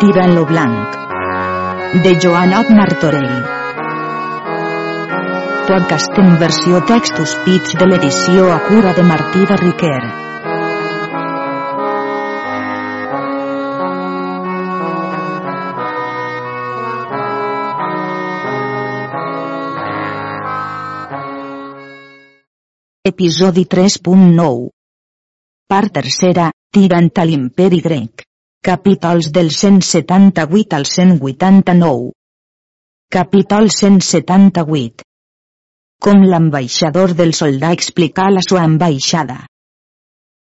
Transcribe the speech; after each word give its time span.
Tirant 0.00 0.34
lo 0.34 0.44
blanc. 0.44 0.96
De 2.04 2.10
Joanot 2.20 2.68
Martorell. 2.68 3.30
Podcast 5.68 6.18
en 6.20 6.34
versió 6.42 6.82
textos 6.90 7.32
pits 7.46 7.72
de 7.80 7.88
l'edició 7.88 8.50
a 8.52 8.58
cura 8.66 8.92
de 8.92 9.06
Martí 9.08 9.46
de 9.48 9.56
Riquer. 9.62 10.02
Episodi 23.14 23.64
3.9 23.64 24.68
Part 25.66 25.98
tercera, 26.02 26.52
tirant 26.68 27.12
a 27.16 27.24
l'imperi 27.24 27.80
grec. 27.80 28.26
Capítols 28.66 29.30
del 29.30 29.52
178 29.52 30.74
al 30.74 30.86
189. 30.86 32.10
Capítol 33.08 33.70
178. 33.70 35.04
Com 36.02 36.24
l'ambaixador 36.26 37.14
del 37.14 37.30
soldà 37.40 37.70
explica 37.76 38.26
la 38.28 38.42
sua 38.42 38.64
ambaixada. 38.66 39.36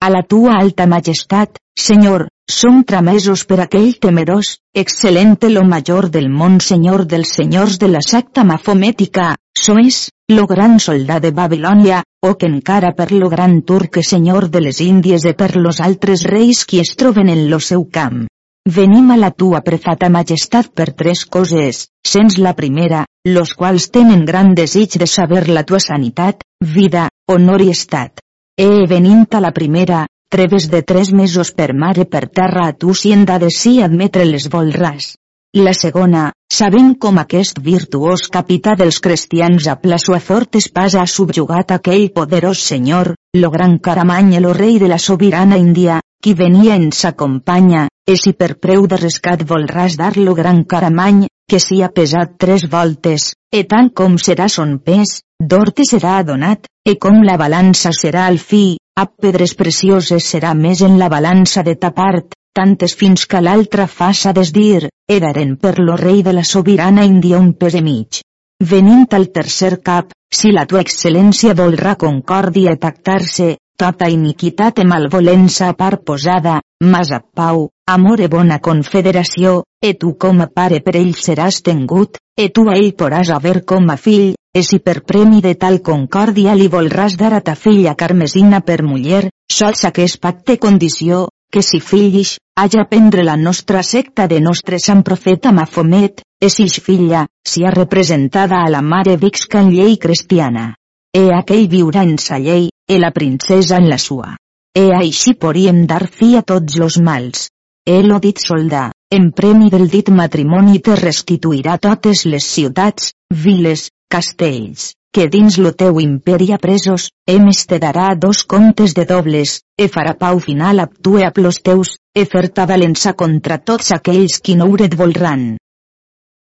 A 0.00 0.08
la 0.08 0.22
tua 0.22 0.56
alta 0.56 0.86
majestat, 0.86 1.60
senyor, 1.76 2.24
som 2.50 2.82
tramesos 2.84 3.44
per 3.48 3.60
aquell 3.64 3.94
temerós, 4.00 4.58
excel·lente 4.76 5.48
lo 5.50 5.64
major 5.64 6.10
del 6.10 6.28
món 6.28 6.60
senyor 6.60 7.06
dels 7.08 7.32
senyors 7.38 7.78
de 7.78 7.88
la 7.88 8.02
secta 8.04 8.44
mafomètica, 8.44 9.34
sois, 9.58 10.10
lo 10.28 10.46
gran 10.46 10.78
soldà 10.80 11.20
de 11.20 11.32
Babilònia, 11.32 12.02
o 12.24 12.34
que 12.36 12.48
encara 12.48 12.92
per 12.96 13.12
lo 13.12 13.28
gran 13.28 13.62
turc 13.62 14.00
senyor 14.02 14.48
de 14.50 14.60
les 14.60 14.80
Índies 14.80 15.24
i 15.24 15.34
per 15.34 15.56
los 15.56 15.80
altres 15.80 16.24
reis 16.24 16.64
qui 16.64 16.80
es 16.80 16.94
troben 16.96 17.28
en 17.28 17.48
lo 17.50 17.60
seu 17.60 17.84
camp. 17.84 18.26
Venim 18.64 19.10
a 19.10 19.18
la 19.20 19.30
tua 19.30 19.60
prefata 19.60 20.08
majestat 20.08 20.70
per 20.72 20.92
tres 20.96 21.26
coses, 21.26 21.88
sens 22.00 22.38
la 22.38 22.54
primera, 22.56 23.04
los 23.28 23.52
quals 23.52 23.90
tenen 23.92 24.24
gran 24.24 24.54
desig 24.54 24.96
de 25.00 25.06
saber 25.06 25.48
la 25.48 25.64
tua 25.64 25.80
sanitat, 25.80 26.40
vida, 26.64 27.10
honor 27.28 27.60
i 27.60 27.68
estat. 27.74 28.20
E 28.56 28.86
venint 28.88 29.26
a 29.34 29.40
la 29.40 29.52
primera, 29.52 30.06
treves 30.34 30.68
de 30.68 30.82
tres 30.82 31.12
mesos 31.14 31.52
per 31.54 31.70
mar 31.78 31.94
i 32.02 32.04
per 32.10 32.24
terra 32.26 32.66
a 32.66 32.72
tu 32.74 32.94
si 32.98 33.12
en 33.14 33.22
de 33.24 33.50
si 33.54 33.76
admetre 33.82 34.24
les 34.26 34.48
volràs. 34.50 35.14
La 35.54 35.70
segona, 35.78 36.32
sabent 36.50 36.96
com 36.98 37.20
aquest 37.22 37.60
virtuós 37.62 38.24
capità 38.36 38.74
dels 38.74 38.98
cristians 38.98 39.68
a 39.70 39.76
la 39.84 39.98
sua 40.02 40.18
fort 40.18 40.58
espasa 40.58 41.02
ha 41.02 41.06
subjugat 41.06 41.70
aquell 41.76 42.08
poderós 42.10 42.64
senyor, 42.66 43.14
lo 43.38 43.50
gran 43.50 43.78
Caramany 43.78 44.40
lo 44.40 44.52
rei 44.52 44.80
de 44.82 44.88
la 44.88 44.98
sobirana 44.98 45.56
Índia, 45.56 46.00
qui 46.20 46.34
venia 46.34 46.74
en 46.74 46.90
sa 46.90 47.12
companya, 47.12 47.86
e 48.04 48.16
si 48.16 48.32
per 48.32 48.58
preu 48.58 48.88
de 48.90 48.98
rescat 48.98 49.46
volràs 49.46 49.94
dar 49.96 50.16
lo 50.16 50.34
gran 50.34 50.64
Caramany, 50.64 51.28
que 51.46 51.60
si 51.60 51.82
ha 51.82 51.94
pesat 51.94 52.34
tres 52.38 52.66
voltes, 52.68 53.34
e 53.52 53.62
tant 53.62 53.94
com 53.94 54.18
serà 54.18 54.48
son 54.48 54.80
pes, 54.82 55.20
d'or 55.38 55.70
te 55.70 55.86
serà 55.86 56.24
donat, 56.24 56.66
e 56.82 56.98
com 56.98 57.22
la 57.22 57.38
balança 57.38 57.94
serà 57.94 58.26
al 58.26 58.42
fi, 58.42 58.78
a 58.96 59.06
pedres 59.06 59.56
precioses 59.58 60.26
serà 60.32 60.52
més 60.54 60.80
en 60.86 60.98
la 61.00 61.08
balança 61.10 61.62
de 61.66 61.74
ta 61.74 61.90
part, 61.94 62.36
tantes 62.54 62.94
fins 62.94 63.24
que 63.26 63.40
l'altra 63.42 63.88
faça 63.90 64.32
desdir, 64.32 64.86
e 65.10 65.16
daren 65.20 65.56
per 65.58 65.74
lo 65.80 65.96
rei 65.98 66.22
de 66.22 66.32
la 66.32 66.44
sobirana 66.46 67.04
Índia 67.08 67.40
un 67.42 67.52
pes 67.58 67.74
i 67.74 67.82
mig. 67.82 68.20
Venint 68.62 69.08
al 69.18 69.26
tercer 69.34 69.80
cap, 69.82 70.14
si 70.30 70.52
la 70.54 70.64
tua 70.70 70.84
excel·lència 70.86 71.56
volrà 71.58 71.96
concòrdia 71.98 72.76
i 72.76 72.80
pactar-se, 72.84 73.56
tota 73.76 74.08
iniquitat 74.10 74.78
i 74.78 74.86
malvolença 74.86 75.68
a 75.68 75.76
part 75.78 76.04
posada, 76.04 76.60
mas 76.82 77.10
a 77.12 77.20
pau, 77.20 77.70
amor 77.86 78.20
i 78.20 78.28
bona 78.28 78.60
confederació, 78.60 79.62
e 79.82 79.94
tu 79.94 80.14
com 80.18 80.40
a 80.40 80.46
pare 80.46 80.80
per 80.80 80.96
ell 81.00 81.14
seràs 81.14 81.60
tengut, 81.62 82.18
e 82.36 82.48
tu 82.48 82.68
a 82.70 82.78
ell 82.78 82.94
poràs 82.98 83.30
haver 83.34 83.64
com 83.64 83.90
a 83.90 83.96
fill, 83.96 84.34
e 84.54 84.62
si 84.62 84.78
per 84.78 85.02
premi 85.02 85.40
de 85.42 85.54
tal 85.58 85.80
concòrdia 85.82 86.54
li 86.54 86.68
volràs 86.70 87.16
dar 87.18 87.32
a 87.34 87.40
ta 87.40 87.54
filla 87.54 87.96
Carmesina 87.98 88.60
per 88.60 88.82
muller, 88.82 89.28
sols 89.50 89.84
aquest 89.84 90.20
pacte 90.22 90.58
condició, 90.58 91.28
que 91.50 91.62
si 91.62 91.80
fillis, 91.80 92.38
haja 92.56 92.86
prendre 92.90 93.22
la 93.22 93.36
nostra 93.36 93.82
secta 93.82 94.26
de 94.26 94.40
nostre 94.40 94.78
sant 94.78 95.02
profeta 95.02 95.52
Mafomet, 95.52 96.22
e 96.40 96.48
si 96.50 96.68
filla, 96.68 97.26
sia 97.46 97.70
representada 97.70 98.62
a 98.62 98.70
la 98.70 98.82
mare 98.82 99.16
vixca 99.16 99.60
en 99.60 99.70
llei 99.70 99.98
cristiana. 99.98 100.74
E 101.14 101.30
aquell 101.30 101.68
viurà 101.70 102.02
en 102.02 102.18
sa 102.18 102.40
llei, 102.42 102.70
e 102.88 102.98
la 102.98 103.10
princesa 103.10 103.76
en 103.76 103.88
la 103.88 103.98
sua. 103.98 104.36
E 104.74 104.90
així 104.92 105.34
podríem 105.34 105.84
dar 105.86 106.06
fi 106.08 106.34
a 106.36 106.42
tots 106.42 106.76
los 106.80 106.98
mals. 106.98 107.48
E 107.86 108.00
lo 108.02 108.18
dit 108.18 108.40
soldà, 108.40 108.90
en 109.12 109.30
premi 109.30 109.70
del 109.70 109.88
dit 109.92 110.08
matrimoni 110.10 110.80
te 110.80 110.96
restituirà 110.96 111.76
totes 111.78 112.24
les 112.24 112.46
ciutats, 112.56 113.12
viles, 113.44 113.90
castells, 114.10 114.94
que 115.14 115.28
dins 115.30 115.58
lo 115.62 115.70
teu 115.78 116.00
imperi 116.02 116.48
ha 116.52 116.58
presos, 116.58 117.10
emes 117.30 117.66
te 117.70 117.78
darà 117.78 118.14
dos 118.18 118.42
comptes 118.54 118.96
de 118.98 119.04
dobles, 119.10 119.60
e 119.78 119.86
farà 119.88 120.16
pau 120.18 120.40
final 120.42 120.80
a 120.82 120.88
tu 120.88 121.18
e 121.20 121.26
a 121.28 121.30
plos 121.30 121.60
teus, 121.62 121.94
e 122.14 122.24
fer-ta 122.24 122.66
valença 122.66 123.12
contra 123.12 123.58
tots 123.58 123.92
aquells 123.94 124.40
qui 124.40 124.56
no 124.58 124.66
et 124.88 124.96
volran. 124.98 125.54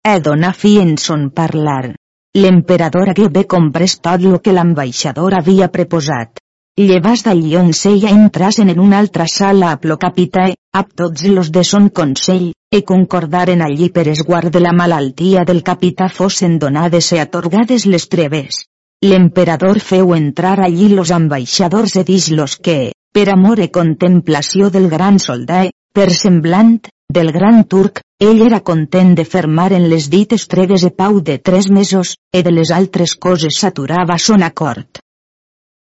E 0.05 0.15
donar 0.21 0.55
fi 0.55 0.79
en 0.81 0.97
son 0.97 1.29
parlar. 1.31 1.95
L'emperador 2.35 3.11
hagué 3.11 3.29
bé 3.35 3.45
comprès 3.47 3.93
tot 4.03 4.23
lo 4.27 4.41
que 4.43 4.53
l'ambaixador 4.55 5.37
havia 5.39 5.69
preposat. 5.75 6.41
Llevas 6.83 7.23
d'allí 7.23 7.53
on 7.61 7.69
seia 7.81 8.11
entrasen 8.11 8.73
en 8.73 8.81
una 8.83 8.99
altra 8.99 9.29
sala 9.31 9.69
a 9.71 9.77
plo 9.79 9.97
capitae, 10.05 10.57
a 10.75 10.83
tots 10.83 11.23
los 11.31 11.53
de 11.55 11.63
son 11.63 11.87
consell, 12.01 12.49
e 12.75 12.83
concordaren 12.83 13.63
allí 13.63 13.89
per 13.95 14.09
esguard 14.11 14.51
de 14.51 14.65
la 14.65 14.73
malaltia 14.75 15.45
del 15.47 15.63
capità 15.63 16.09
fossen 16.11 16.59
donades 16.59 17.13
e 17.13 17.21
atorgades 17.23 17.87
les 17.87 18.09
treves. 18.11 18.65
L'emperador 19.07 19.79
feu 19.79 20.15
entrar 20.17 20.59
allí 20.59 20.89
los 20.91 21.13
ambaixadors 21.15 21.95
e 22.01 22.05
dis-los 22.11 22.59
que, 22.59 22.79
per 23.15 23.29
amor 23.31 23.63
e 23.63 23.71
contemplació 23.71 24.75
del 24.75 24.91
gran 24.91 25.23
soldat, 25.23 25.71
per 25.95 26.11
semblant, 26.11 26.81
del 27.07 27.31
gran 27.31 27.63
turc, 27.71 28.03
ell 28.25 28.43
era 28.47 28.61
content 28.61 29.15
de 29.19 29.25
fermar 29.25 29.73
en 29.77 29.89
les 29.93 30.11
dites 30.11 30.47
treves 30.49 30.85
e 30.89 30.91
pau 30.91 31.21
de 31.21 31.39
tres 31.39 31.71
mesos, 31.71 32.17
e 32.33 32.43
de 32.47 32.53
les 32.53 32.71
altres 32.71 33.15
coses 33.27 33.59
s'aturava 33.61 34.19
son 34.19 34.43
acord. 34.47 35.01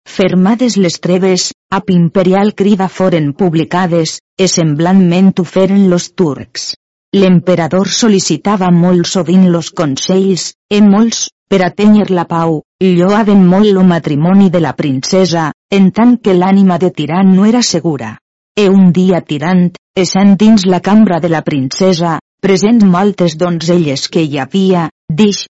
Fermades 0.04 0.78
les 0.78 1.00
treves, 1.00 1.52
ap 1.72 1.90
imperial 1.90 2.54
crida 2.54 2.88
foren 2.90 3.34
publicades, 3.34 4.20
e 4.38 4.48
semblantment 4.48 5.34
ho 5.40 5.46
feren 5.56 5.90
los 5.90 6.10
turcs. 6.14 6.74
L'emperador 7.14 7.88
sol·licitava 7.88 8.72
molt 8.74 9.06
sovint 9.06 9.46
los 9.54 9.70
consells, 9.72 10.50
e 10.70 10.82
molts, 10.82 11.28
per 11.48 11.62
atènyer 11.68 12.10
la 12.10 12.26
pau, 12.26 12.62
lloaven 12.82 13.46
molt 13.46 13.70
lo 13.76 13.84
matrimoni 13.86 14.50
de 14.50 14.60
la 14.60 14.74
princesa, 14.74 15.52
en 15.70 15.92
tant 15.92 16.18
que 16.18 16.34
l'ànima 16.34 16.80
de 16.82 16.90
tirant 16.90 17.30
no 17.36 17.46
era 17.46 17.62
segura. 17.62 18.16
E 18.56 18.68
un 18.70 18.92
dia 18.94 19.20
tirant, 19.26 19.72
essent 19.98 20.36
dins 20.38 20.64
la 20.70 20.80
cambra 20.80 21.18
de 21.20 21.30
la 21.34 21.40
princesa, 21.42 22.20
present 22.46 22.84
moltes 22.86 23.34
donzelles 23.44 24.04
que 24.14 24.22
hi 24.22 24.38
havia, 24.38 24.84
dix. 25.10 25.48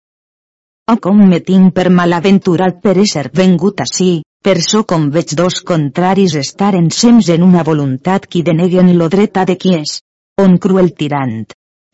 Oh 0.90 0.96
com 1.04 1.20
me 1.30 1.38
tinc 1.50 1.70
per 1.76 1.92
malaventurat 1.94 2.80
per 2.82 2.96
ésser 3.02 3.28
vengut 3.40 3.84
ací, 3.84 4.08
per 4.42 4.56
so 4.66 4.82
com 4.92 5.04
veig 5.14 5.34
dos 5.38 5.60
contraris 5.68 6.34
estar 6.40 6.72
ensems 6.78 7.28
en 7.34 7.44
una 7.46 7.62
voluntat 7.68 8.26
qui 8.26 8.42
deneguen 8.42 8.90
lo 8.98 9.08
dreta 9.12 9.44
de 9.44 9.54
qui 9.54 9.76
és. 9.76 10.00
On 10.42 10.56
cruel 10.58 10.90
tirant. 10.98 11.44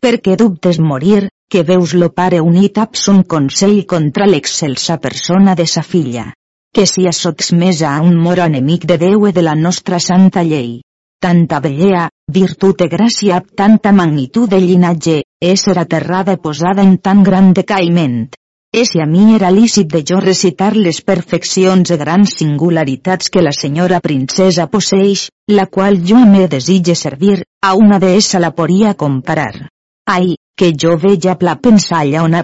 Per 0.01 0.15
què 0.25 0.37
dubtes 0.41 0.79
morir, 0.79 1.27
que 1.49 1.61
veus 1.69 1.93
lo 1.93 2.09
pare 2.17 2.39
unit 2.41 2.81
ab 2.81 2.97
son 2.97 3.21
consell 3.35 3.85
contra 3.85 4.25
l'excelsa 4.25 4.97
persona 4.97 5.53
de 5.53 5.69
sa 5.69 5.85
filla. 5.85 6.31
Que 6.73 6.87
si 6.89 7.05
mesa 7.53 7.93
a 7.93 8.01
un 8.01 8.17
moro 8.17 8.41
enemic 8.41 8.85
de 8.85 8.97
Déu 8.97 9.27
e 9.27 9.31
de 9.31 9.41
la 9.41 9.53
nostra 9.53 9.99
santa 9.99 10.41
llei. 10.41 10.81
Tanta 11.21 11.59
bellea, 11.59 12.07
virtut 12.31 12.81
e 12.81 12.87
gràcia 12.87 13.41
tanta 13.41 13.91
magnitud 13.91 14.49
de 14.49 14.59
llinatge, 14.61 15.21
ésser 15.41 15.77
aterrada 15.81 16.35
i 16.35 16.41
posada 16.41 16.83
en 16.83 16.97
tan 16.97 17.23
gran 17.23 17.53
decaïment. 17.53 18.27
E 18.75 18.83
si 18.83 18.99
a 18.99 19.05
mi 19.07 19.35
era 19.35 19.49
lícit 19.55 19.87
de 19.87 20.01
jo 20.03 20.19
recitar 20.19 20.73
les 20.75 20.99
perfeccions 21.01 21.91
e 21.95 21.97
grans 21.97 22.33
singularitats 22.41 23.31
que 23.31 23.43
la 23.45 23.53
senyora 23.55 24.01
princesa 24.03 24.67
posseix, 24.67 25.29
la 25.47 25.65
qual 25.65 26.01
jo 26.03 26.19
me 26.33 26.49
desitge 26.51 26.95
servir, 26.95 27.37
a 27.63 27.73
una 27.73 27.99
deessa 28.03 28.41
la 28.43 28.51
podria 28.51 28.93
comparar. 28.93 29.69
Ai, 30.05 30.35
que 30.57 30.73
jo 30.75 30.97
veja 30.99 31.37
pla 31.39 31.55
pensar 31.55 32.03
allà 32.03 32.23
on 32.23 32.35
a 32.35 32.43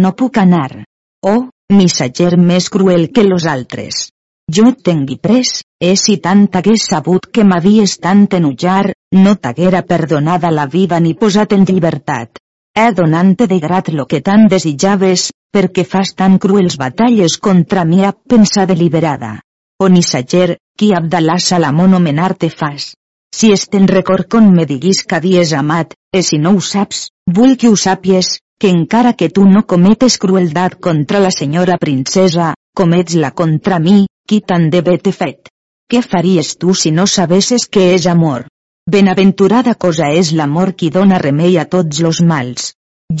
no 0.00 0.12
puc 0.12 0.38
anar. 0.38 0.84
Oh, 1.22 1.50
missatger 1.70 2.36
més 2.38 2.70
cruel 2.70 3.10
que 3.12 3.24
los 3.24 3.46
altres. 3.46 4.08
Jo 4.54 4.68
et 4.70 4.82
tengui 4.86 5.16
pres, 5.18 5.62
e 5.82 5.96
si 5.98 6.18
tant 6.22 6.44
hagués 6.54 6.84
sabut 6.90 7.24
que 7.34 7.44
m'havies 7.44 7.96
tant 7.98 8.28
enutjar, 8.38 8.92
no 9.12 9.34
t'haguera 9.34 9.82
perdonada 9.82 10.52
la 10.54 10.66
vida 10.66 11.00
ni 11.00 11.14
posat 11.14 11.56
en 11.56 11.64
llibertat. 11.66 12.38
He 12.76 12.92
donant-te 12.92 13.48
de 13.50 13.58
grat 13.58 13.88
lo 13.88 14.06
que 14.06 14.20
tant 14.20 14.46
desitjaves, 14.52 15.32
perquè 15.50 15.82
fas 15.84 16.14
tan 16.14 16.38
cruels 16.38 16.76
batalles 16.78 17.38
contra 17.38 17.84
mi 17.84 18.04
a 18.04 18.12
pensar 18.12 18.68
deliberada. 18.70 19.40
O 19.82 19.88
missatger, 19.88 20.58
qui 20.78 20.92
Abdalà 20.94 21.38
Salamó 21.38 21.88
nomenar 21.88 22.34
te 22.34 22.50
fas. 22.50 22.94
si 23.36 23.52
esten 23.52 23.86
record 23.88 24.28
com 24.32 24.46
me 24.50 24.64
diguis 24.64 25.02
que 25.04 25.16
havies 25.16 25.52
amat, 25.52 25.92
e 26.10 26.22
si 26.22 26.38
no 26.38 26.54
ho 26.56 26.60
saps, 26.60 27.10
vull 27.28 27.56
que 27.60 27.68
ho 27.68 27.76
sàpies, 27.76 28.38
que 28.58 28.70
encara 28.72 29.12
que 29.12 29.28
tu 29.28 29.44
no 29.44 29.66
cometes 29.66 30.16
crueldat 30.16 30.78
contra 30.80 31.20
la 31.20 31.30
senyora 31.30 31.76
princesa, 31.76 32.54
comets-la 32.72 33.32
contra 33.32 33.78
mi, 33.78 34.06
qui 34.26 34.40
tant 34.42 34.66
de 34.72 34.82
bé 34.82 34.98
t'he 34.98 35.12
fet. 35.14 35.48
Què 35.90 36.02
faries 36.02 36.56
tu 36.58 36.74
si 36.74 36.90
no 36.90 37.06
sabesses 37.06 37.68
què 37.70 37.92
és 37.94 38.06
amor? 38.10 38.48
Benaventurada 38.90 39.74
cosa 39.74 40.10
és 40.14 40.32
l'amor 40.38 40.74
qui 40.78 40.90
dona 40.94 41.20
remei 41.22 41.56
a 41.58 41.64
tots 41.70 42.02
los 42.02 42.20
mals. 42.22 42.72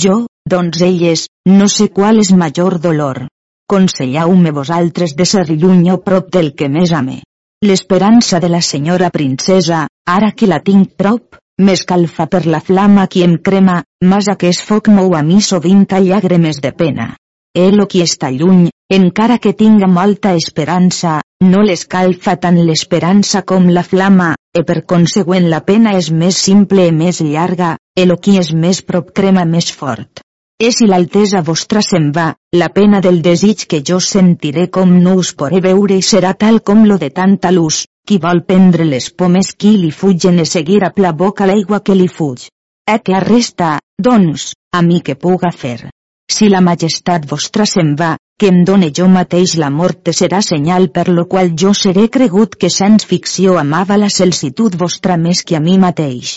Jo, 0.02 0.26
doncs 0.50 0.82
elles, 0.82 1.26
no 1.46 1.68
sé 1.68 1.88
qual 1.94 2.18
és 2.22 2.32
major 2.42 2.78
dolor. 2.82 3.24
Conselleu-me 3.70 4.52
vosaltres 4.54 5.16
de 5.18 5.26
ser 5.26 5.46
lluny 5.50 5.90
o 5.90 5.98
prop 6.02 6.30
del 6.36 6.52
que 6.58 6.68
més 6.68 6.92
ame. 6.92 7.20
L'esperança 7.66 8.38
de 8.38 8.50
la 8.52 8.60
senyora 8.62 9.10
princesa, 9.10 9.86
ara 10.06 10.30
que 10.32 10.46
la 10.46 10.60
tinc 10.62 10.94
prop, 10.94 11.38
m'escalfa 11.58 12.26
per 12.30 12.44
la 12.46 12.60
flama 12.60 13.06
qui 13.10 13.22
em 13.26 13.38
crema, 13.38 13.80
mas 14.04 14.28
aquest 14.28 14.62
foc 14.62 14.90
mou 14.92 15.14
a 15.16 15.22
mi 15.22 15.40
sovint 15.40 15.86
a 15.90 16.02
llàgrimes 16.02 16.60
de 16.62 16.72
pena. 16.82 17.14
Elo 17.56 17.86
qui 17.88 18.02
està 18.04 18.28
lluny, 18.28 18.66
encara 18.92 19.38
que 19.40 19.54
tinga 19.56 19.86
molta 19.88 20.34
esperança, 20.36 21.22
no 21.40 21.62
l'escalfa 21.64 22.34
tant 22.42 22.58
l'esperança 22.60 23.40
com 23.48 23.70
la 23.72 23.82
flama, 23.82 24.34
e 24.52 24.62
per 24.68 24.82
consegüent 24.92 25.48
la 25.48 25.62
pena 25.64 25.94
és 25.96 26.10
més 26.12 26.36
simple 26.36 26.84
i 26.90 26.92
més 26.92 27.22
llarga, 27.24 27.70
elo 27.96 28.18
qui 28.20 28.36
és 28.42 28.52
més 28.52 28.82
prop 28.84 29.08
crema 29.16 29.46
més 29.48 29.72
fort. 29.72 30.20
E 30.60 30.68
si 30.72 30.90
l'altesa 30.90 31.40
vostra 31.48 31.80
se'n 31.80 32.12
va, 32.12 32.28
la 32.60 32.68
pena 32.76 33.00
del 33.00 33.22
desig 33.24 33.64
que 33.72 33.80
jo 33.80 34.02
sentiré 34.04 34.68
com 34.68 34.92
no 35.00 35.16
us 35.24 35.32
poré 35.32 35.64
veure 35.64 35.96
i 35.96 36.04
serà 36.04 36.36
tal 36.36 36.60
com 36.60 36.84
lo 36.84 37.00
de 37.00 37.08
tanta 37.08 37.56
luz, 37.56 37.86
qui 38.06 38.20
vol 38.20 38.44
prendre 38.44 38.84
les 38.84 39.08
pomes 39.10 39.56
qui 39.56 39.78
li 39.80 39.90
fugen 39.90 40.44
e 40.44 40.44
seguir 40.44 40.82
a 40.84 40.92
pla 40.92 41.16
boca 41.16 41.48
l'aigua 41.48 41.80
que 41.80 41.96
li 41.96 42.12
fuig. 42.20 42.50
E 42.84 43.00
què 43.00 43.20
resta, 43.24 43.78
doncs, 43.96 44.50
a 44.76 44.84
mi 44.84 45.00
que 45.00 45.16
puga 45.16 45.56
fer? 45.56 45.78
Si 46.36 46.50
la 46.52 46.60
majestat 46.60 47.24
vostra 47.30 47.64
se'n 47.64 47.94
va, 47.96 48.10
que 48.36 48.48
em 48.52 48.58
done 48.68 48.90
jo 48.96 49.06
mateix 49.08 49.54
la 49.60 49.70
mort 49.72 50.10
serà 50.18 50.42
senyal 50.44 50.90
per 50.96 51.06
lo 51.08 51.24
qual 51.32 51.54
jo 51.62 51.70
seré 51.78 52.10
cregut 52.16 52.58
que 52.64 52.68
sans 52.74 53.06
ficció 53.12 53.54
amava 53.60 53.96
la 54.02 54.10
celsitud 54.16 54.76
vostra 54.82 55.16
més 55.22 55.40
que 55.48 55.56
a 55.56 55.62
mi 55.68 55.78
mateix. 55.86 56.34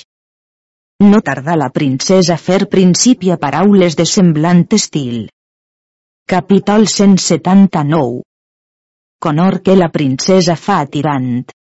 No 1.04 1.20
tardà 1.32 1.58
la 1.60 1.70
princesa 1.80 2.38
a 2.38 2.42
fer 2.46 2.62
principi 2.78 3.34
a 3.36 3.40
paraules 3.44 4.00
de 4.00 4.08
semblant 4.14 4.64
estil. 4.80 5.28
Capítol 6.36 6.88
179 6.88 8.24
Conor 9.20 9.62
que 9.62 9.76
la 9.76 9.92
princesa 10.00 10.56
fa 10.56 10.86
tirant. 10.96 11.59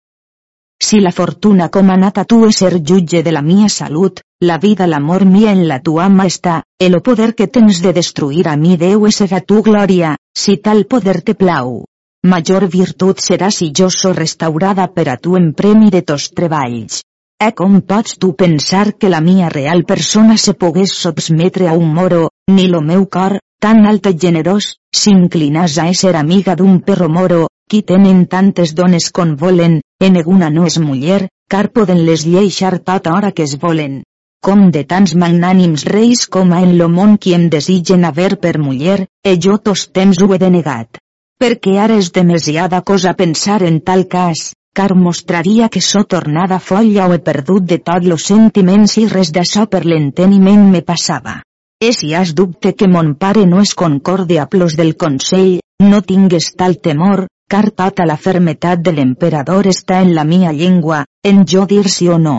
Si 0.82 1.00
la 1.00 1.12
fortuna 1.14 1.68
com 1.70 1.92
anat 1.94 2.18
a 2.18 2.24
tu 2.26 2.40
és 2.48 2.58
ser 2.64 2.80
jutge 2.82 3.22
de 3.22 3.32
la 3.32 3.44
mia 3.46 3.68
salut, 3.70 4.24
la 4.42 4.58
vida 4.58 4.88
l'amor 4.88 5.26
mia 5.30 5.52
en 5.54 5.68
la 5.70 5.78
tua 5.86 6.08
mà 6.10 6.26
està, 6.26 6.56
el 6.80 6.98
poder 7.06 7.36
que 7.38 7.48
tens 7.48 7.84
de 7.84 7.94
destruir 7.94 8.48
a 8.50 8.56
mi 8.58 8.78
deu 8.82 9.06
ser 9.12 9.30
a 9.38 9.42
tu 9.46 9.62
glòria, 9.62 10.16
si 10.34 10.58
tal 10.58 10.86
poder 10.86 11.22
te 11.22 11.36
plau. 11.38 11.84
Major 12.26 12.66
virtut 12.66 13.22
serà 13.22 13.52
si 13.52 13.70
jo 13.78 13.92
so 13.94 14.14
restaurada 14.14 14.88
per 14.88 15.08
a 15.10 15.18
tu 15.18 15.38
en 15.38 15.54
premi 15.54 15.94
de 15.94 16.02
tos 16.02 16.32
treballs. 16.34 17.04
Eh 17.42 17.54
com 17.54 17.80
pots 17.82 18.18
tu 18.18 18.34
pensar 18.34 18.94
que 18.98 19.10
la 19.10 19.22
mia 19.22 19.50
real 19.50 19.86
persona 19.86 20.38
se 20.38 20.54
pogués 20.54 20.98
subsmetre 20.98 21.70
a 21.70 21.78
un 21.78 21.94
moro, 21.94 22.28
ni 22.48 22.68
lo 22.68 22.82
meu 22.82 23.06
cor, 23.06 23.38
tan 23.62 23.86
alt 23.86 24.10
i 24.10 24.18
generós, 24.18 24.76
s'inclinàs 24.94 25.78
a 25.78 25.90
ésser 25.94 26.16
amiga 26.16 26.56
d'un 26.56 26.80
perro 26.82 27.10
moro, 27.10 27.48
qui 27.72 27.84
tenen 27.88 28.26
tantes 28.28 28.74
dones 28.76 29.12
con 29.16 29.38
volen, 29.40 29.80
en 30.04 30.18
eguna 30.20 30.50
no 30.52 30.66
és 30.68 30.76
muller, 30.84 31.30
car 31.48 31.70
poden 31.72 32.02
les 32.08 32.26
lleixar 32.28 32.80
tota 32.90 33.14
hora 33.16 33.32
que 33.32 33.46
es 33.48 33.54
volen. 33.62 34.02
Com 34.44 34.66
de 34.76 34.82
tants 34.90 35.14
magnànims 35.16 35.86
reis 35.88 36.26
com 36.28 36.52
a 36.52 36.60
en 36.66 36.74
lo 36.82 36.90
món 36.92 37.16
qui 37.16 37.32
em 37.38 37.48
desitgen 37.54 38.04
haver 38.04 38.36
per 38.44 38.58
muller, 38.60 39.06
e 39.24 39.38
jo 39.46 39.56
tos 39.70 39.86
temps 39.88 40.20
ho 40.20 40.28
he 40.34 40.42
denegat. 40.44 41.00
Perquè 41.40 41.78
ara 41.80 41.96
és 42.02 42.12
demasiada 42.12 42.82
cosa 42.92 43.16
pensar 43.24 43.62
en 43.64 43.80
tal 43.80 44.04
cas, 44.18 44.52
car 44.76 44.92
mostraria 44.96 45.70
que 45.70 45.80
so 45.80 46.04
tornada 46.04 46.60
folla 46.60 47.08
o 47.08 47.16
he 47.16 47.24
perdut 47.24 47.72
de 47.72 47.80
tot 47.80 48.04
los 48.04 48.28
sentiments 48.34 49.00
i 49.00 49.08
res 49.16 49.32
d'això 49.32 49.68
per 49.72 49.86
l'enteniment 49.86 50.68
me 50.76 50.84
passava. 50.84 51.40
E 51.80 51.96
si 51.96 52.12
has 52.14 52.36
dubte 52.36 52.76
que 52.76 52.92
mon 52.92 53.16
pare 53.16 53.48
no 53.48 53.64
és 53.64 53.74
concorde 53.74 54.44
a 54.44 54.50
plos 54.52 54.76
del 54.76 54.98
Consell, 54.98 55.62
no 55.82 56.02
tingues 56.02 56.52
tal 56.58 56.78
temor, 56.78 57.30
car 57.52 57.68
tota 57.76 58.06
la 58.08 58.16
fermetat 58.16 58.80
de 58.80 58.94
l'emperador 58.96 59.68
està 59.68 60.00
en 60.06 60.14
la 60.16 60.24
mia 60.24 60.54
llengua, 60.56 61.04
en 61.28 61.44
jo 61.44 61.66
dir 61.68 61.90
sí 61.92 62.08
o 62.08 62.18
no. 62.18 62.38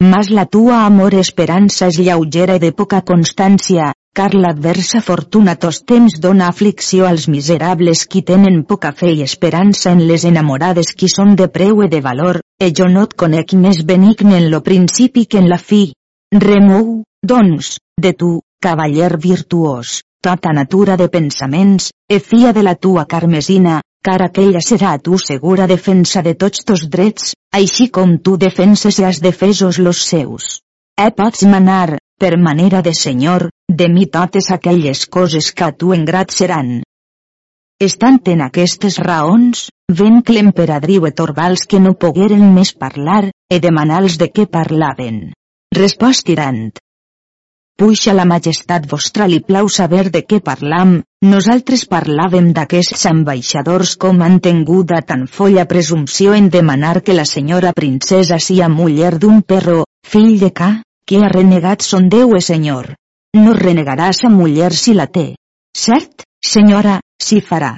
Mas 0.00 0.30
la 0.30 0.46
tua 0.46 0.78
amor 0.86 1.14
esperança 1.20 1.90
és 1.92 1.98
lleugera 2.00 2.56
i 2.56 2.62
de 2.62 2.70
poca 2.72 3.02
constància, 3.10 3.90
car 4.16 4.30
l'adversa 4.32 5.02
fortuna 5.04 5.54
tos 5.60 5.82
temps 5.90 6.16
dona 6.26 6.48
aflicció 6.48 7.04
als 7.10 7.28
miserables 7.28 8.06
qui 8.08 8.22
tenen 8.22 8.62
poca 8.64 8.94
fe 8.96 9.12
i 9.12 9.22
esperança 9.26 9.92
en 9.92 10.02
les 10.08 10.24
enamorades 10.24 10.94
qui 10.96 11.12
són 11.12 11.36
de 11.36 11.50
preu 11.58 11.84
i 11.84 11.90
de 11.92 12.00
valor, 12.00 12.40
e 12.58 12.72
jo 12.72 12.88
no 12.88 13.04
et 13.08 13.14
conec 13.22 13.52
més 13.66 13.84
benigne 13.84 14.38
en 14.40 14.50
lo 14.50 14.62
principi 14.62 15.26
que 15.26 15.44
en 15.44 15.50
la 15.52 15.60
fi. 15.60 15.84
Remou, 16.48 17.02
doncs, 17.22 17.76
de 18.00 18.16
tu, 18.16 18.38
cavaller 18.64 19.16
virtuós, 19.20 20.00
tota 20.24 20.56
natura 20.56 20.96
de 20.96 21.10
pensaments, 21.12 21.90
e 22.08 22.18
fia 22.18 22.52
de 22.56 22.62
la 22.64 22.74
tua 22.74 23.04
carmesina, 23.04 23.82
car 24.04 24.20
aquella 24.22 24.60
serà 24.60 24.98
tu 25.00 25.18
segura 25.18 25.66
defensa 25.70 26.22
de 26.22 26.34
tots 26.34 26.64
tos 26.68 26.84
drets, 26.92 27.32
així 27.56 27.88
com 27.88 28.18
tu 28.18 28.36
defenses 28.36 29.00
i 29.00 29.06
has 29.08 29.20
defesos 29.24 29.80
los 29.80 30.02
seus. 30.04 30.58
E 31.00 31.08
pots 31.10 31.46
manar, 31.48 31.96
per 32.20 32.36
manera 32.38 32.82
de 32.82 32.92
senyor, 32.94 33.48
de 33.68 33.88
mi 33.88 34.06
totes 34.06 34.50
aquelles 34.52 35.06
coses 35.06 35.50
que 35.52 35.64
a 35.64 35.72
tu 35.72 35.94
engrat 35.96 36.30
seran. 36.30 36.82
Estant 37.80 38.20
en 38.30 38.44
aquestes 38.44 39.00
raons, 39.02 39.68
ven 39.90 40.20
que 40.22 40.36
l'emperadriu 40.36 41.08
et 41.08 41.16
Torbals 41.18 41.64
que 41.66 41.80
no 41.80 41.96
pogueren 42.04 42.52
més 42.54 42.76
parlar, 42.84 43.32
e 43.50 43.58
demanals 43.58 44.20
de 44.20 44.30
què 44.30 44.46
parlaven. 44.46 45.32
Respostirant. 45.74 46.68
Puixa 47.74 48.12
la 48.14 48.22
majestat 48.22 48.84
vostra 48.86 49.26
li 49.26 49.40
plau 49.42 49.68
saber 49.76 50.04
de 50.14 50.20
què 50.22 50.36
parlam, 50.48 50.90
nosaltres 51.26 51.80
parlàvem 51.90 52.52
d'aquests 52.54 53.00
ambaixadors 53.10 53.96
com 54.04 54.20
han 54.22 54.36
tinguda 54.44 55.00
tan 55.08 55.24
folla 55.26 55.64
presumpció 55.72 56.36
en 56.38 56.46
demanar 56.54 57.00
que 57.02 57.16
la 57.18 57.24
senyora 57.26 57.72
princesa 57.74 58.38
sia 58.38 58.68
muller 58.70 59.10
d'un 59.18 59.40
perro, 59.42 59.80
fill 60.06 60.36
de 60.42 60.52
ca, 60.60 60.68
que 61.04 61.18
ha 61.18 61.30
renegat 61.32 61.82
son 61.82 62.06
Déu 62.12 62.36
e 62.38 62.40
Senyor. 62.50 62.92
No 63.40 63.56
renegarà 63.58 64.12
sa 64.12 64.30
muller 64.30 64.70
si 64.82 64.94
la 64.94 65.08
té. 65.18 65.26
Cert, 65.76 66.22
senyora, 66.52 67.00
si 67.18 67.40
farà. 67.40 67.72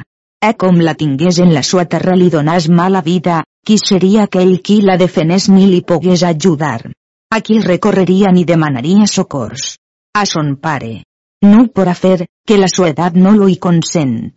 E 0.45 0.53
com 0.61 0.77
la 0.85 0.93
tingués 0.93 1.41
en 1.41 1.55
la 1.57 1.65
sua 1.65 1.87
terra 1.89 2.19
li 2.21 2.29
donàs 2.29 2.69
mala 2.69 3.01
vida, 3.01 3.41
qui 3.65 3.81
seria 3.81 4.29
aquell 4.29 4.61
qui 4.61 4.83
la 4.83 5.01
defenés 5.01 5.49
ni 5.49 5.65
li 5.73 5.81
pogués 5.81 6.29
ajudar? 6.35 6.93
A 7.33 7.41
qui 7.41 7.63
recorreria 7.65 8.29
ni 8.37 8.45
demanaria 8.45 9.09
socors? 9.09 9.79
A 10.17 10.25
son 10.25 10.55
pare. 10.57 11.03
No 11.45 11.67
porà 11.77 11.93
fer, 11.95 12.25
que 12.49 12.57
la 12.57 12.69
sua 12.73 12.87
edat 12.95 13.17
no 13.21 13.35
lo 13.37 13.49
hi 13.53 13.57
consent. 13.65 14.31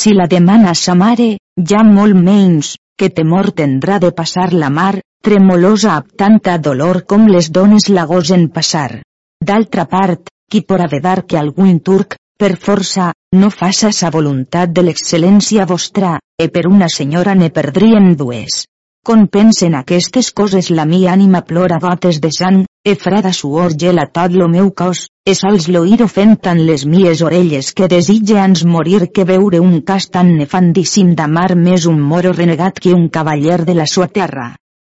Si 0.00 0.10
la 0.12 0.26
demana 0.28 0.74
sa 0.80 0.92
mare, 1.02 1.28
ja 1.70 1.80
molt 1.88 2.18
menys, 2.26 2.74
que 3.00 3.08
temor 3.08 3.48
tendrà 3.60 3.96
de 4.02 4.10
passar 4.18 4.50
la 4.52 4.68
mar, 4.68 5.00
tremolosa 5.24 5.94
amb 5.94 6.10
tanta 6.22 6.58
dolor 6.66 7.00
com 7.12 7.24
les 7.32 7.48
dones 7.58 7.88
la 7.88 8.04
gosen 8.10 8.50
passar. 8.58 9.00
D'altra 9.40 9.86
part, 9.94 10.28
qui 10.50 10.60
por 10.68 10.84
vedar 10.92 11.22
que 11.24 11.38
algun 11.40 11.80
turc, 11.80 12.18
per 12.38 12.52
força, 12.66 13.08
no 13.32 13.48
faça 13.48 13.92
sa 14.00 14.10
voluntat 14.10 14.76
de 14.76 14.84
l'excel·lència 14.84 15.64
vostra, 15.72 16.18
e 16.36 16.50
per 16.52 16.66
una 16.68 16.90
senyora 16.92 17.34
ne 17.34 17.48
perdrien 17.48 18.12
dues. 18.20 18.66
Con 19.02 19.24
pensen 19.32 19.80
aquestes 19.80 20.28
coses 20.30 20.68
la 20.70 20.84
mi 20.84 21.06
ànima 21.08 21.40
plora 21.48 21.80
gotes 21.80 22.20
de 22.20 22.30
sang, 22.36 22.66
e 22.84 22.96
freda 22.96 23.32
suor 23.32 23.76
gela 23.82 24.06
tot 24.16 24.32
lo 24.34 24.48
meu 24.48 24.72
cos, 24.74 25.06
e 25.24 25.34
sols 25.38 25.68
l'oir 25.72 26.08
fent 26.08 26.34
tan 26.46 26.64
les 26.66 26.86
mies 26.94 27.22
orelles 27.28 27.74
que 27.76 27.88
desitge 27.88 28.38
ans 28.46 28.64
morir 28.64 29.12
que 29.14 29.28
veure 29.28 29.60
un 29.60 29.80
cas 29.80 30.08
tan 30.10 30.34
nefandíssim 30.38 31.14
d'amar 31.14 31.54
més 31.54 31.86
un 31.86 32.00
moro 32.00 32.32
renegat 32.32 32.82
que 32.82 32.96
un 32.96 33.08
cavaller 33.08 33.64
de 33.64 33.78
la 33.78 33.86
sua 33.86 34.08
terra 34.08 34.48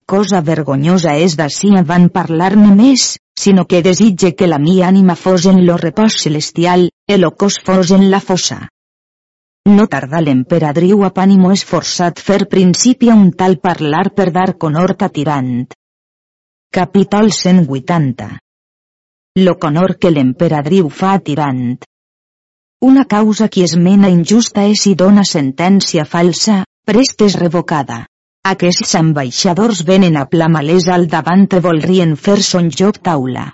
cosa 0.10 0.42
vergonyosa 0.42 1.12
és 1.22 1.36
d'ací 1.38 1.70
van 1.90 2.08
parlar-me 2.10 2.72
més, 2.74 3.04
sinó 3.38 3.66
que 3.70 3.84
desitge 3.86 4.34
que 4.34 4.48
la 4.50 4.58
mi 4.58 4.80
ànima 4.82 5.16
fos 5.16 5.46
en 5.52 5.62
lo 5.68 5.78
repòs 5.78 6.18
celestial, 6.24 6.90
el 7.16 7.28
cos 7.38 7.60
fos 7.66 7.92
en 7.98 8.10
la 8.10 8.20
fossa. 8.20 8.58
No 9.70 9.86
tarda 9.86 10.22
l'emperadriu 10.26 11.04
Apànimo 11.06 11.52
és 11.54 11.66
forçat 11.72 12.24
fer 12.30 12.40
principi 12.50 13.12
a 13.14 13.20
un 13.22 13.30
tal 13.42 13.60
parlar 13.62 14.08
per 14.18 14.32
dar 14.40 14.56
conhort 14.58 15.06
a 15.06 15.12
tirant. 15.14 15.68
Capítol 16.72 17.32
180 17.32 18.38
Lo 19.42 19.54
conor 19.58 19.96
que 19.98 20.12
l'emperadriu 20.14 20.92
fa 20.94 21.16
a 21.18 21.22
tirant. 21.30 21.80
Una 22.86 23.06
causa 23.14 23.48
qui 23.50 23.64
es 23.66 23.74
mena 23.88 24.12
injusta 24.14 24.68
és 24.74 24.84
si 24.86 24.94
dona 25.00 25.24
sentència 25.26 26.06
falsa, 26.06 26.60
prest 26.86 27.26
és 27.26 27.40
revocada. 27.42 27.98
Aquests 28.54 28.94
ambaixadors 29.02 29.82
venen 29.90 30.22
a 30.22 30.28
plamalesa 30.30 30.94
al 31.00 31.10
davant 31.16 31.50
i 31.50 31.64
volrien 31.66 32.14
fer 32.28 32.38
son 32.52 32.70
joc 32.70 33.02
taula. 33.02 33.50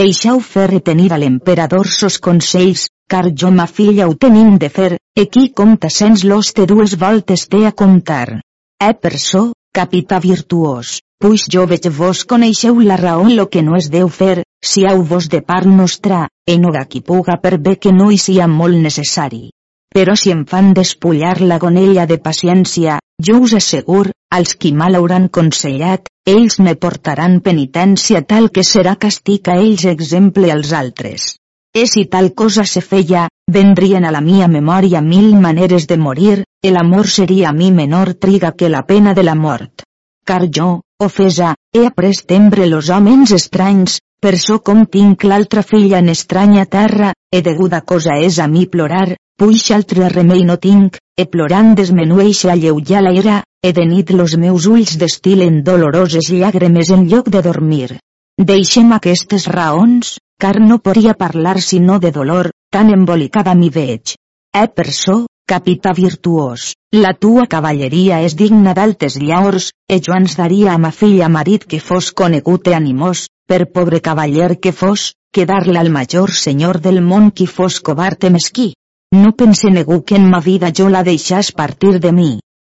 Deixeu 0.00 0.40
fer 0.40 0.66
retenir 0.72 1.12
a 1.12 1.20
l'emperador 1.20 1.94
sos 2.00 2.16
consells, 2.16 2.88
car 3.06 3.26
jo 3.28 3.52
ma 3.52 3.68
filla 3.68 4.08
ho 4.08 4.16
tenim 4.16 4.56
de 4.56 4.72
fer, 4.72 4.94
e 5.12 5.28
qui 5.28 5.50
compta 5.52 5.92
sens 5.92 6.24
los 6.24 6.56
te 6.56 6.64
dues 6.64 6.96
voltes 6.96 7.44
té 7.44 7.66
a 7.68 7.76
comptar. 7.84 8.40
E 8.80 8.94
per 8.94 9.18
so, 9.20 9.50
capità 9.68 10.16
virtuós, 10.16 11.02
puix 11.24 11.46
jo 11.48 11.62
veig 11.64 11.86
vos 11.96 12.18
coneixeu 12.28 12.82
la 12.84 12.96
raó 13.00 13.22
lo 13.32 13.46
que 13.48 13.62
no 13.64 13.78
es 13.78 13.86
deu 13.92 14.10
fer, 14.12 14.42
si 14.70 14.82
heu 14.84 15.00
vos 15.08 15.30
de 15.32 15.38
part 15.40 15.64
nostra, 15.64 16.26
e 16.44 16.58
no 16.60 16.72
d'aquí 16.74 17.00
puga 17.00 17.38
per 17.40 17.56
bé 17.56 17.78
que 17.80 17.92
no 17.96 18.10
hi 18.12 18.18
sia 18.20 18.44
molt 18.46 18.76
necessari. 18.76 19.46
Però 19.94 20.16
si 20.20 20.34
em 20.34 20.42
fan 20.50 20.74
despullar 20.76 21.38
la 21.40 21.56
gonella 21.62 22.04
de 22.10 22.18
paciència, 22.18 22.98
jo 23.28 23.38
us 23.46 23.54
assegur, 23.56 24.10
als 24.36 24.52
qui 24.52 24.74
mal 24.82 24.98
hauran 24.98 25.30
consellat, 25.38 26.12
ells 26.28 26.58
me 26.60 26.76
portaran 26.76 27.38
penitència 27.40 28.20
tal 28.34 28.50
que 28.50 28.66
serà 28.72 28.94
castig 29.06 29.48
a 29.48 29.56
ells 29.62 29.86
exemple 29.94 30.52
als 30.52 30.74
altres. 30.76 31.38
E 31.72 31.86
si 31.86 32.04
tal 32.04 32.34
cosa 32.34 32.66
se 32.68 32.84
feia, 32.84 33.30
vendrien 33.48 34.04
a 34.04 34.12
la 34.12 34.20
mia 34.20 34.50
memòria 34.58 35.00
mil 35.00 35.32
maneres 35.40 35.88
de 35.88 35.96
morir, 35.96 36.44
el 36.62 36.76
amor 36.76 37.08
seria 37.08 37.48
a 37.48 37.56
mi 37.56 37.72
menor 37.72 38.12
triga 38.12 38.52
que 38.52 38.68
la 38.68 38.84
pena 38.84 39.14
de 39.14 39.24
la 39.24 39.34
mort. 39.34 39.88
Car 40.24 40.48
jo, 40.48 40.80
ofesa, 41.00 41.54
he 41.72 41.86
après 41.86 42.22
tembre 42.26 42.66
los 42.66 42.90
homes 42.90 43.32
estranys, 43.32 43.98
per 44.20 44.38
so 44.38 44.60
com 44.62 44.86
tinc 44.86 45.24
l'altra 45.24 45.62
filla 45.62 45.98
en 45.98 46.08
estranya 46.08 46.64
terra, 46.66 47.12
e 47.30 47.42
deguda 47.42 47.82
cosa 47.82 48.16
és 48.16 48.38
a 48.38 48.46
mi 48.48 48.66
plorar, 48.66 49.16
puix 49.36 49.70
altre 49.76 50.08
remei 50.08 50.44
no 50.48 50.56
tinc, 50.56 50.96
e 51.18 51.26
plorant 51.26 51.74
desmenueix 51.74 52.44
alleujar 52.46 53.02
la 53.02 53.12
ira, 53.12 53.42
e 53.62 53.72
de 53.72 53.84
nit 53.90 54.10
los 54.10 54.36
meus 54.36 54.66
ulls 54.66 54.96
destilen 54.98 55.62
doloroses 55.66 56.30
llàgrimes 56.30 56.90
en 56.96 57.08
lloc 57.10 57.28
de 57.28 57.42
dormir. 57.42 57.98
Deixem 58.38 58.92
aquestes 58.92 59.46
raons, 59.46 60.16
car 60.40 60.58
no 60.60 60.78
podria 60.78 61.14
parlar 61.14 61.60
sinó 61.60 61.98
de 61.98 62.10
dolor, 62.10 62.50
tan 62.70 62.90
embolicada 62.90 63.54
mi 63.54 63.70
veig. 63.70 64.16
E 64.54 64.66
per 64.68 64.90
so, 64.92 65.24
capità 65.46 65.92
virtuós, 65.92 66.72
la 66.90 67.12
tua 67.12 67.44
cavalleria 67.46 68.22
és 68.24 68.34
digna 68.36 68.72
d'altes 68.72 69.18
llaors, 69.20 69.72
e 69.88 70.00
jo 70.00 70.14
ens 70.16 70.36
daria 70.38 70.72
a 70.72 70.78
ma 70.78 70.90
filla 70.90 71.28
marit 71.28 71.66
que 71.68 71.80
fos 71.80 72.12
conegut 72.12 72.68
e 72.68 72.74
animós, 72.74 73.26
per 73.46 73.66
pobre 73.72 74.00
cavaller 74.00 74.58
que 74.58 74.72
fos, 74.72 75.12
que 75.34 75.44
dar-la 75.44 75.80
al 75.80 75.90
major 75.90 76.32
senyor 76.32 76.80
del 76.80 77.02
món 77.02 77.30
qui 77.30 77.46
fos 77.46 77.80
covard 77.80 78.24
e 78.24 78.30
mesquí. 78.30 78.72
No 79.12 79.32
pense 79.36 79.70
negu 79.70 80.02
que 80.04 80.16
en 80.16 80.30
ma 80.30 80.40
vida 80.40 80.72
jo 80.72 80.88
la 80.88 81.04
deixàs 81.04 81.52
partir 81.52 82.00
de 82.00 82.12
mi. 82.12 82.32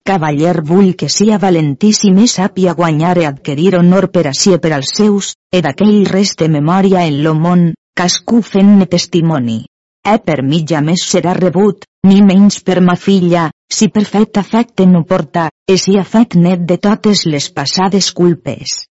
Cavaller 0.07 0.63
vull 0.63 0.95
que 0.99 1.09
sia 1.09 1.39
valentíssim 1.39 2.19
i 2.19 2.27
sàpia 2.27 2.75
guanyar 2.75 3.17
e 3.19 3.27
adquirir 3.27 3.77
honor 3.79 4.11
per 4.11 4.27
a 4.31 4.35
si 4.35 4.59
per 4.59 4.73
als 4.75 4.91
seus, 4.99 5.35
e 5.53 5.63
d'aquell 5.63 6.05
reste 6.07 6.49
memòria 6.49 7.07
en 7.07 7.23
lo 7.23 7.35
món, 7.35 7.73
cascú 7.95 8.43
fent-ne 8.43 8.87
testimoni. 8.87 9.65
E 10.07 10.19
per 10.23 10.43
mi 10.43 10.63
ja 10.63 10.81
més 10.81 11.03
serà 11.03 11.33
rebut, 11.35 11.87
ni 12.07 12.23
menys 12.23 12.61
per 12.63 12.81
ma 12.81 12.95
filla, 12.95 13.49
si 13.69 13.89
per 13.91 14.05
fet 14.07 14.39
afecte 14.39 14.87
no 14.87 15.03
porta, 15.05 15.49
e 15.67 15.77
si 15.83 15.97
ha 15.99 16.05
fet 16.05 16.37
net 16.39 16.63
de 16.71 16.79
totes 16.79 17.25
les 17.27 17.49
passades 17.51 18.13
culpes. 18.15 18.83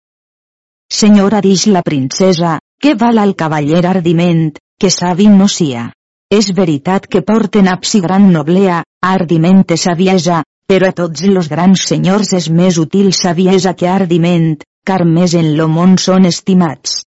Senyora 0.92 1.42
dix 1.42 1.66
la 1.72 1.82
princesa, 1.82 2.58
què 2.82 2.94
val 3.00 3.22
al 3.22 3.34
cavaller 3.40 3.86
ardiment, 3.90 4.50
que 4.80 4.92
savi 4.94 5.30
no 5.32 5.48
sia. 5.48 5.88
És 6.30 6.52
veritat 6.58 7.08
que 7.08 7.24
porten 7.24 7.70
apsi 7.72 8.02
gran 8.04 8.28
noblea, 8.34 8.84
ardiment 9.14 9.64
e 9.72 9.78
saviesa, 9.78 10.44
però 10.68 10.90
a 10.90 10.96
tots 10.98 11.24
los 11.30 11.50
grans 11.50 11.88
senyors 11.90 12.34
és 12.34 12.50
més 12.50 12.78
útil 12.82 13.12
saviesa 13.14 13.76
que 13.80 13.90
ardiment, 13.90 14.56
car 14.86 15.04
més 15.06 15.36
en 15.40 15.52
lo 15.58 15.68
món 15.72 15.98
són 16.02 16.26
estimats. 16.30 17.04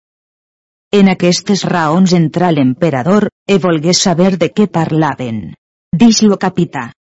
En 0.95 1.11
aquestes 1.13 1.65
raons 1.69 2.15
entra 2.17 2.53
l'emperador, 2.55 3.29
e 3.47 3.59
volgué 3.59 3.93
saber 3.93 4.37
de 4.39 4.49
què 4.55 4.69
parlaven. 4.73 5.43
Dix 5.97 6.21
lo 6.23 6.37
capità. 6.37 6.93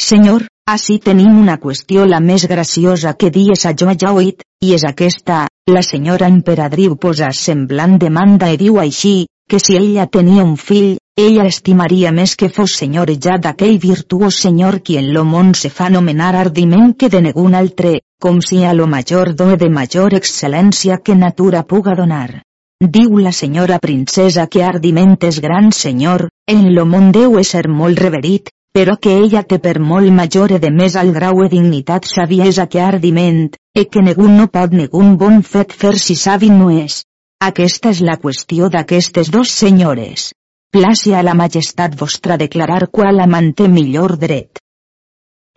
Senyor, 0.00 0.44
així 0.70 0.94
tenim 1.02 1.34
una 1.40 1.56
qüestió 1.58 2.04
la 2.06 2.20
més 2.20 2.46
graciosa 2.48 3.12
que 3.18 3.28
dies 3.34 3.66
a 3.66 3.72
jo 3.74 3.90
ja 4.02 4.12
oït, 4.14 4.44
i 4.64 4.72
és 4.76 4.84
aquesta, 4.88 5.40
la 5.68 5.82
senyora 5.82 6.30
emperadriu 6.32 6.94
posa 6.96 7.28
semblant 7.34 7.98
demanda 7.98 8.48
i 8.54 8.56
diu 8.56 8.78
així, 8.78 9.26
que 9.50 9.58
si 9.58 9.76
ella 9.76 10.06
tenia 10.06 10.44
un 10.44 10.56
fill, 10.56 10.96
ella 11.18 11.44
estimaria 11.52 12.12
més 12.12 12.36
que 12.36 12.48
fos 12.48 12.78
senyor 12.80 13.12
ja 13.26 13.36
d'aquell 13.36 13.78
virtuós 13.82 14.40
senyor 14.46 14.80
qui 14.80 14.96
en 14.96 15.12
lo 15.12 15.24
món 15.24 15.54
se 15.54 15.68
fa 15.68 15.90
nomenar 15.90 16.34
ardiment 16.36 16.94
que 16.94 17.08
de 17.08 17.20
negun 17.20 17.54
altre, 17.54 17.98
com 18.22 18.40
si 18.40 18.64
a 18.64 18.72
lo 18.72 18.86
major 18.86 19.34
doe 19.34 19.56
de 19.56 19.68
major 19.68 20.14
excel·lència 20.14 21.02
que 21.02 21.16
natura 21.16 21.66
puga 21.66 21.96
donar. 21.98 22.42
Diu 22.80 23.16
la 23.18 23.32
senyora 23.32 23.80
princesa 23.82 24.44
que 24.46 24.60
ardiment 24.62 25.16
és 25.26 25.40
gran 25.42 25.72
senyor, 25.74 26.28
en 26.46 26.60
lo 26.76 26.84
món 26.86 27.08
deu 27.16 27.32
ser 27.42 27.66
molt 27.66 27.98
reverit, 27.98 28.52
però 28.72 28.94
que 29.02 29.16
ella 29.18 29.42
té 29.42 29.58
per 29.58 29.80
molt 29.80 30.14
major 30.14 30.54
e 30.54 30.60
de 30.62 30.70
més 30.70 30.94
al 30.94 31.10
grau 31.16 31.42
e 31.42 31.48
dignitat 31.48 32.06
saviesa 32.06 32.68
que 32.68 32.80
ardiment, 32.80 33.50
e 33.74 33.84
que 33.90 34.04
negun 34.10 34.38
no 34.38 34.46
pot 34.46 34.70
negun 34.70 35.16
bon 35.18 35.42
fet 35.42 35.74
fer 35.74 35.98
si 35.98 36.14
savi 36.14 36.54
no 36.54 36.70
és. 36.70 37.02
Aquesta 37.42 37.90
és 37.90 38.00
la 38.00 38.16
qüestió 38.22 38.70
d'aquestes 38.70 39.34
dos 39.34 39.50
senyores. 39.50 40.30
Placi 40.70 41.18
a 41.18 41.26
la 41.26 41.34
majestat 41.34 41.98
vostra 41.98 42.38
declarar 42.38 42.92
qual 42.92 43.16
la 43.18 43.26
manté 43.26 43.66
millor 43.66 44.18
dret. 44.22 44.62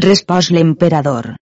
Respòs 0.01 0.49
l'emperador. 0.49 1.35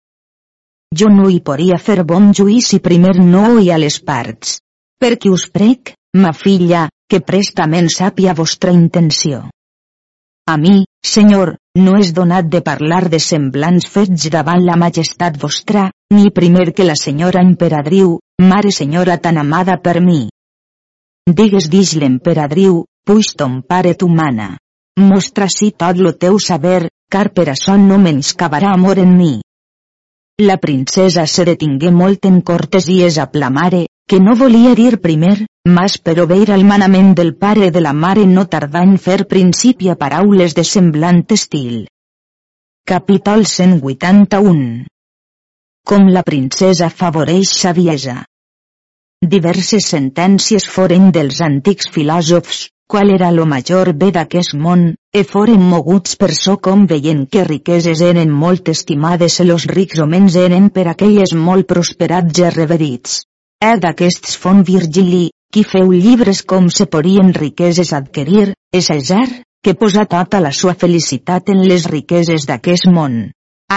Jo 0.92 1.08
no 1.08 1.30
hi 1.30 1.40
podria 1.40 1.78
fer 1.80 2.04
bon 2.04 2.34
juïci 2.34 2.84
primer 2.84 3.22
no 3.24 3.62
i 3.64 3.72
a 3.72 3.78
les 3.80 4.04
parts. 4.04 4.60
Perquè 5.00 5.32
us 5.32 5.48
prec, 5.48 5.94
ma 6.20 6.34
filla, 6.36 6.90
que 7.10 7.22
prestament 7.24 7.88
sàpia 7.94 8.36
vostra 8.36 8.74
intenció. 8.76 9.46
A 10.50 10.58
mi, 10.58 10.84
senyor, 11.06 11.54
no 11.78 11.94
és 12.02 12.12
donat 12.18 12.50
de 12.52 12.60
parlar 12.66 13.04
de 13.14 13.20
semblants 13.24 13.88
fets 13.94 14.28
davant 14.34 14.64
la 14.66 14.76
majestat 14.82 15.38
vostra, 15.42 15.90
ni 16.14 16.32
primer 16.36 16.72
que 16.74 16.88
la 16.88 16.98
senyora 17.00 17.44
emperadriu, 17.46 18.18
mare 18.42 18.72
senyora 18.76 19.18
tan 19.18 19.38
amada 19.38 19.78
per 19.78 20.00
mi. 20.02 20.24
Digues 21.42 21.70
dix 21.70 21.94
l'emperadriu, 22.02 22.82
puix 23.06 23.36
ton 23.38 23.62
pare 23.62 23.94
tu 23.94 24.10
mana. 24.10 24.56
Mostra 25.00 25.48
si 25.48 25.70
tot 25.72 26.02
lo 26.02 26.16
teu 26.18 26.40
saber, 26.40 26.90
car 27.10 27.30
per 27.32 27.48
això 27.54 27.78
no 27.78 28.00
menyscabarà 28.02 28.74
amor 28.74 29.00
en 29.00 29.16
mi. 29.18 29.36
La 30.42 30.58
princesa 30.58 31.28
se 31.28 31.46
detingué 31.46 31.92
molt 31.92 32.26
en 32.26 32.42
cortesies 32.42 33.20
a 33.20 33.28
plamare, 33.32 33.86
que 34.10 34.20
no 34.20 34.34
volia 34.36 34.74
dir 34.74 34.98
primer, 34.98 35.46
mas 35.70 36.00
per 36.02 36.16
obeir 36.22 36.50
al 36.54 36.64
manament 36.66 37.12
del 37.18 37.36
pare 37.44 37.68
de 37.76 37.82
la 37.86 37.92
mare 37.94 38.24
no 38.30 38.48
tardà 38.54 38.82
en 38.88 38.96
fer 39.04 39.20
principi 39.34 39.92
a 39.94 39.96
paraules 40.04 40.56
de 40.58 40.64
semblant 40.70 41.20
estil. 41.36 41.84
Capítol 42.92 43.46
181 43.52 44.88
Com 45.92 46.10
la 46.16 46.26
princesa 46.32 46.90
favoreix 47.04 47.54
saviesa. 47.60 48.18
Diverses 49.36 49.92
sentències 49.94 50.66
foren 50.66 51.12
dels 51.14 51.44
antics 51.52 51.94
filòsofs, 51.94 52.66
qual 52.90 53.14
era 53.14 53.30
lo 53.30 53.46
major 53.46 53.94
bé 53.94 54.10
d'aquest 54.18 54.58
món, 54.58 54.96
e 55.14 55.24
foren 55.36 55.62
moguts 55.62 56.18
per 56.18 56.34
so 56.34 56.58
com 56.58 56.90
veient 56.90 57.28
que 57.30 57.46
riqueses 57.46 58.02
eren 58.02 58.34
molt 58.34 58.74
estimades 58.74 59.40
e 59.40 59.50
los 59.54 59.70
rics 59.78 60.02
homens 60.02 60.44
eren 60.50 60.74
per 60.74 60.90
aquelles 60.90 61.38
molt 61.38 61.70
prosperats 61.70 62.42
i 62.42 62.56
reverits. 62.62 63.20
E 63.68 63.70
d'aquests 63.76 64.38
fon 64.40 64.62
Virgili, 64.68 65.26
qui 65.52 65.66
feu 65.68 65.90
llibres 65.92 66.40
com 66.52 66.70
se 66.76 66.86
podien 66.92 67.34
riqueses 67.38 67.90
adquirir, 67.98 68.54
és 68.72 68.88
César, 68.88 69.26
que 69.62 69.74
posa 69.82 70.06
tota 70.14 70.40
la 70.46 70.52
sua 70.60 70.76
felicitat 70.84 71.52
en 71.52 71.66
les 71.72 71.90
riqueses 71.92 72.48
d'aquest 72.48 72.88
món. 72.88 73.18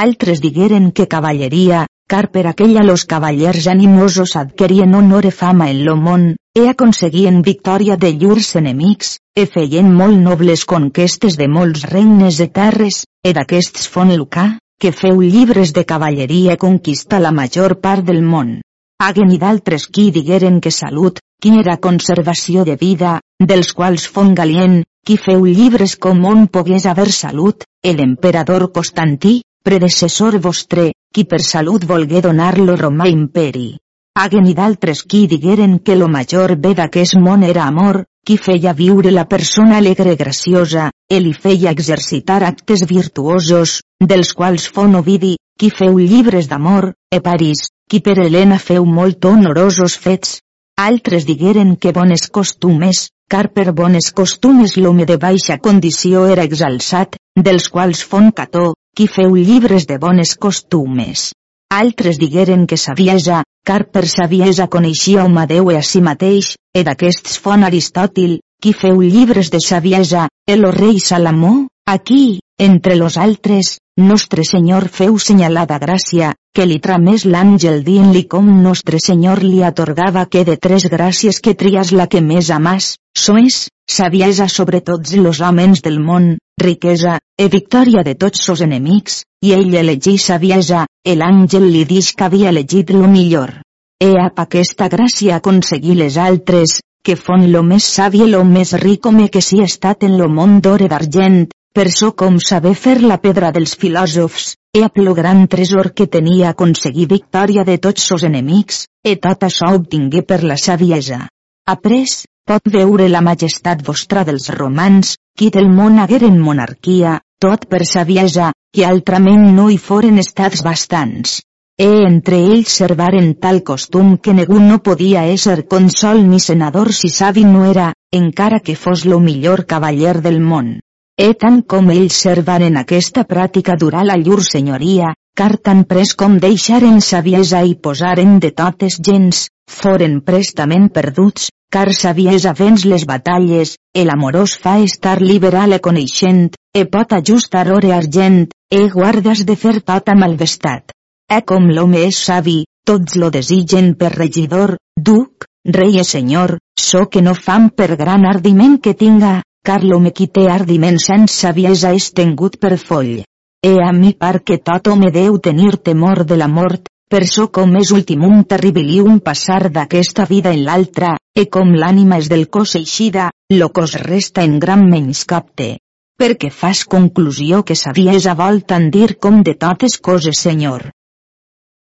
Altres 0.02 0.44
digueren 0.46 0.92
que 0.92 1.08
cavalleria, 1.16 1.82
car 2.06 2.30
per 2.30 2.46
aquella 2.46 2.86
los 2.86 3.06
cavallers 3.10 3.66
animosos 3.74 4.36
adquirien 4.44 4.94
honor 4.94 5.26
e 5.26 5.34
fama 5.42 5.70
en 5.74 5.84
lo 5.84 5.98
món, 6.06 6.30
e 6.54 6.68
aconseguien 6.70 7.42
victòria 7.42 7.98
de 7.98 8.14
llurs 8.14 8.54
enemics, 8.62 9.16
e 9.34 9.50
feien 9.50 9.90
molt 9.90 10.18
nobles 10.30 10.62
conquestes 10.64 11.34
de 11.34 11.50
molts 11.58 11.88
regnes 11.90 12.38
de 12.38 12.52
terres, 12.62 13.02
e 13.26 13.34
d'aquests 13.34 13.90
fon 13.90 14.14
Lucà, 14.14 14.50
que 14.78 14.94
feu 14.94 15.22
llibres 15.22 15.74
de 15.74 15.82
cavalleria 15.84 16.56
conquista 16.56 17.18
la 17.18 17.34
major 17.34 17.80
part 17.82 18.06
del 18.06 18.22
món. 18.22 18.60
Hagen 19.02 19.32
i 19.34 19.38
d'altres 19.42 19.88
qui 19.90 20.10
digueren 20.14 20.60
que 20.62 20.70
salut, 20.70 21.16
qui 21.42 21.50
era 21.58 21.80
conservació 21.86 22.62
de 22.68 22.76
vida, 22.78 23.16
dels 23.52 23.72
quals 23.78 24.04
fon 24.16 24.30
Galien, 24.38 24.76
qui 25.06 25.16
feu 25.18 25.42
llibres 25.46 25.96
com 26.04 26.20
on 26.32 26.44
pogués 26.56 26.86
haver 26.86 27.08
salut, 27.16 27.66
l'emperador 27.82 28.68
Constantí, 28.76 29.40
predecessor 29.66 30.38
vostre, 30.44 30.92
qui 31.12 31.24
per 31.24 31.42
salut 31.42 31.88
volgué 31.94 32.22
donar-lo 32.22 32.76
Romà 32.78 33.10
imperi. 33.10 33.72
Hagen 34.14 34.46
i 34.46 34.54
d'altres 34.54 35.02
qui 35.02 35.26
digueren 35.26 35.80
que 35.80 35.98
lo 35.98 36.06
major 36.06 36.54
bé 36.54 36.76
d'aquest 36.78 37.18
món 37.26 37.42
era 37.42 37.66
amor, 37.66 38.04
qui 38.24 38.38
feia 38.38 38.70
viure 38.84 39.10
la 39.10 39.26
persona 39.26 39.82
alegre 39.82 40.14
graciosa, 40.14 40.90
el 41.10 41.26
li 41.26 41.34
feia 41.34 41.74
exercitar 41.74 42.42
actes 42.46 42.86
virtuosos, 42.86 43.80
dels 43.98 44.30
quals 44.32 44.70
fon 44.70 44.94
Ovidi, 45.02 45.34
qui 45.58 45.74
feu 45.74 45.98
llibres 45.98 46.46
d'amor, 46.46 46.92
e 47.10 47.18
París, 47.20 47.71
qui 47.88 48.00
per 48.00 48.18
Helena 48.20 48.58
feu 48.58 48.84
molt 48.84 49.24
honorosos 49.24 49.96
fets. 49.98 50.40
Altres 50.78 51.26
digueren 51.28 51.76
que 51.76 51.92
bones 51.92 52.28
costumes, 52.28 53.08
car 53.28 53.48
per 53.52 53.72
bones 53.72 54.10
costumes 54.12 54.76
l'home 54.76 55.06
de 55.08 55.16
baixa 55.16 55.58
condició 55.58 56.26
era 56.26 56.44
exalçat, 56.48 57.16
dels 57.36 57.68
quals 57.68 58.02
fon 58.04 58.30
Cató, 58.32 58.72
qui 58.96 59.06
feu 59.08 59.36
llibres 59.36 59.86
de 59.86 59.96
bones 59.98 60.34
costumes. 60.36 61.30
Altres 61.72 62.18
digueren 62.20 62.66
que 62.68 62.76
saviesa, 62.76 63.44
car 63.64 63.86
per 63.88 64.04
saviesa 64.06 64.68
coneixia 64.68 65.24
Déu 65.48 65.70
e 65.70 65.76
a 65.76 65.82
si 65.82 66.02
mateix, 66.02 66.56
e 66.76 66.84
d'aquests 66.84 67.38
fon 67.38 67.64
Aristòtil, 67.64 68.40
qui 68.60 68.74
feu 68.74 69.00
llibres 69.00 69.50
de 69.50 69.60
saviesa, 69.60 70.28
el 70.46 70.70
rei 70.72 71.00
Salamó, 71.00 71.68
aquí, 71.86 72.41
entre 72.62 72.94
los 72.94 73.16
altres, 73.16 73.78
Nostre 73.96 74.44
Senyor 74.44 74.86
feu 74.88 75.18
senyalada 75.18 75.80
gràcia, 75.82 76.28
que 76.54 76.64
li 76.64 76.78
tramés 76.84 77.24
l'àngel 77.26 77.80
dient-li 77.82 78.22
com 78.30 78.46
Nostre 78.62 79.00
Senyor 79.02 79.42
li 79.42 79.64
atorgava 79.66 80.22
que 80.30 80.44
de 80.48 80.54
tres 80.56 80.86
gràcies 80.92 81.40
que 81.42 81.56
trias 81.58 81.90
la 81.90 82.06
que 82.06 82.20
més 82.22 82.50
amas, 82.54 82.92
soes, 83.18 83.66
saviesa 83.90 84.46
sobre 84.48 84.80
tots 84.80 85.16
los 85.18 85.40
homes 85.40 85.82
del 85.82 85.98
món, 85.98 86.36
riquesa, 86.62 87.18
e 87.36 87.48
victòria 87.50 88.04
de 88.06 88.14
tots 88.14 88.44
sos 88.46 88.62
enemics, 88.62 89.24
i 89.42 89.52
ell 89.56 89.74
elegí 89.82 90.14
saviesa, 90.18 90.84
el 91.04 91.24
àngel 91.26 91.66
li 91.72 91.82
dix 91.84 92.12
que 92.14 92.28
havia 92.28 92.52
elegit 92.54 92.92
lo 92.94 93.10
millor. 93.10 93.56
E 93.98 94.12
ap 94.22 94.38
aquesta 94.38 94.86
gràcia 94.92 95.40
aconseguí 95.42 95.98
les 95.98 96.16
altres, 96.16 96.78
que 97.02 97.18
fon 97.18 97.50
lo 97.50 97.64
més 97.66 97.90
savi 97.98 98.22
lo 98.30 98.44
més 98.46 98.76
ric 98.78 99.10
home 99.10 99.26
que 99.28 99.42
si 99.42 99.58
estat 99.66 100.06
en 100.06 100.14
lo 100.20 100.30
món 100.30 100.60
d'ore 100.62 100.86
d'argent, 100.86 101.48
per 101.72 101.90
so 101.90 102.12
com 102.12 102.38
saber 102.40 102.74
fer 102.76 102.98
la 103.02 103.16
pedra 103.22 103.50
dels 103.56 103.72
filòsofs, 103.80 104.56
e 104.76 104.82
ap 104.86 104.98
lo 104.98 105.14
gran 105.14 105.46
tresor 105.48 105.92
que 105.96 106.06
tenia 106.06 106.50
aconseguir 106.50 107.06
victòria 107.08 107.64
de 107.68 107.78
tots 107.78 108.04
sos 108.10 108.24
enemics, 108.28 108.86
e 109.04 109.16
tot 109.26 109.46
això 109.48 109.72
obtingué 109.78 110.22
per 110.22 110.42
la 110.44 110.56
saviesa. 110.56 111.26
Après, 111.74 112.04
pot 112.48 112.72
veure 112.76 113.08
la 113.08 113.22
majestat 113.24 113.84
vostra 113.86 114.24
dels 114.28 114.50
romans, 114.56 115.16
qui 115.38 115.48
del 115.54 115.70
món 115.70 115.98
hagueren 116.02 116.40
monarquia, 116.40 117.20
tot 117.40 117.64
per 117.70 117.84
saviesa, 117.88 118.52
que 118.74 118.84
altrament 118.88 119.48
no 119.56 119.70
hi 119.70 119.78
foren 119.78 120.20
estats 120.22 120.62
bastants. 120.66 121.40
E 121.80 121.88
entre 122.06 122.38
ells 122.52 122.76
servaren 122.82 123.32
tal 123.40 123.62
costum 123.64 124.16
que 124.18 124.34
ningú 124.36 124.60
no 124.60 124.82
podia 124.88 125.24
ésser 125.32 125.66
consol 125.74 126.22
ni 126.28 126.38
senador 126.40 126.92
si 126.92 127.08
savi 127.08 127.44
no 127.48 127.64
era, 127.64 127.92
encara 128.12 128.60
que 128.60 128.76
fos 128.76 129.04
lo 129.04 129.18
millor 129.20 129.64
cavaller 129.66 130.20
del 130.20 130.40
món. 130.40 130.74
E 131.20 131.34
tant 131.36 131.60
com 131.68 131.90
ells 131.92 132.16
servaren 132.24 132.78
aquesta 132.80 133.26
pràctica 133.28 133.74
durà 133.76 134.00
la 134.02 134.16
llur 134.16 134.40
senyoria, 134.46 135.10
car 135.36 135.58
tan 135.68 135.84
pres 135.84 136.14
com 136.16 136.38
deixaren 136.40 137.02
saviesa 137.04 137.60
i 137.68 137.74
posaren 137.86 138.38
de 138.40 138.50
totes 138.56 138.96
gens, 139.08 139.42
foren 139.68 140.22
prestament 140.24 140.88
perduts, 140.88 141.50
car 141.72 141.92
saviesa 141.92 142.54
vens 142.56 142.86
les 142.88 143.04
batalles, 143.04 143.76
el 143.92 144.08
amorós 144.14 144.56
fa 144.56 144.78
estar 144.80 145.20
liberal 145.20 145.76
e 145.76 145.82
coneixent, 145.84 146.56
e 146.72 146.86
pot 146.88 147.12
ajustar 147.12 147.68
ore 147.76 147.92
argent, 147.92 148.48
e 148.72 148.88
guardes 148.88 149.44
de 149.44 149.56
fer 149.56 149.80
tot 149.84 150.08
amb 150.08 150.24
malvestat. 150.24 150.96
E 151.28 151.42
com 151.44 151.68
l'home 151.68 152.06
és 152.08 152.24
savi, 152.24 152.62
tots 152.88 153.20
lo 153.20 153.28
desigen 153.30 153.94
per 154.00 154.14
regidor, 154.16 154.78
duc, 154.96 155.44
rei 155.64 156.00
e 156.00 156.04
senyor, 156.08 156.56
so 156.80 157.06
que 157.12 157.20
no 157.20 157.36
fam 157.36 157.68
per 157.68 157.96
gran 158.00 158.24
ardiment 158.24 158.80
que 158.80 158.96
tinga, 158.96 159.42
car 159.66 159.82
l'home 159.84 160.10
qui 160.10 160.26
té 160.26 160.48
ardiment 160.50 160.98
sense 160.98 161.34
saviesa 161.44 161.92
és 161.94 162.10
tengut 162.12 162.58
per 162.58 162.76
foll. 162.78 163.22
E 163.62 163.72
a 163.78 163.92
mi 163.94 164.12
par 164.18 164.40
que 164.42 164.58
tot 164.58 164.88
home 164.90 165.12
deu 165.14 165.38
tenir 165.38 165.76
temor 165.88 166.24
de 166.26 166.36
la 166.36 166.48
mort, 166.50 166.88
per 167.12 167.26
so 167.28 167.46
com 167.56 167.76
és 167.78 167.90
ultimum 167.94 168.42
terribilium 168.48 169.20
passar 169.20 169.68
d'aquesta 169.70 170.24
vida 170.30 170.50
en 170.56 170.64
l'altra, 170.66 171.12
e 171.36 171.44
com 171.46 171.74
l'ànima 171.82 172.18
és 172.22 172.30
del 172.32 172.48
cos 172.48 172.74
eixida, 172.80 173.28
lo 173.52 173.68
cos 173.68 173.94
resta 174.00 174.42
en 174.48 174.58
gran 174.58 174.86
menyscapte. 174.88 175.76
Perquè 176.18 176.50
fas 176.50 176.82
conclusió 176.94 177.62
que 177.68 177.76
saviesa 177.76 178.34
vol 178.34 178.62
tant 178.72 178.88
dir 178.90 179.14
com 179.20 179.42
de 179.42 179.54
totes 179.54 179.98
coses 180.00 180.40
senyor. 180.40 180.88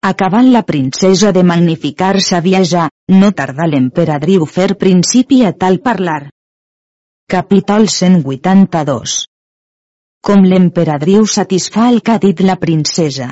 Acabant 0.08 0.50
la 0.54 0.63
princesa 0.63 1.32
de 1.36 1.44
magnificar 1.44 2.22
saviesa, 2.22 2.88
no 3.12 3.32
tarda 3.36 3.68
l'emperadriu 3.68 4.46
fer 4.46 4.74
principi 4.80 5.44
a 5.44 5.52
tal 5.52 5.82
parlar. 5.84 6.30
Capítol 7.32 7.90
182 7.92 9.13
Com 10.28 10.46
l'emperadriu 10.48 11.26
satisfà 11.28 11.90
el 11.92 11.98
que 12.00 12.13
ha 12.13 12.22
dit 12.24 12.44
la 12.50 12.56
princesa. 12.62 13.28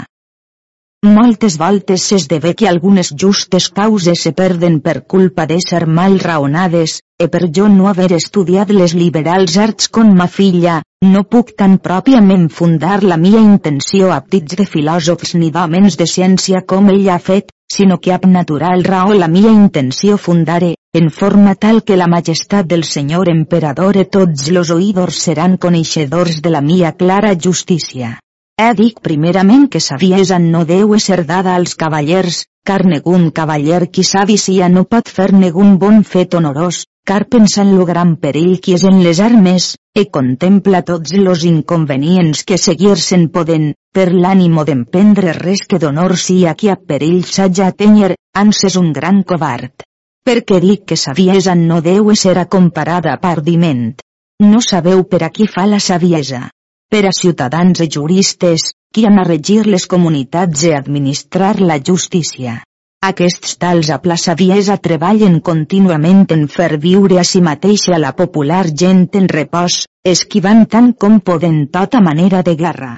Moltes 1.07 1.55
voltes 1.61 2.09
s'esdevé 2.09 2.51
que 2.59 2.67
algunes 2.67 3.13
justes 3.23 3.69
causes 3.79 4.25
se 4.27 4.33
perden 4.41 4.81
per 4.89 4.97
culpa 5.15 5.47
d'ésser 5.47 5.85
mal 5.87 6.19
raonades, 6.25 6.97
e 7.23 7.29
per 7.31 7.45
jo 7.57 7.69
no 7.71 7.87
haver 7.87 8.11
estudiat 8.19 8.75
les 8.75 8.99
liberals 8.99 9.55
arts 9.69 9.87
con 9.87 10.11
ma 10.19 10.27
filla, 10.27 10.81
no 11.15 11.23
puc 11.23 11.55
tan 11.55 11.79
pròpiament 11.79 12.49
fundar 12.59 13.01
la 13.03 13.15
mia 13.15 13.39
intenció 13.39 14.11
a 14.11 14.19
petits 14.25 14.59
de 14.59 14.67
filòsofs 14.75 15.37
ni 15.39 15.53
d'homens 15.55 15.95
de 15.95 16.13
ciència 16.19 16.65
com 16.67 16.91
ell 16.91 17.07
ha 17.07 17.21
fet, 17.31 17.55
sinó 17.71 17.95
que 17.97 18.11
ab 18.11 18.27
natural 18.27 18.83
raó 18.83 19.15
la 19.15 19.31
mia 19.31 19.55
intenció 19.55 20.19
fundare, 20.19 20.75
en 20.95 21.09
forma 21.11 21.55
tal 21.55 21.83
que 21.83 21.97
la 21.97 22.07
majestat 22.07 22.67
del 22.71 22.85
senyor 22.87 23.27
emperador 23.27 23.97
e 23.99 24.05
tots 24.07 24.47
los 24.55 24.69
oïdors 24.71 25.17
seran 25.27 25.57
coneixedors 25.57 26.37
de 26.41 26.51
la 26.53 26.61
mia 26.61 26.93
clara 26.95 27.33
justícia. 27.35 28.13
He 28.55 28.69
dic 28.79 29.01
primerament 29.03 29.65
que 29.67 29.81
saviesa 29.83 30.37
no 30.39 30.61
deu 30.63 30.93
ser 31.05 31.25
dada 31.27 31.55
als 31.59 31.73
cavallers, 31.75 32.37
car 32.63 32.85
negun 32.87 33.25
cavaller 33.35 33.89
qui 33.91 34.05
savi 34.07 34.37
sia 34.39 34.69
no 34.71 34.85
pot 34.93 35.11
fer 35.17 35.33
negun 35.33 35.73
bon 35.81 35.97
fet 36.11 36.37
honorós, 36.39 36.85
car 37.03 37.25
pensa 37.27 37.65
en 37.65 37.73
lo 37.77 37.83
gran 37.89 38.15
perill 38.15 38.61
qui 38.63 38.77
és 38.77 38.85
en 38.87 39.01
les 39.03 39.19
armes, 39.19 39.65
e 39.93 40.05
contempla 40.17 40.81
tots 40.91 41.11
los 41.19 41.43
inconvenients 41.43 42.45
que 42.47 42.57
seguir-se'n 42.57 43.27
poden, 43.35 43.73
per 43.91 44.13
l'ànimo 44.13 44.63
d'emprendre 44.63 45.35
res 45.41 45.65
que 45.67 45.81
d'honor 45.83 46.15
sia 46.15 46.55
qui 46.55 46.71
a 46.71 46.77
perill 46.79 47.25
s'haja 47.25 47.73
tenyer, 47.83 48.13
ans 48.33 48.63
és 48.71 48.79
un 48.79 48.93
gran 48.95 49.21
covard. 49.23 49.83
Perquè 50.25 50.57
dic 50.61 50.87
que 50.89 50.97
saviesa 50.97 51.53
no 51.55 51.81
deu 51.85 52.13
ser 52.15 52.35
comparada 52.49 53.13
a 53.13 53.21
pardiment. 53.21 53.93
No 54.41 54.59
sabeu 54.61 55.03
per 55.03 55.23
a 55.23 55.29
qui 55.29 55.45
fa 55.47 55.65
la 55.69 55.79
saviesa 55.79 56.47
per 56.95 57.07
a 57.09 57.11
ciutadans 57.11 57.81
i 57.83 57.87
juristes, 57.91 58.71
qui 58.93 59.03
han 59.07 59.19
a 59.19 59.25
regir 59.27 59.65
les 59.67 59.85
comunitats 59.93 60.63
i 60.63 60.71
administrar 60.77 61.57
la 61.59 61.77
justícia. 61.89 62.61
Aquests 63.05 63.57
tals 63.61 63.89
a 63.93 63.97
plaça 64.01 64.35
Viesa 64.39 64.77
treballen 64.85 65.39
contínuament 65.49 66.23
en 66.35 66.45
fer 66.55 66.77
viure 66.85 67.19
a 67.19 67.25
si 67.31 67.41
mateixa 67.47 67.99
la 68.01 68.13
popular 68.21 68.63
gent 68.83 69.03
en 69.19 69.27
repòs, 69.33 69.81
esquivant 70.13 70.63
tant 70.75 70.93
com 70.93 71.19
poden 71.19 71.65
tota 71.77 72.01
manera 72.01 72.41
de 72.47 72.55
guerra. 72.55 72.93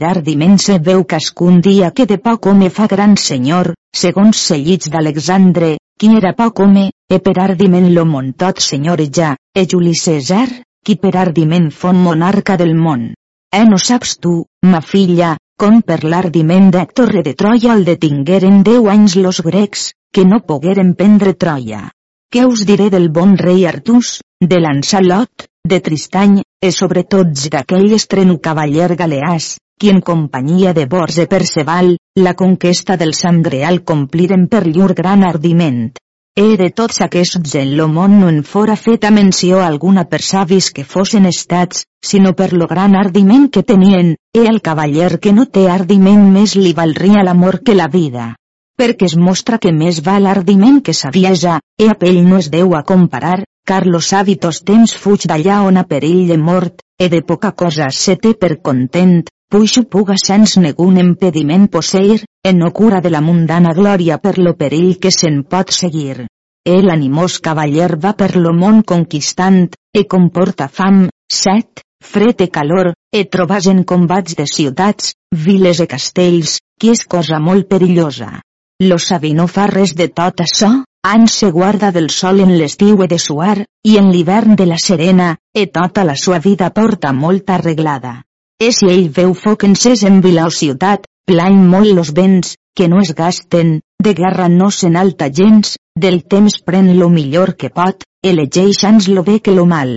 d'ardiment 0.00 0.56
se 0.58 0.78
veu 0.78 1.04
cascun 1.04 1.60
dia 1.60 1.90
que 1.90 2.06
de 2.06 2.16
poc 2.16 2.46
home 2.46 2.70
fa 2.70 2.86
gran 2.86 3.16
senyor, 3.16 3.74
segons 3.94 4.40
sellits 4.48 4.88
d'Alexandre, 4.88 5.76
qui 5.98 6.12
era 6.16 6.34
poc 6.36 6.60
home, 6.60 6.90
e 7.08 7.18
per 7.24 7.38
ardiment 7.40 7.88
lo 7.94 8.04
món 8.04 8.32
tot 8.34 8.60
ja, 8.60 9.36
e 9.54 9.66
Juli 9.66 9.94
César, 9.94 10.48
qui 10.84 10.96
per 10.96 11.16
ardiment 11.16 11.70
fon 11.70 11.96
monarca 11.96 12.56
del 12.56 12.74
món. 12.74 13.14
Eh 13.52 13.64
no 13.64 13.78
saps 13.78 14.18
tu, 14.18 14.44
ma 14.62 14.80
filla, 14.80 15.36
com 15.58 15.80
per 15.80 16.04
l'ardiment 16.04 16.70
d'Hèctor 16.70 17.22
de 17.22 17.34
Troia 17.34 17.72
el 17.72 17.84
detingueren 17.84 18.62
deu 18.62 18.88
anys 18.88 19.16
los 19.16 19.40
grecs, 19.40 19.92
que 20.12 20.24
no 20.24 20.40
pogueren 20.40 20.94
prendre 20.94 21.32
Troia. 21.34 21.90
Què 22.32 22.44
us 22.44 22.66
diré 22.66 22.90
del 22.90 23.08
bon 23.08 23.36
rei 23.38 23.66
Artús, 23.66 24.20
de 24.40 24.60
Lancelot, 24.60 25.46
de 25.64 25.80
Tristany, 25.80 26.42
e 26.60 26.72
sobretot 26.72 27.32
d'aquell 27.52 27.92
estreno 27.94 28.38
cavaller 28.38 28.96
galeàs, 28.96 29.56
qui 29.78 29.90
en 29.90 30.00
companyia 30.00 30.72
de 30.72 30.86
Bors 30.86 31.18
e 31.18 31.26
Perceval, 31.26 31.96
la 32.16 32.32
conquesta 32.34 32.96
del 32.96 33.12
Sangreal 33.12 33.82
compliren 33.84 34.46
per 34.48 34.64
llur 34.66 34.94
gran 34.94 35.22
ardiment. 35.22 35.90
E 36.36 36.56
de 36.60 36.68
tots 36.78 37.02
aquests 37.04 37.54
en 37.60 37.74
lo 37.76 37.86
món 37.88 38.18
no 38.20 38.30
en 38.32 38.42
fora 38.44 38.76
feta 38.76 39.10
menció 39.10 39.60
alguna 39.64 40.04
per 40.08 40.22
savis 40.24 40.70
que 40.72 40.84
fossin 40.84 41.28
estats, 41.28 41.84
sinó 42.04 42.32
per 42.32 42.52
lo 42.52 42.66
gran 42.72 42.96
ardiment 42.96 43.48
que 43.52 43.62
tenien, 43.62 44.16
e 44.32 44.46
el 44.48 44.60
cavaller 44.60 45.18
que 45.18 45.32
no 45.32 45.46
té 45.46 45.68
ardiment 45.68 46.26
més 46.32 46.56
li 46.56 46.72
valria 46.72 47.24
l'amor 47.24 47.60
que 47.64 47.76
la 47.76 47.88
vida. 47.88 48.34
Perquè 48.80 49.08
es 49.08 49.16
mostra 49.16 49.58
que 49.58 49.72
més 49.72 50.02
val 50.04 50.26
ardiment 50.26 50.82
que 50.84 50.96
saviesa, 50.96 51.60
e 51.80 51.88
a 51.88 51.96
pell 52.00 52.22
no 52.24 52.40
es 52.40 52.50
deu 52.52 52.76
a 52.76 52.82
comparar, 52.84 53.44
car 53.66 53.84
los 53.86 54.12
hàbitos 54.12 54.60
temps 54.64 54.92
fuig 54.96 55.24
d'allà 55.28 55.62
on 55.68 55.76
a 55.76 55.84
perill 55.84 56.28
de 56.28 56.36
mort, 56.36 56.84
e 57.00 57.08
de 57.12 57.20
poca 57.20 57.52
cosa 57.52 57.88
se 57.92 58.16
té 58.16 58.36
per 58.36 58.60
content, 58.60 59.24
puixo 59.50 59.84
puga 59.84 60.16
sens 60.20 60.56
negun 60.58 60.98
impediment 60.98 61.68
posseir, 61.70 62.24
e 62.42 62.52
no 62.52 62.72
cura 62.72 63.00
de 63.00 63.10
la 63.10 63.20
mundana 63.20 63.72
glòria 63.74 64.18
per 64.18 64.38
lo 64.38 64.56
perill 64.60 64.96
que 64.98 65.10
se'n 65.10 65.42
pot 65.44 65.70
seguir. 65.70 66.26
El 66.66 66.90
animós 66.90 67.38
cavaller 67.38 67.92
va 68.02 68.12
per 68.18 68.34
lo 68.36 68.52
món 68.52 68.82
conquistant, 68.82 69.68
e 69.94 70.02
comporta 70.10 70.66
fam, 70.68 71.06
set, 71.30 71.84
fred 72.02 72.42
e 72.42 72.48
calor, 72.50 72.92
e 73.14 73.24
trobas 73.24 73.68
en 73.70 73.84
combats 73.84 74.34
de 74.34 74.46
ciutats, 74.50 75.14
viles 75.30 75.80
e 75.80 75.86
castells, 75.86 76.58
que 76.78 76.90
és 76.90 77.06
cosa 77.06 77.38
molt 77.38 77.70
perillosa. 77.70 78.42
Lo 78.82 78.98
savi 78.98 79.32
no 79.32 79.46
fa 79.46 79.70
res 79.70 79.94
de 79.94 80.10
tot 80.10 80.42
això, 80.44 80.72
an 81.06 81.28
se 81.30 81.50
guarda 81.54 81.92
del 81.94 82.10
sol 82.10 82.42
en 82.42 82.56
l'estiu 82.58 83.02
e 83.04 83.06
de 83.06 83.18
suar, 83.22 83.62
i 83.86 83.96
en 83.96 84.10
l'hivern 84.10 84.58
de 84.58 84.66
la 84.66 84.76
serena, 84.76 85.36
e 85.54 85.68
tota 85.70 86.04
la 86.04 86.16
sua 86.18 86.42
vida 86.42 86.74
porta 86.74 87.12
molt 87.14 87.48
arreglada. 87.50 88.25
E 88.58 88.70
si 88.72 88.86
ell 88.88 89.08
veu 89.16 89.34
foc 89.36 89.64
encès 89.68 90.02
en 90.08 90.22
vila 90.24 90.46
o 90.48 90.52
ciutat, 90.58 91.02
plain 91.28 91.58
molt 91.72 91.92
los 91.96 92.12
vents, 92.16 92.54
que 92.76 92.88
no 92.88 93.02
es 93.04 93.12
gasten, 93.18 93.80
de 94.04 94.14
guerra 94.16 94.48
no 94.48 94.70
se 94.70 94.88
n'alta 94.88 95.28
gens, 95.28 95.76
del 96.04 96.22
temps 96.24 96.56
pren 96.64 96.88
lo 96.98 97.10
millor 97.12 97.52
que 97.60 97.68
pot, 97.68 98.06
elegeix 98.24 98.82
ans 98.88 99.08
lo 99.12 99.24
bé 99.28 99.40
que 99.40 99.52
lo 99.52 99.66
mal. 99.66 99.92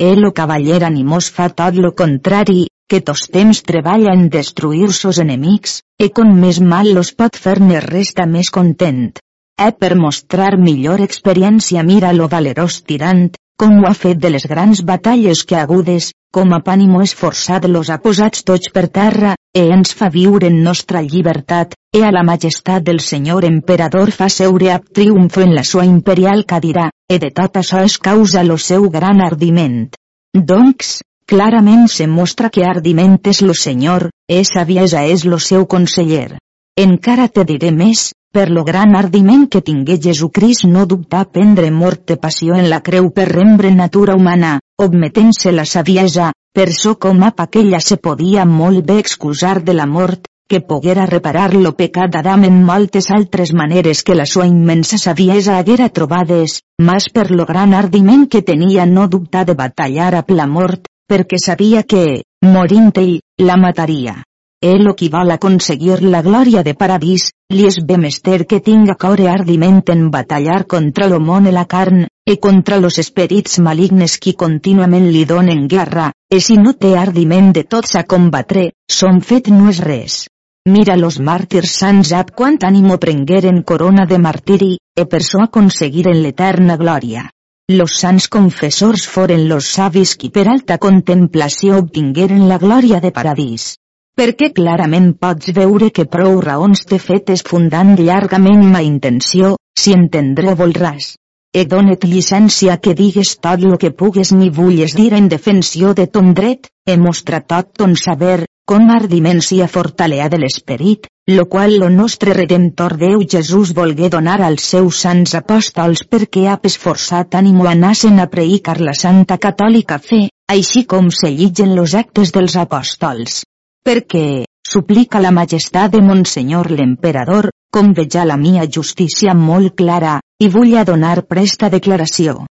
El 0.00 0.26
o 0.26 0.32
cavaller 0.34 0.82
animós 0.88 1.30
fa 1.30 1.48
tot 1.54 1.78
lo 1.78 1.92
contrari, 1.94 2.66
que 2.90 3.00
tos 3.00 3.28
temps 3.30 3.62
treballa 3.62 4.14
en 4.18 4.28
destruir 4.28 4.90
sos 4.92 5.20
enemics, 5.22 5.78
e 5.98 6.10
con 6.10 6.34
més 6.42 6.58
mal 6.60 6.90
los 6.96 7.12
pot 7.14 7.38
fer 7.38 7.60
ne 7.62 7.78
resta 7.84 8.26
més 8.26 8.50
content. 8.50 9.12
E 9.54 9.68
per 9.70 9.94
mostrar 9.94 10.56
millor 10.58 11.04
experiència 11.04 11.86
mira 11.86 12.10
lo 12.16 12.26
valerós 12.32 12.80
tirant, 12.82 13.28
com 13.60 13.78
ho 13.78 13.86
ha 13.86 13.94
fet 13.94 14.18
de 14.18 14.32
les 14.34 14.48
grans 14.50 14.82
batalles 14.88 15.44
que 15.44 15.60
agudes, 15.60 16.10
com 16.30 16.54
a 16.54 16.60
pànimo 16.62 17.02
esforçat 17.02 17.66
los 17.66 17.90
ha 17.90 17.98
posats 17.98 18.44
tots 18.46 18.70
per 18.74 18.86
terra, 18.88 19.34
e 19.54 19.64
ens 19.74 19.94
fa 19.98 20.08
viure 20.14 20.46
en 20.46 20.60
nostra 20.62 21.02
llibertat, 21.02 21.74
e 21.92 22.04
a 22.06 22.12
la 22.14 22.22
majestat 22.22 22.84
del 22.86 23.00
senyor 23.02 23.44
emperador 23.48 24.12
fa 24.14 24.28
seure 24.30 24.70
ab 24.72 24.86
triomfo 24.94 25.42
en 25.42 25.54
la 25.54 25.64
sua 25.64 25.84
imperial 25.84 26.44
cadira, 26.46 26.90
e 27.10 27.18
de 27.18 27.32
tot 27.34 27.58
això 27.58 27.82
és 27.82 27.98
causa 27.98 28.44
lo 28.46 28.58
seu 28.58 28.88
gran 28.90 29.22
ardiment. 29.26 29.88
Doncs, 30.34 31.00
clarament 31.26 31.88
se 31.90 32.06
mostra 32.06 32.50
que 32.50 32.62
ardiment 32.66 33.18
és 33.26 33.42
lo 33.42 33.54
senyor, 33.54 34.10
e 34.28 34.44
saviesa 34.44 35.02
és 35.06 35.26
lo 35.26 35.40
seu 35.42 35.66
conseller. 35.66 36.38
Encara 36.80 37.26
te 37.28 37.42
diré 37.44 37.68
més, 37.76 38.02
per 38.32 38.46
lo 38.48 38.62
gran 38.64 38.94
ardiment 38.96 39.42
que 39.52 39.60
tingué 39.60 39.98
Jesucrist 40.00 40.64
no 40.64 40.86
dubtà 40.88 41.26
prendre 41.28 41.68
mort 41.70 42.06
de 42.08 42.16
passió 42.22 42.54
en 42.56 42.70
la 42.72 42.78
creu 42.86 43.10
per 43.18 43.26
rembre 43.28 43.72
natura 43.74 44.14
humana, 44.16 44.52
obmetent-se 44.80 45.52
la 45.52 45.66
saviesa, 45.72 46.30
per 46.56 46.70
so 46.72 46.94
com 46.94 47.20
a 47.26 47.34
aquella 47.44 47.80
se 47.84 47.98
podia 47.98 48.46
molt 48.46 48.86
bé 48.86 48.96
excusar 49.02 49.58
de 49.66 49.74
la 49.74 49.84
mort, 49.86 50.24
que 50.48 50.62
poguera 50.70 51.04
reparar 51.10 51.52
lo 51.52 51.74
pecat 51.82 52.14
d'Adam 52.16 52.48
en 52.48 52.62
moltes 52.70 53.10
altres 53.18 53.52
maneres 53.52 54.02
que 54.02 54.16
la 54.16 54.24
sua 54.24 54.46
immensa 54.46 54.96
saviesa 54.96 55.58
haguera 55.58 55.90
trobades, 55.90 56.62
mas 56.80 57.10
per 57.12 57.28
lo 57.30 57.44
gran 57.44 57.74
ardiment 57.74 58.24
que 58.26 58.40
tenia 58.40 58.86
no 58.86 59.06
dubtà 59.06 59.44
de 59.44 59.58
batallar 59.62 60.14
a 60.14 60.24
la 60.28 60.46
mort, 60.46 60.88
perquè 61.06 61.36
sabia 61.36 61.82
que, 61.82 62.22
morint 62.40 62.90
ell, 62.96 63.20
la 63.36 63.60
mataria. 63.60 64.22
El 64.68 64.90
qui 64.92 65.06
vol 65.08 65.30
aconseguir 65.32 66.02
la 66.12 66.18
glòria 66.20 66.62
de 66.62 66.74
paradís, 66.80 67.22
li 67.48 67.62
és 67.68 67.78
bemester 67.90 68.42
que 68.48 68.58
tinga 68.66 68.96
core 69.04 69.30
ardiment 69.34 69.78
en 69.94 70.02
batallar 70.12 70.66
contra 70.74 71.08
lo 71.08 71.20
món 71.28 71.48
i 71.48 71.54
la 71.56 71.62
carn, 71.64 72.02
e 72.28 72.34
contra 72.46 72.76
los 72.76 72.98
esperits 73.00 73.56
malignes 73.68 74.18
qui 74.18 74.34
contínuament 74.42 75.08
li 75.14 75.24
donen 75.24 75.64
guerra, 75.66 76.10
e 76.28 76.42
si 76.44 76.58
no 76.60 76.74
té 76.74 76.92
ardiment 77.04 77.50
de 77.56 77.64
tots 77.64 77.96
a 77.96 78.04
combatre, 78.04 78.66
son 78.98 79.24
fet 79.32 79.48
no 79.48 79.72
és 79.72 79.80
res. 79.80 80.20
Mira 80.68 81.00
los 81.00 81.16
màrtirs 81.30 81.80
sants 81.80 82.12
ab 82.12 82.36
quant 82.36 82.60
ànimo 82.60 83.00
prengueren 83.00 83.64
corona 83.64 84.04
de 84.04 84.20
martiri, 84.28 84.72
e 84.92 85.08
per 85.08 85.24
so 85.24 85.40
aconseguiren 85.40 86.20
l'eterna 86.20 86.76
glòria. 86.76 87.30
Los 87.72 87.96
sants 88.04 88.28
confessors 88.28 89.08
foren 89.08 89.48
los 89.48 89.72
savis 89.72 90.18
qui 90.20 90.28
per 90.28 90.50
alta 90.52 90.76
contemplació 90.76 91.80
obtingueren 91.80 92.50
la 92.52 92.58
glòria 92.58 93.00
de 93.00 93.10
paradís 93.10 93.79
perquè 94.20 94.50
clarament 94.52 95.14
pots 95.16 95.48
veure 95.56 95.88
que 95.96 96.04
prou 96.14 96.42
raons 96.44 96.82
t'he 96.88 96.98
fetes 97.00 97.42
fundant 97.46 97.94
llargament 97.98 98.66
ma 98.74 98.82
intenció, 98.84 99.54
si 99.82 99.94
entendre 99.96 100.52
voldràs. 100.58 101.14
E 101.56 101.64
donet 101.70 102.04
llicència 102.06 102.76
que 102.84 102.92
digues 102.98 103.32
tot 103.46 103.64
lo 103.64 103.78
que 103.82 103.90
pugues 104.02 104.30
ni 104.36 104.50
vulles 104.58 104.94
dir 104.98 105.08
en 105.18 105.26
defensió 105.32 105.94
de 105.98 106.06
ton 106.06 106.34
dret, 106.34 106.68
e 106.86 106.96
mostra 107.00 107.40
tot 107.40 107.72
ton 107.80 107.96
saber, 107.96 108.44
com 108.70 108.92
ardiment 108.94 109.40
sia 109.42 109.66
fortalea 109.66 110.28
de 110.28 110.38
l'esperit, 110.38 111.08
lo 111.26 111.48
qual 111.48 111.74
lo 111.80 111.90
nostre 111.90 112.36
Redemptor 112.38 112.96
Déu 113.00 113.26
Jesús 113.34 113.74
volgué 113.74 114.12
donar 114.14 114.38
als 114.46 114.68
seus 114.76 115.02
sants 115.06 115.34
apòstols 115.42 116.04
perquè 116.06 116.46
ha 116.46 116.60
esforçat 116.70 117.34
ànimo 117.40 117.66
anasen 117.72 118.20
a 118.20 118.30
predicar 118.30 118.78
la 118.80 118.94
santa 118.94 119.38
catòlica 119.38 119.98
fe, 119.98 120.28
així 120.46 120.84
com 120.84 121.10
se 121.10 121.34
llitgen 121.34 121.74
los 121.74 121.98
actes 121.98 122.36
dels 122.36 122.60
apòstols 122.66 123.44
perquè, 123.86 124.44
suplica 124.66 125.20
la 125.20 125.32
majestat 125.34 125.92
de 125.94 126.00
Monsenyor 126.04 126.70
l'emperador, 126.70 127.50
com 127.72 127.92
veja 127.94 128.24
la 128.26 128.36
mia 128.36 128.66
justícia 128.66 129.34
molt 129.34 129.76
clara, 129.78 130.18
i 130.42 130.48
vull 130.48 130.74
a 130.76 130.84
donar 130.84 131.26
presta 131.26 131.70
declaració. 131.70 132.44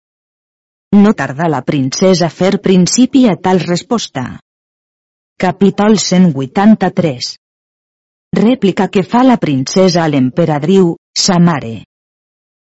No 0.96 1.14
tarda 1.14 1.50
la 1.50 1.62
princesa 1.62 2.28
a 2.28 2.34
fer 2.34 2.58
principi 2.62 3.28
a 3.30 3.36
tal 3.36 3.60
resposta. 3.60 4.40
Capítol 5.40 6.00
183 6.00 7.36
Rèplica 8.36 8.90
que 8.90 9.04
fa 9.04 9.22
la 9.24 9.38
princesa 9.38 10.04
a 10.04 10.10
l'emperadriu, 10.10 10.96
sa 11.18 11.40
mare. 11.40 11.84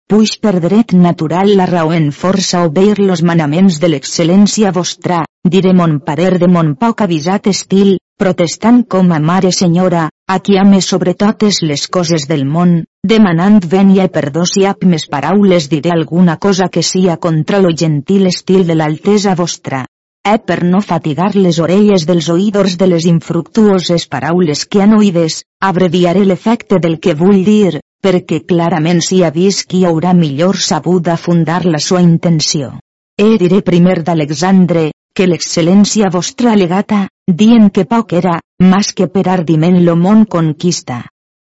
Puix 0.09 0.35
per 0.37 0.59
dret 0.63 0.93
natural 0.93 1.55
la 1.57 1.65
raó 1.69 1.93
en 1.93 2.11
força 2.11 2.63
obeir 2.67 2.99
los 2.99 3.23
manaments 3.23 3.79
de 3.81 3.89
l'excel·lència 3.89 4.73
vostra, 4.75 5.23
diré 5.43 5.73
mon 5.73 5.99
parer 5.99 6.35
de 6.41 6.49
mon 6.51 6.75
poc 6.75 7.01
avisat 7.05 7.47
estil, 7.49 7.95
protestant 8.17 8.83
com 8.87 9.11
a 9.11 9.19
mare 9.19 9.51
senyora, 9.51 10.09
a 10.27 10.39
qui 10.39 10.57
ame 10.57 10.79
sobre 10.81 11.13
totes 11.13 11.61
les 11.61 11.87
coses 11.87 12.27
del 12.29 12.45
món, 12.45 12.77
demanant 13.03 13.59
venia 13.73 14.07
perdó 14.07 14.45
si 14.51 14.63
ap 14.65 14.85
mes 14.91 15.05
paraules 15.11 15.67
diré 15.73 15.91
alguna 15.95 16.37
cosa 16.37 16.69
que 16.69 16.83
sia 16.83 17.17
contra 17.17 17.59
lo 17.59 17.73
gentil 17.83 18.25
estil 18.31 18.65
de 18.67 18.79
l'altesa 18.79 19.35
vostra. 19.35 19.83
E 20.25 20.39
per 20.39 20.63
no 20.63 20.79
fatigar 20.81 21.35
les 21.35 21.59
orelles 21.61 22.07
dels 22.09 22.31
oïdors 22.33 22.79
de 22.81 22.87
les 22.87 23.05
infructuoses 23.05 24.07
paraules 24.09 24.65
que 24.65 24.81
han 24.81 24.95
oïdes, 24.97 25.43
abreviaré 25.61 26.23
l'efecte 26.25 26.79
del 26.81 26.97
que 26.99 27.13
vull 27.19 27.43
dir, 27.45 27.81
perquè 28.01 28.41
clarament 28.47 29.03
si 29.05 29.21
ha 29.21 29.29
vist 29.35 29.67
qui 29.69 29.83
haurà 29.85 30.15
millor 30.17 30.57
sabuda 30.57 31.19
fundar 31.27 31.61
la 31.65 31.83
sua 31.89 32.01
intenció. 32.01 32.73
E 33.15 33.37
diré 33.37 33.61
primer 33.61 34.01
d'Alexandre, 34.03 34.89
que 35.15 35.27
l'excel·lència 35.31 36.11
vostra 36.11 36.53
legata, 36.59 37.05
dient 37.41 37.69
que 37.71 37.85
poc 37.87 38.13
era, 38.19 38.39
mas 38.59 38.91
que 38.93 39.07
per 39.07 39.25
ardiment 39.31 39.77
lo 39.85 39.95
món 39.95 40.25
conquista. 40.25 40.97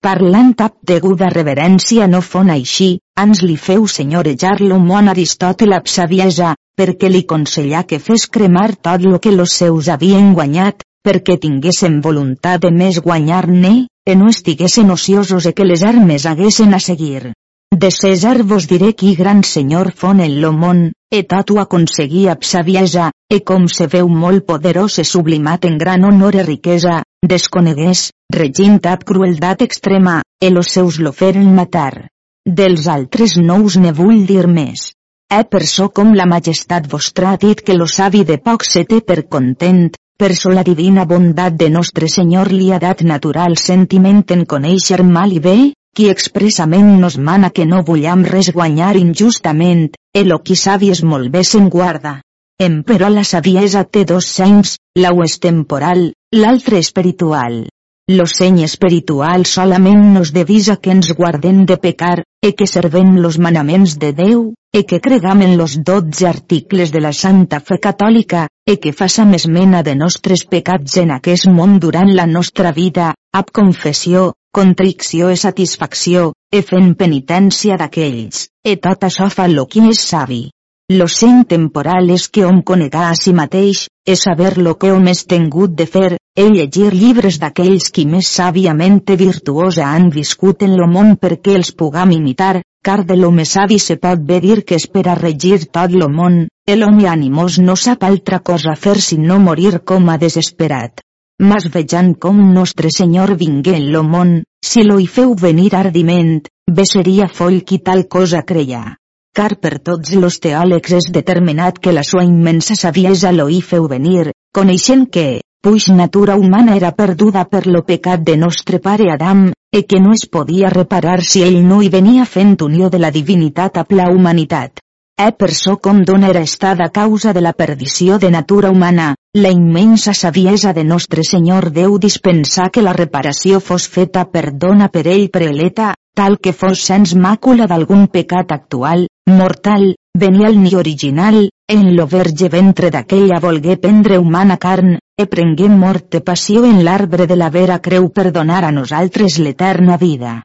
Parlant 0.01 0.53
ab 0.65 0.77
deguda 0.91 1.29
reverència 1.33 2.07
no 2.07 2.21
fon 2.25 2.49
així, 2.53 2.89
ans 3.23 3.43
li 3.43 3.57
feu 3.57 3.85
senyorejar 3.93 4.57
lo 4.61 4.79
món 4.79 5.11
Aristòtel 5.13 5.75
ab 5.77 5.89
saviesa, 5.91 6.53
perquè 6.79 7.09
li 7.11 7.25
consellà 7.31 7.83
que 7.87 7.99
fes 7.99 8.25
cremar 8.37 8.69
tot 8.87 9.03
lo 9.03 9.19
que 9.19 9.35
los 9.35 9.57
seus 9.61 9.89
havien 9.95 10.33
guanyat, 10.33 10.85
perquè 11.05 11.37
tinguessin 11.43 11.99
voluntat 12.05 12.63
de 12.63 12.71
més 12.71 13.01
guanyar-ne, 13.03 13.73
e 14.09 14.15
no 14.15 14.29
estiguessin 14.33 14.89
ociosos 14.95 15.45
e 15.45 15.53
que 15.53 15.67
les 15.67 15.83
armes 15.83 16.25
haguessin 16.25 16.73
a 16.73 16.79
seguir. 16.79 17.33
De 17.79 17.91
César 17.91 18.43
vos 18.43 18.65
diré 18.67 18.95
qui 18.95 19.13
gran 19.15 19.43
senyor 19.47 19.91
fon 19.95 20.19
en 20.19 20.41
lo 20.41 20.49
món, 20.51 20.79
e 21.17 21.21
tot 21.23 21.51
ho 21.53 21.59
aconseguí 21.61 22.25
ab 22.27 22.41
saviesa, 22.43 23.05
e 23.31 23.37
com 23.45 23.67
se 23.69 23.87
veu 23.93 24.09
molt 24.09 24.43
poderós 24.49 24.97
e 24.99 25.05
sublimat 25.05 25.67
en 25.69 25.77
gran 25.77 26.03
honor 26.03 26.35
e 26.35 26.43
riquesa, 26.43 27.03
desconegués, 27.21 28.09
regint 28.35 28.89
ab 28.89 29.05
crueldat 29.05 29.61
extrema, 29.61 30.17
e 30.41 30.49
los 30.49 30.73
seus 30.75 30.99
lo 30.99 31.13
feren 31.13 31.53
matar. 31.55 32.09
Dels 32.43 32.87
altres 32.87 33.37
no 33.37 33.61
us 33.63 33.77
ne 33.77 33.93
vull 33.93 34.25
dir 34.25 34.47
més. 34.47 34.91
E 35.31 35.43
per 35.45 35.63
so 35.63 35.87
com 35.93 36.11
la 36.17 36.25
majestat 36.25 36.91
vostra 36.91 37.31
ha 37.31 37.37
dit 37.37 37.61
que 37.61 37.79
lo 37.79 37.87
savi 37.87 38.25
de 38.25 38.41
poc 38.43 38.65
se 38.65 38.83
té 38.83 38.99
per 38.99 39.27
content, 39.29 39.93
per 40.19 40.35
so 40.35 40.49
la 40.49 40.67
divina 40.67 41.05
bondat 41.05 41.53
de 41.55 41.69
nostre 41.69 42.09
Senyor 42.09 42.51
li 42.51 42.73
ha 42.73 42.79
dat 42.83 43.05
natural 43.07 43.55
sentiment 43.55 44.25
en 44.35 44.43
conèixer 44.43 45.03
mal 45.05 45.31
i 45.31 45.39
bé, 45.39 45.59
qui 45.95 46.09
expressament 46.09 46.99
nos 47.01 47.17
mana 47.17 47.49
que 47.49 47.65
no 47.65 47.83
vullam 47.87 48.25
res 48.25 48.51
guanyar 48.55 48.95
injustament, 48.97 49.89
el 50.13 50.35
qui 50.43 50.55
savies 50.55 51.03
molt 51.03 51.31
bé 51.33 51.43
se'n 51.43 51.69
guarda. 51.69 52.19
Emperò 52.59 53.09
la 53.09 53.23
saviesa 53.23 53.85
té 53.87 54.05
dos 54.05 54.29
senys, 54.37 54.77
l'au 54.99 55.21
és 55.23 55.39
temporal, 55.39 56.09
l'altre 56.35 56.79
espiritual. 56.83 57.61
Lo 58.09 58.25
seny 58.25 58.63
espiritual 58.65 59.45
solament 59.45 60.01
nos 60.15 60.31
devisa 60.33 60.75
que 60.81 60.89
ens 60.91 61.11
guardem 61.13 61.65
de 61.69 61.77
pecar, 61.77 62.23
e 62.41 62.55
que 62.57 62.65
servem 62.67 63.19
los 63.21 63.37
manaments 63.37 63.99
de 64.01 64.09
Déu, 64.17 64.41
e 64.73 64.81
que 64.89 64.99
cregam 64.99 65.43
en 65.45 65.57
los 65.59 65.75
dotze 65.85 66.25
articles 66.27 66.91
de 66.91 67.03
la 67.05 67.13
Santa 67.13 67.59
Fe 67.59 67.77
Catòlica, 67.77 68.47
e 68.65 68.79
que 68.81 68.95
façam 68.97 69.35
esmena 69.37 69.83
de 69.85 69.93
nostres 69.93 70.41
pecats 70.45 70.97
en 70.97 71.13
aquest 71.13 71.45
món 71.53 71.77
durant 71.79 72.09
la 72.09 72.25
nostra 72.25 72.73
vida, 72.73 73.13
ab 73.31 73.53
confessió, 73.53 74.33
contricció 74.51 75.29
i 75.31 75.37
satisfacció, 75.37 76.31
e 76.51 76.61
fent 76.65 76.93
penitència 76.99 77.77
d'aquells, 77.77 78.47
e 78.65 78.75
tot 78.85 79.05
això 79.07 79.27
fa 79.33 79.47
lo 79.47 79.65
qui 79.65 79.83
és 79.89 80.01
savi. 80.13 80.49
lo 80.89 81.05
sent 81.07 81.43
temporal 81.45 82.09
és 82.09 82.23
que 82.33 82.45
hom 82.45 82.63
conega 82.65 83.03
a 83.09 83.15
si 83.17 83.31
mateix, 83.39 83.83
és 84.13 84.23
saber 84.25 84.57
lo 84.57 84.71
que 84.81 84.89
hom 84.91 85.05
és 85.11 85.19
tengut 85.33 85.75
de 85.81 85.85
fer, 85.85 86.17
e 86.35 86.45
llegir 86.49 86.93
llibres 86.93 87.37
d'aquells 87.41 87.91
qui 87.93 88.05
més 88.13 88.29
sàviament 88.37 88.97
i 89.13 89.17
virtuosa 89.19 89.85
han 89.85 90.09
viscut 90.15 90.65
en 90.67 90.73
lo 90.79 90.87
món 90.87 91.11
perquè 91.25 91.53
els 91.59 91.69
pugam 91.81 92.15
imitar, 92.15 92.63
car 92.81 93.03
de 93.05 93.17
l'home 93.19 93.45
savi 93.45 93.77
se 93.83 93.97
pot 93.97 94.23
bé 94.31 94.39
dir 94.45 94.63
que 94.63 94.79
espera 94.81 95.13
regir 95.19 95.59
tot 95.77 95.91
lo 95.91 96.09
món, 96.09 96.47
el 96.65 96.87
home 96.87 97.05
animós 97.11 97.59
no 97.59 97.75
sap 97.75 98.07
altra 98.09 98.39
cosa 98.39 98.75
fer 98.75 98.97
sinó 99.09 99.37
morir 99.39 99.81
com 99.85 100.09
a 100.09 100.17
desesperat. 100.17 101.05
Mas 101.39 101.69
vejant 101.71 102.13
com 102.19 102.39
nostre 102.53 102.91
Senyor 102.91 103.37
vingué 103.39 103.77
en 103.79 103.91
lo 103.93 104.03
món, 104.03 104.39
si 104.61 104.83
lo 104.83 104.99
hi 104.99 105.07
feu 105.07 105.35
venir 105.39 105.73
ardiment, 105.75 106.41
bé 106.67 106.85
seria 106.85 107.29
foll 107.41 107.61
qui 107.63 107.79
tal 107.79 108.07
cosa 108.07 108.43
creia 108.43 108.99
car 109.39 109.55
per 109.63 109.77
tots 109.79 110.15
los 110.19 110.39
teòlegs 110.43 110.93
és 110.97 111.05
determinat 111.15 111.77
que 111.79 111.93
la 111.95 112.03
sua 112.03 112.25
immensa 112.27 112.75
saviesa 112.75 113.31
lo 113.31 113.45
hi 113.47 113.61
feu 113.61 113.85
venir, 113.87 114.33
coneixent 114.57 115.05
que, 115.15 115.27
puix 115.63 115.87
natura 115.99 116.35
humana 116.35 116.75
era 116.75 116.91
perduda 116.97 117.45
per 117.45 117.65
lo 117.67 117.83
pecat 117.87 118.25
de 118.29 118.35
nostre 118.41 118.81
pare 118.83 119.07
Adam, 119.13 119.45
e 119.71 119.83
que 119.85 120.01
no 120.03 120.11
es 120.17 120.25
podia 120.35 120.73
reparar 120.73 121.21
si 121.23 121.43
ell 121.47 121.61
no 121.71 121.81
hi 121.81 121.89
venia 121.93 122.25
fent 122.25 122.57
unió 122.67 122.89
de 122.89 122.99
la 122.99 123.11
divinitat 123.15 123.77
a 123.77 123.85
la 124.01 124.09
humanitat. 124.11 124.83
E 125.19 125.33
per 125.35 125.51
so 125.51 125.73
com 125.83 125.97
dona 126.07 126.29
era 126.31 126.39
estada 126.47 126.85
causa 126.95 127.33
de 127.35 127.41
la 127.43 127.51
perdició 127.51 128.17
de 128.23 128.29
natura 128.31 128.69
humana, 128.71 129.15
la 129.35 129.49
immensa 129.51 130.13
saviesa 130.13 130.71
de 130.71 130.85
nostre 130.85 131.25
Senyor 131.27 131.71
Déu 131.75 131.97
dispensar 131.99 132.69
que 132.71 132.83
la 132.85 132.93
reparació 132.95 133.59
fos 133.59 133.89
feta 133.95 134.23
per 134.31 134.53
dona 134.53 134.87
per 134.87 135.03
ell 135.11 135.27
preleta, 135.29 135.89
tal 136.15 136.37
que 136.39 136.53
fos 136.53 136.85
sens 136.87 137.17
màcula 137.25 137.67
d'algun 137.67 138.07
pecat 138.07 138.53
actual, 138.55 139.09
mortal, 139.27 139.91
venial 140.15 140.55
ni 140.63 140.71
original, 140.79 141.49
en 141.67 141.83
lo 141.97 142.07
verge 142.07 142.47
ventre 142.47 142.87
d'aquella 142.89 143.41
volgué 143.43 143.75
prendre 143.75 144.23
humana 144.23 144.55
carn, 144.55 144.95
e 145.19 145.27
prengué 145.27 145.67
mort 145.67 146.07
de 146.15 146.23
passió 146.23 146.63
en 146.63 146.85
l'arbre 146.87 147.27
de 147.27 147.35
la 147.35 147.51
vera 147.51 147.81
creu 147.83 148.07
per 148.07 148.31
donar 148.31 148.63
a 148.63 148.71
nosaltres 148.71 149.37
l'eterna 149.43 149.99
vida. 149.99 150.37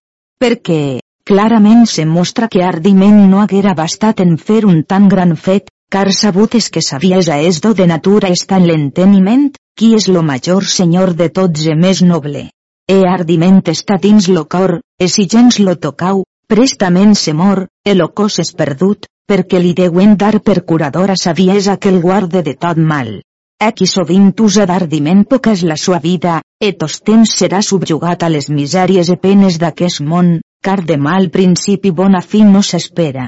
Perquè, 0.43 0.99
clarament 1.25 1.87
se 1.87 2.05
mostra 2.05 2.49
que 2.49 2.63
ardiment 2.63 3.31
no 3.31 3.41
haguera 3.41 3.73
bastat 3.75 4.21
en 4.21 4.37
fer 4.37 4.65
un 4.69 4.83
tan 4.85 5.09
gran 5.09 5.37
fet, 5.37 5.71
car 5.91 6.13
sabut 6.13 6.55
és 6.59 6.69
que 6.71 6.83
saviesa 6.85 7.39
és 7.41 7.61
do 7.65 7.73
de 7.79 7.87
natura 7.87 8.29
està 8.29 8.59
en 8.61 8.67
l'enteniment, 8.69 9.49
qui 9.79 9.95
és 9.97 10.09
lo 10.09 10.23
major 10.23 10.69
senyor 10.69 11.15
de 11.17 11.31
tots 11.39 11.65
e 11.67 11.75
més 11.75 12.03
noble. 12.03 12.51
E 12.87 13.01
ardiment 13.09 13.63
està 13.73 13.97
dins 13.97 14.29
lo 14.29 14.45
cor, 14.45 14.81
e 15.01 15.09
si 15.09 15.27
gens 15.27 15.59
lo 15.59 15.77
tocau, 15.81 16.25
prestament 16.47 17.15
se 17.17 17.33
mor, 17.33 17.67
e 17.85 17.95
lo 17.95 18.11
cos 18.13 18.39
és 18.45 18.53
perdut, 18.53 19.09
perquè 19.27 19.59
li 19.59 19.73
deuen 19.73 20.19
dar 20.21 20.41
per 20.41 20.61
curadora 20.69 21.17
saviesa 21.17 21.79
que 21.79 21.89
el 21.89 22.03
guarde 22.03 22.43
de 22.43 22.55
tot 22.55 22.77
mal. 22.77 23.23
E 23.65 23.73
qui 23.73 23.87
sovint 23.89 24.35
usa 24.45 24.67
d'ardiment 24.69 25.25
poca 25.25 25.55
és 25.57 25.63
la 25.65 25.79
sua 25.81 26.03
vida, 26.05 26.43
e 26.61 26.75
tos 26.77 27.01
temps 27.01 27.33
serà 27.41 27.63
subjugat 27.63 28.23
a 28.23 28.29
les 28.29 28.51
misèries 28.51 29.09
e 29.09 29.17
penes 29.17 29.57
d'aquest 29.63 30.03
món, 30.05 30.35
car 30.69 30.83
de 30.91 30.97
mal 31.09 31.31
principi 31.39 31.91
bona 32.03 32.21
fi 32.21 32.45
no 32.53 32.63
s'espera. 32.63 33.27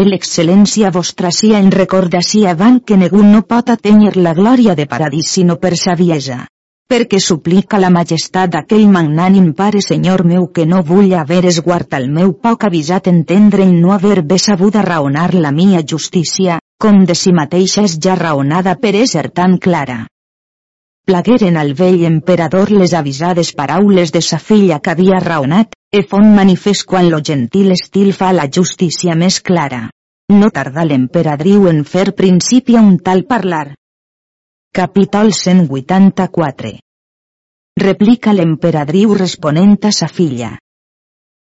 El 0.00 0.12
excel·lència 0.16 0.92
vostra 0.98 1.32
sia 1.40 1.62
en 1.64 1.72
recordacia 1.80 2.54
van 2.54 2.78
que 2.80 3.00
ningú 3.00 3.24
no 3.32 3.42
pot 3.54 3.72
atenyer 3.74 4.14
la 4.16 4.36
glòria 4.42 4.76
de 4.78 4.86
paradís 4.86 5.34
sinó 5.38 5.56
per 5.64 5.74
saviesa 5.88 6.44
perquè 6.88 7.18
suplica 7.20 7.76
la 7.76 7.90
majestat 7.92 8.52
d'aquell 8.54 8.86
magnànim 8.88 9.50
pare 9.56 9.80
senyor 9.84 10.22
meu 10.28 10.46
que 10.56 10.64
no 10.64 10.78
vull 10.90 11.10
haver 11.22 11.42
esguart 11.50 11.96
el 11.98 12.06
meu 12.18 12.30
poc 12.46 12.64
avisat 12.64 13.10
entendre 13.12 13.66
i 13.68 13.74
no 13.74 13.92
haver 13.92 14.22
bé 14.30 14.38
sabuda 14.40 14.84
raonar 14.86 15.34
la 15.34 15.52
mia 15.52 15.82
justícia, 15.92 16.56
com 16.80 17.04
de 17.04 17.14
si 17.22 17.34
mateixa 17.36 17.84
és 17.84 17.98
ja 18.06 18.14
raonada 18.16 18.74
per 18.80 18.94
ésser 19.02 19.26
tan 19.40 19.58
clara. 19.58 20.06
Plagueren 21.04 21.60
al 21.60 21.74
vell 21.76 22.06
emperador 22.08 22.72
les 22.72 22.94
avisades 22.96 23.52
paraules 23.60 24.12
de 24.12 24.24
sa 24.24 24.38
filla 24.38 24.80
que 24.80 24.96
havia 24.96 25.20
raonat, 25.20 25.76
e 25.94 26.04
font 26.04 26.28
manifest 26.36 26.84
quan 26.84 27.08
lo 27.08 27.22
gentil 27.24 27.72
estil 27.72 28.12
fa 28.12 28.32
la 28.32 28.46
justícia 28.46 29.16
més 29.16 29.40
clara. 29.40 29.88
No 30.32 30.52
tarda 30.52 30.84
l'emperadriu 30.84 31.68
en 31.72 31.84
fer 31.84 32.12
principi 32.12 32.76
a 32.76 32.84
un 32.84 32.98
tal 33.00 33.24
parlar, 33.24 33.66
Capítol 34.70 35.32
184 35.32 36.68
Replica 37.82 38.34
l'emperadriu 38.36 39.14
responent 39.16 39.72
a 39.88 39.90
sa 39.90 40.06
filla. 40.06 40.50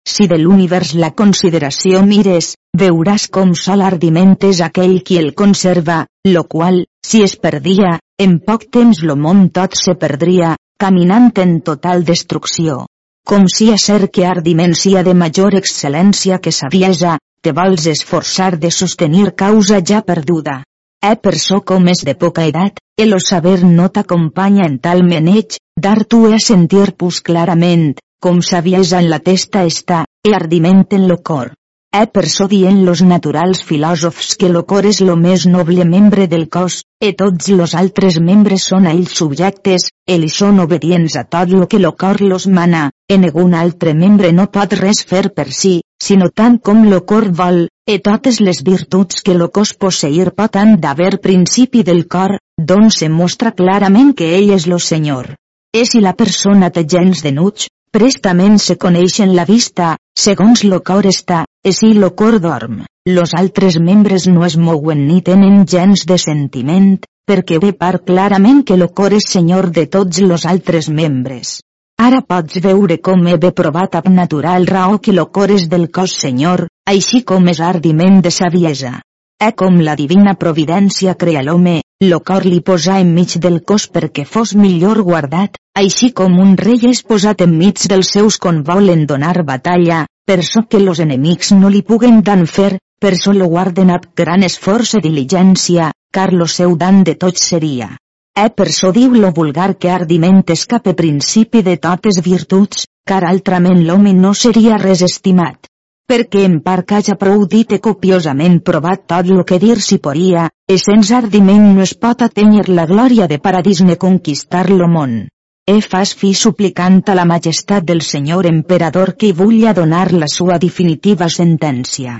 Si 0.08 0.28
de 0.30 0.38
l'univers 0.38 0.94
la 0.94 1.10
consideració 1.18 2.00
mires, 2.06 2.54
veuràs 2.82 3.26
com 3.28 3.52
sol 3.52 3.82
ardiment 3.84 4.36
és 4.48 4.62
aquell 4.64 5.02
qui 5.02 5.18
el 5.20 5.34
conserva, 5.34 5.98
lo 6.30 6.44
qual, 6.54 6.84
si 7.04 7.24
es 7.26 7.36
perdia, 7.36 7.98
en 8.16 8.38
poc 8.46 8.68
temps 8.78 9.02
lo 9.02 9.18
món 9.26 9.50
tot 9.50 9.76
se 9.76 9.98
perdria, 10.06 10.54
caminant 10.78 11.28
en 11.44 11.58
total 11.60 12.06
destrucció. 12.08 12.86
Com 13.28 13.44
si 13.52 13.66
a 13.70 13.76
ser 13.76 14.08
que 14.08 14.22
ardiment 14.24 14.72
sia 14.82 15.02
de 15.04 15.12
major 15.22 15.52
excel·lència 15.58 16.38
que 16.44 16.52
saviesa, 16.58 17.18
te 17.44 17.52
vols 17.58 17.84
esforçar 17.92 18.54
de 18.62 18.70
sostenir 18.72 19.34
causa 19.42 19.82
ja 19.90 20.00
perduda. 20.06 20.62
E 21.04 21.10
per 21.24 21.34
so 21.36 21.58
com 21.70 21.90
és 21.92 22.00
de 22.08 22.14
poca 22.22 22.46
edat, 22.48 22.80
el 22.96 23.12
o 23.12 23.18
saber 23.20 23.58
no 23.64 23.90
t'acompanya 23.92 24.64
en 24.70 24.78
tal 24.86 25.04
meneig, 25.10 25.58
dar 25.76 26.00
tu 26.04 26.24
a 26.32 26.40
sentir 26.40 26.94
pus 26.96 27.20
clarament, 27.20 27.90
com 28.18 28.40
saviesa 28.40 29.02
en 29.04 29.10
la 29.12 29.20
testa 29.20 29.66
està, 29.68 30.06
e 30.24 30.32
ardiment 30.40 30.86
en 30.96 31.06
lo 31.12 31.20
cor. 31.20 31.52
E 31.90 32.04
per 32.06 32.28
so 32.28 32.44
dient 32.52 32.82
los 32.84 33.00
naturals 33.00 33.62
filòsofs 33.64 34.34
que 34.40 34.48
lo 34.52 34.60
cor 34.70 34.84
és 34.88 34.98
lo 35.00 35.14
més 35.16 35.46
noble 35.48 35.86
membre 35.88 36.26
del 36.28 36.44
cos, 36.56 36.82
e 37.00 37.14
tots 37.16 37.48
los 37.48 37.72
altres 37.80 38.18
membres 38.20 38.66
són 38.70 38.84
a 38.86 38.92
ells 38.92 39.14
subjectes, 39.20 39.86
e 40.06 40.18
li 40.20 40.28
són 40.28 40.60
obedients 40.60 41.16
a 41.16 41.24
tot 41.24 41.48
lo 41.48 41.66
que 41.66 41.80
lo 41.80 41.94
cor 42.02 42.20
los 42.20 42.46
mana, 42.58 42.82
e 43.08 43.16
negun 43.16 43.56
altre 43.56 43.94
membre 44.02 44.34
no 44.36 44.46
pot 44.52 44.76
res 44.82 45.00
fer 45.12 45.30
per 45.32 45.48
si, 45.60 45.80
sinó 46.08 46.28
tant 46.28 46.60
com 46.60 46.84
lo 46.90 47.00
cor 47.08 47.30
vol, 47.40 47.64
e 47.88 47.98
totes 48.10 48.42
les 48.44 48.60
virtuts 48.68 49.24
que 49.24 49.38
lo 49.40 49.48
cos 49.48 49.72
posseir 49.72 50.28
pot 50.36 50.60
han 50.60 50.76
d'haver 50.84 51.14
principi 51.24 51.86
del 51.88 52.04
cor, 52.06 52.36
doncs 52.58 53.00
se 53.00 53.08
mostra 53.08 53.56
clarament 53.62 54.12
que 54.12 54.34
ell 54.36 54.52
és 54.60 54.68
lo 54.68 54.78
Senyor. 54.78 55.32
E 55.72 55.88
si 55.88 56.04
la 56.04 56.12
persona 56.12 56.68
té 56.68 56.84
gens 56.84 57.24
de 57.24 57.32
nuig, 57.32 57.66
prestament 57.90 58.58
se 58.62 58.76
coneixen 58.76 59.34
la 59.36 59.44
vista, 59.48 59.96
segons 60.18 60.64
lo 60.64 60.80
cor 60.84 61.08
està, 61.10 61.44
e 61.64 61.72
si 61.72 61.92
lo 61.94 62.14
cor 62.14 62.38
dorm, 62.40 62.82
los 63.08 63.34
altres 63.34 63.78
membres 63.80 64.26
no 64.28 64.44
es 64.46 64.56
mouen 64.56 65.06
ni 65.06 65.22
tenen 65.22 65.64
gens 65.66 66.04
de 66.06 66.18
sentiment, 66.18 66.98
perquè 67.28 67.58
ve 67.62 67.72
part 67.72 68.04
clarament 68.08 68.62
que 68.64 68.76
lo 68.76 68.90
cor 69.00 69.16
és 69.16 69.28
senyor 69.32 69.70
de 69.72 69.86
tots 69.86 70.20
los 70.20 70.46
altres 70.46 70.88
membres. 70.88 71.58
Ara 71.98 72.20
pots 72.22 72.60
veure 72.62 73.00
com 73.02 73.26
he 73.26 73.36
bé 73.42 73.50
provat 73.50 73.98
amb 73.98 74.12
natural 74.14 74.68
raó 74.70 75.00
que 75.02 75.12
lo 75.12 75.26
cor 75.34 75.50
és 75.50 75.66
del 75.68 75.88
cos 75.90 76.14
senyor, 76.22 76.68
així 76.86 77.24
com 77.24 77.48
és 77.52 77.60
ardiment 77.60 78.20
de 78.22 78.30
saviesa. 78.30 79.00
E 79.40 79.52
com 79.54 79.76
la 79.86 79.92
divina 79.98 80.32
providència 80.34 81.12
crea 81.14 81.44
l'home, 81.46 81.76
lo 82.02 82.16
cor 82.28 82.46
li 82.46 82.58
posa 82.68 82.96
enmig 82.98 83.36
del 83.44 83.60
cos 83.70 83.84
perquè 83.96 84.24
fos 84.26 84.54
millor 84.58 84.98
guardat, 85.06 85.60
així 85.78 86.08
com 86.20 86.40
un 86.44 86.56
rei 86.58 86.88
és 86.88 87.04
posat 87.12 87.44
enmig 87.46 87.84
dels 87.92 88.10
seus 88.16 88.38
con 88.46 88.58
volen 88.66 89.04
donar 89.06 89.44
batalla, 89.52 90.00
per 90.26 90.40
so 90.48 90.64
que 90.66 90.80
los 90.82 90.98
enemics 91.06 91.52
no 91.60 91.70
li 91.70 91.84
puguen 91.92 92.18
dan 92.26 92.44
fer, 92.56 92.72
per 92.98 93.14
so 93.14 93.36
lo 93.36 93.46
guarden 93.54 93.94
amb 93.94 94.10
gran 94.22 94.42
esforç 94.42 94.96
i 94.98 95.04
diligència, 95.06 95.92
car 96.10 96.32
lo 96.34 96.50
seu 96.58 96.74
dan 96.74 97.04
de 97.06 97.14
tot 97.14 97.38
seria. 97.38 97.92
E 98.34 98.50
per 98.50 98.72
so 98.74 98.90
diu 98.90 99.14
lo 99.14 99.30
vulgar 99.38 99.76
que 99.78 99.94
ardiment 100.00 100.42
escape 100.58 100.98
principi 100.98 101.62
de 101.62 101.78
totes 101.78 102.18
virtuts, 102.26 102.90
car 103.06 103.22
altrament 103.22 103.86
l'home 103.86 104.18
no 104.18 104.34
seria 104.34 104.82
res 104.82 105.06
estimat. 105.06 105.70
Perquè 106.08 106.42
en 106.48 106.54
part 106.64 106.92
haja 106.96 107.14
prou 107.20 107.42
dit 107.52 107.72
e 107.76 107.78
copiosament 107.84 108.54
provat 108.64 109.02
tot 109.12 109.26
lo 109.28 109.42
que 109.48 109.58
dir 109.60 109.74
si 109.86 109.98
poria, 110.04 110.46
e 110.64 110.78
sense 110.80 111.14
ardiment 111.14 111.66
no 111.76 111.82
es 111.84 111.90
pot 112.04 112.22
atenyer 112.24 112.68
la 112.68 112.86
glòria 112.88 113.26
de 113.28 113.36
paradís 113.46 113.82
ne 113.84 113.96
conquistar 114.04 114.70
lo 114.70 114.86
món. 114.88 115.26
E 115.68 115.74
fas 115.84 116.14
fi 116.16 116.30
suplicant 116.32 117.02
a 117.12 117.16
la 117.18 117.26
majestat 117.28 117.84
del 117.90 118.00
senyor 118.00 118.48
emperador 118.48 119.12
que 119.20 119.34
vulla 119.40 119.74
donar 119.76 120.14
la 120.14 120.28
sua 120.32 120.56
definitiva 120.62 121.28
sentència. 121.34 122.14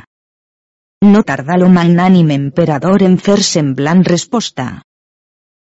No 1.09 1.23
tarda 1.23 1.57
lo 1.57 1.71
magnànim 1.73 2.29
emperador 2.35 3.07
en 3.07 3.17
fer 3.17 3.39
semblant 3.51 4.05
resposta. 4.05 4.67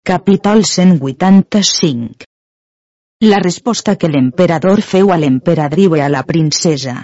Capítol 0.04 0.66
185 0.68 2.28
La 3.24 3.40
resposta 3.40 3.96
que 3.96 4.12
l'emperador 4.12 4.84
feu 4.92 5.14
a 5.14 5.18
l'emperadriu 5.24 5.96
i 5.96 6.04
a 6.04 6.10
la 6.12 6.22
princesa. 6.28 6.98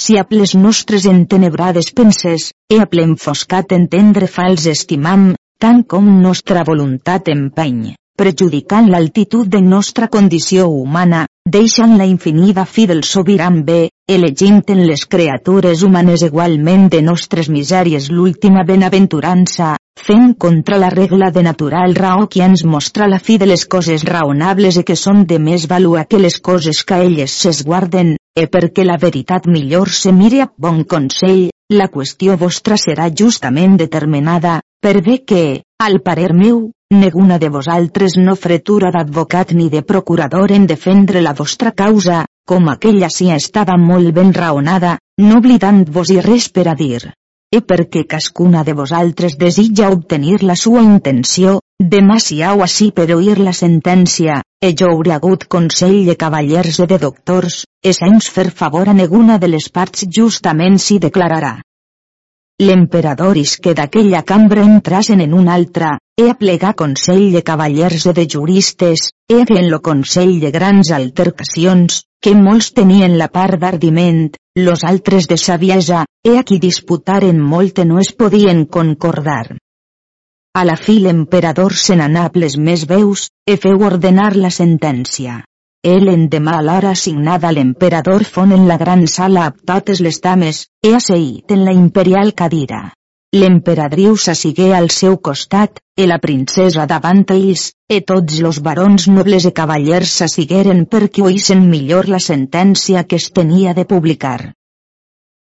Si 0.00 0.14
a 0.16 0.22
les 0.30 0.54
nostres 0.54 1.06
entenebrades 1.10 1.90
penses, 1.90 2.52
e 2.70 2.76
a 2.78 2.86
plen 2.86 3.16
foscat 3.18 3.72
entendre 3.74 4.28
fals 4.30 4.66
estimam, 4.70 5.32
tant 5.58 5.80
com 5.90 6.06
nostra 6.22 6.62
voluntat 6.68 7.26
empeny, 7.32 7.96
prejudicant 8.16 8.86
l'altitud 8.92 9.50
de 9.50 9.60
nostra 9.60 10.06
condició 10.06 10.68
humana, 10.70 11.24
deixant 11.56 11.96
la 11.98 12.06
infinida 12.06 12.64
fi 12.64 12.86
del 12.86 13.02
sobiran 13.02 13.64
bé, 13.66 13.80
elegint 14.06 14.62
en 14.70 14.84
les 14.86 15.02
criatures 15.16 15.82
humanes 15.82 16.22
igualment 16.28 16.86
de 16.94 17.02
nostres 17.02 17.50
misèries 17.50 18.06
l'última 18.14 18.62
benaventurança, 18.70 19.74
fent 19.98 20.30
contra 20.38 20.78
la 20.78 20.92
regla 20.94 21.32
de 21.34 21.42
natural 21.42 21.98
raó 21.98 22.28
que 22.30 22.44
ens 22.46 22.62
mostra 22.64 23.10
la 23.10 23.18
fi 23.18 23.36
de 23.42 23.50
les 23.50 23.66
coses 23.66 24.06
raonables 24.06 24.78
i 24.78 24.86
que 24.86 24.96
són 24.96 25.26
de 25.26 25.42
més 25.42 25.66
valua 25.66 26.06
que 26.06 26.22
les 26.22 26.38
coses 26.38 26.84
que 26.86 27.02
elles 27.08 27.34
s'esguarden, 27.42 28.14
e 28.38 28.46
perquè 28.46 28.86
la 28.86 28.96
veritat 29.02 29.50
millor 29.50 29.90
se 29.90 30.14
mire 30.14 30.42
a 30.46 30.48
bon 30.56 30.84
consell, 30.84 31.48
la 31.74 31.90
qüestió 31.92 32.38
vostra 32.38 32.78
serà 32.78 33.10
justament 33.10 33.76
determinada, 33.76 34.60
per 34.80 35.00
bé 35.02 35.22
que, 35.26 35.44
al 35.82 36.00
parer 36.06 36.32
meu, 36.32 36.68
Neguna 36.90 37.36
de 37.38 37.50
vosaltres 37.52 38.14
no 38.16 38.34
fretura 38.34 38.88
d'advocat 38.90 39.50
ni 39.52 39.66
de 39.68 39.82
procurador 39.82 40.52
en 40.56 40.64
defendre 40.66 41.20
la 41.20 41.34
vostra 41.36 41.72
causa, 41.72 42.22
com 42.48 42.70
aquella 42.72 43.10
si 43.12 43.28
estava 43.34 43.76
molt 43.76 44.14
ben 44.16 44.32
raonada, 44.32 44.94
no 45.20 45.36
oblidant-vos 45.42 46.08
i 46.16 46.22
res 46.24 46.48
per 46.48 46.64
a 46.72 46.74
dir. 46.74 47.12
E 47.56 47.62
perquè 47.64 48.02
cascuna 48.04 48.62
de 48.64 48.74
vosaltres 48.76 49.38
desitja 49.40 49.88
obtenir 49.88 50.42
la 50.42 50.56
sua 50.62 50.82
intenció, 50.84 51.54
demà 51.94 52.18
si 52.20 52.42
au 52.44 52.60
així 52.64 52.90
per 52.98 53.06
oir 53.14 53.38
la 53.40 53.54
sentència, 53.56 54.42
e 54.60 54.74
jo 54.80 54.90
hauré 54.92 55.14
hagut 55.14 55.46
consell 55.54 56.02
de 56.08 56.16
cavallers 56.20 56.80
e 56.84 56.86
de 56.90 56.98
doctors, 57.04 57.62
e 57.80 57.94
sens 57.96 58.28
fer 58.34 58.50
favor 58.50 58.92
a 58.92 58.96
neguna 58.98 59.38
de 59.38 59.48
les 59.48 59.70
parts 59.72 60.04
justament 60.18 60.76
s'hi 60.76 60.98
declararà. 61.06 61.54
L'emperador 62.60 63.38
que 63.62 63.72
d'aquella 63.78 64.24
cambra 64.28 64.64
entrasen 64.66 65.20
en 65.22 65.32
una 65.32 65.54
altra, 65.54 65.96
he 66.18 66.28
a 66.28 66.34
plegar 66.34 66.74
consell 66.74 67.30
de 67.32 67.42
cavallers 67.46 68.04
i 68.10 68.12
de 68.12 68.26
juristes, 68.26 69.12
he 69.30 69.44
que 69.46 69.60
en 69.60 69.70
lo 69.70 69.80
consell 69.80 70.40
de 70.42 70.50
grans 70.50 70.90
altercacions, 70.90 72.02
que 72.20 72.34
molts 72.34 72.72
tenien 72.74 73.16
la 73.18 73.28
part 73.28 73.60
d'ardiment, 73.60 74.28
los 74.58 74.84
altres 74.84 75.28
de 75.28 75.36
saviesa, 75.36 76.04
he 76.24 76.36
a 76.38 76.42
qui 76.42 76.58
disputaren 76.58 77.38
molt 77.38 77.78
no 77.84 78.00
es 78.02 78.12
podien 78.12 78.64
concordar. 78.66 79.56
A 80.58 80.64
la 80.64 80.74
fi 80.76 80.98
l'emperador 80.98 81.74
se 81.74 81.94
n'anà 81.94 82.28
més 82.58 82.86
veus, 82.86 83.28
e 83.46 83.56
feu 83.56 83.84
ordenar 83.86 84.34
la 84.36 84.50
sentència. 84.50 85.44
El 85.84 86.08
endemà 86.08 86.58
a 86.58 86.62
l'hora 86.62 86.90
assignada 86.90 87.52
l'emperador 87.52 88.24
fon 88.24 88.52
en 88.52 88.66
la 88.66 88.76
gran 88.76 89.06
sala 89.06 89.46
amb 89.46 89.62
totes 89.64 90.00
les 90.00 90.20
dames, 90.20 90.66
e 90.82 90.94
asseït 90.94 91.52
en 91.52 91.64
la 91.64 91.72
imperial 91.72 92.34
cadira. 92.34 92.97
L'emperadriu 93.36 94.14
s'assigué 94.16 94.70
al 94.74 94.86
seu 94.88 95.18
costat, 95.20 95.82
e 95.94 96.06
la 96.06 96.16
princesa 96.18 96.86
davant 96.88 97.26
ells, 97.34 97.74
e 97.84 98.00
tots 98.00 98.38
los 98.40 98.60
barons 98.64 99.04
nobles 99.12 99.44
e 99.44 99.52
cavallers 99.58 100.14
s'assigueren 100.20 100.86
perquè 100.88 101.26
oïssen 101.26 101.66
millor 101.68 102.08
la 102.08 102.22
sentència 102.26 103.04
que 103.04 103.20
es 103.20 103.28
tenia 103.40 103.74
de 103.76 103.84
publicar. 103.84 104.54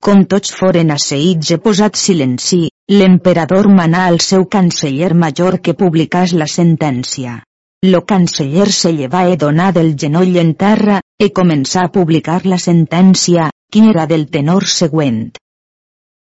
Com 0.05 0.27
tots 0.29 0.53
foren 0.61 0.93
asseïts 0.93 1.55
e 1.57 1.61
posat 1.65 1.97
silenci, 1.97 2.61
l'emperador 2.93 3.73
manà 3.81 4.05
al 4.11 4.21
seu 4.29 4.45
canceller 4.45 5.15
major 5.25 5.61
que 5.65 5.73
publicàs 5.73 6.37
la 6.37 6.53
sentència. 6.59 7.41
Lo 7.89 8.05
canceller 8.05 8.71
se 8.77 8.93
llevà 8.93 9.25
e 9.33 9.41
donà 9.41 9.73
del 9.73 9.95
genoll 9.97 10.37
en 10.37 10.53
terra, 10.53 11.01
e 11.17 11.33
començà 11.33 11.89
a 11.89 11.97
publicar 11.97 12.43
la 12.45 12.61
sentència, 12.61 13.49
que 13.73 13.89
era 13.89 14.05
del 14.05 14.29
tenor 14.29 14.69
següent. 14.69 15.31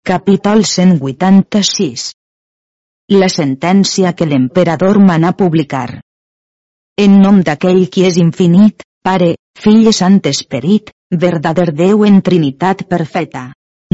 Capítol 0.09 0.63
186 0.65 2.03
La 3.13 3.27
sentència 3.29 4.13
que 4.17 4.25
l'emperador 4.25 4.97
manà 5.05 5.35
publicar. 5.37 5.99
En 6.97 7.19
nom 7.21 7.43
d'aquell 7.45 7.83
qui 7.93 8.07
és 8.07 8.17
infinit, 8.17 8.81
Pare, 9.05 9.35
Fill 9.59 9.85
i 9.91 9.93
Sant 9.93 10.17
Esperit, 10.31 10.89
verdader 11.25 11.67
Déu 11.77 12.07
en 12.07 12.23
Trinitat 12.25 12.87
perfecta. 12.89 13.43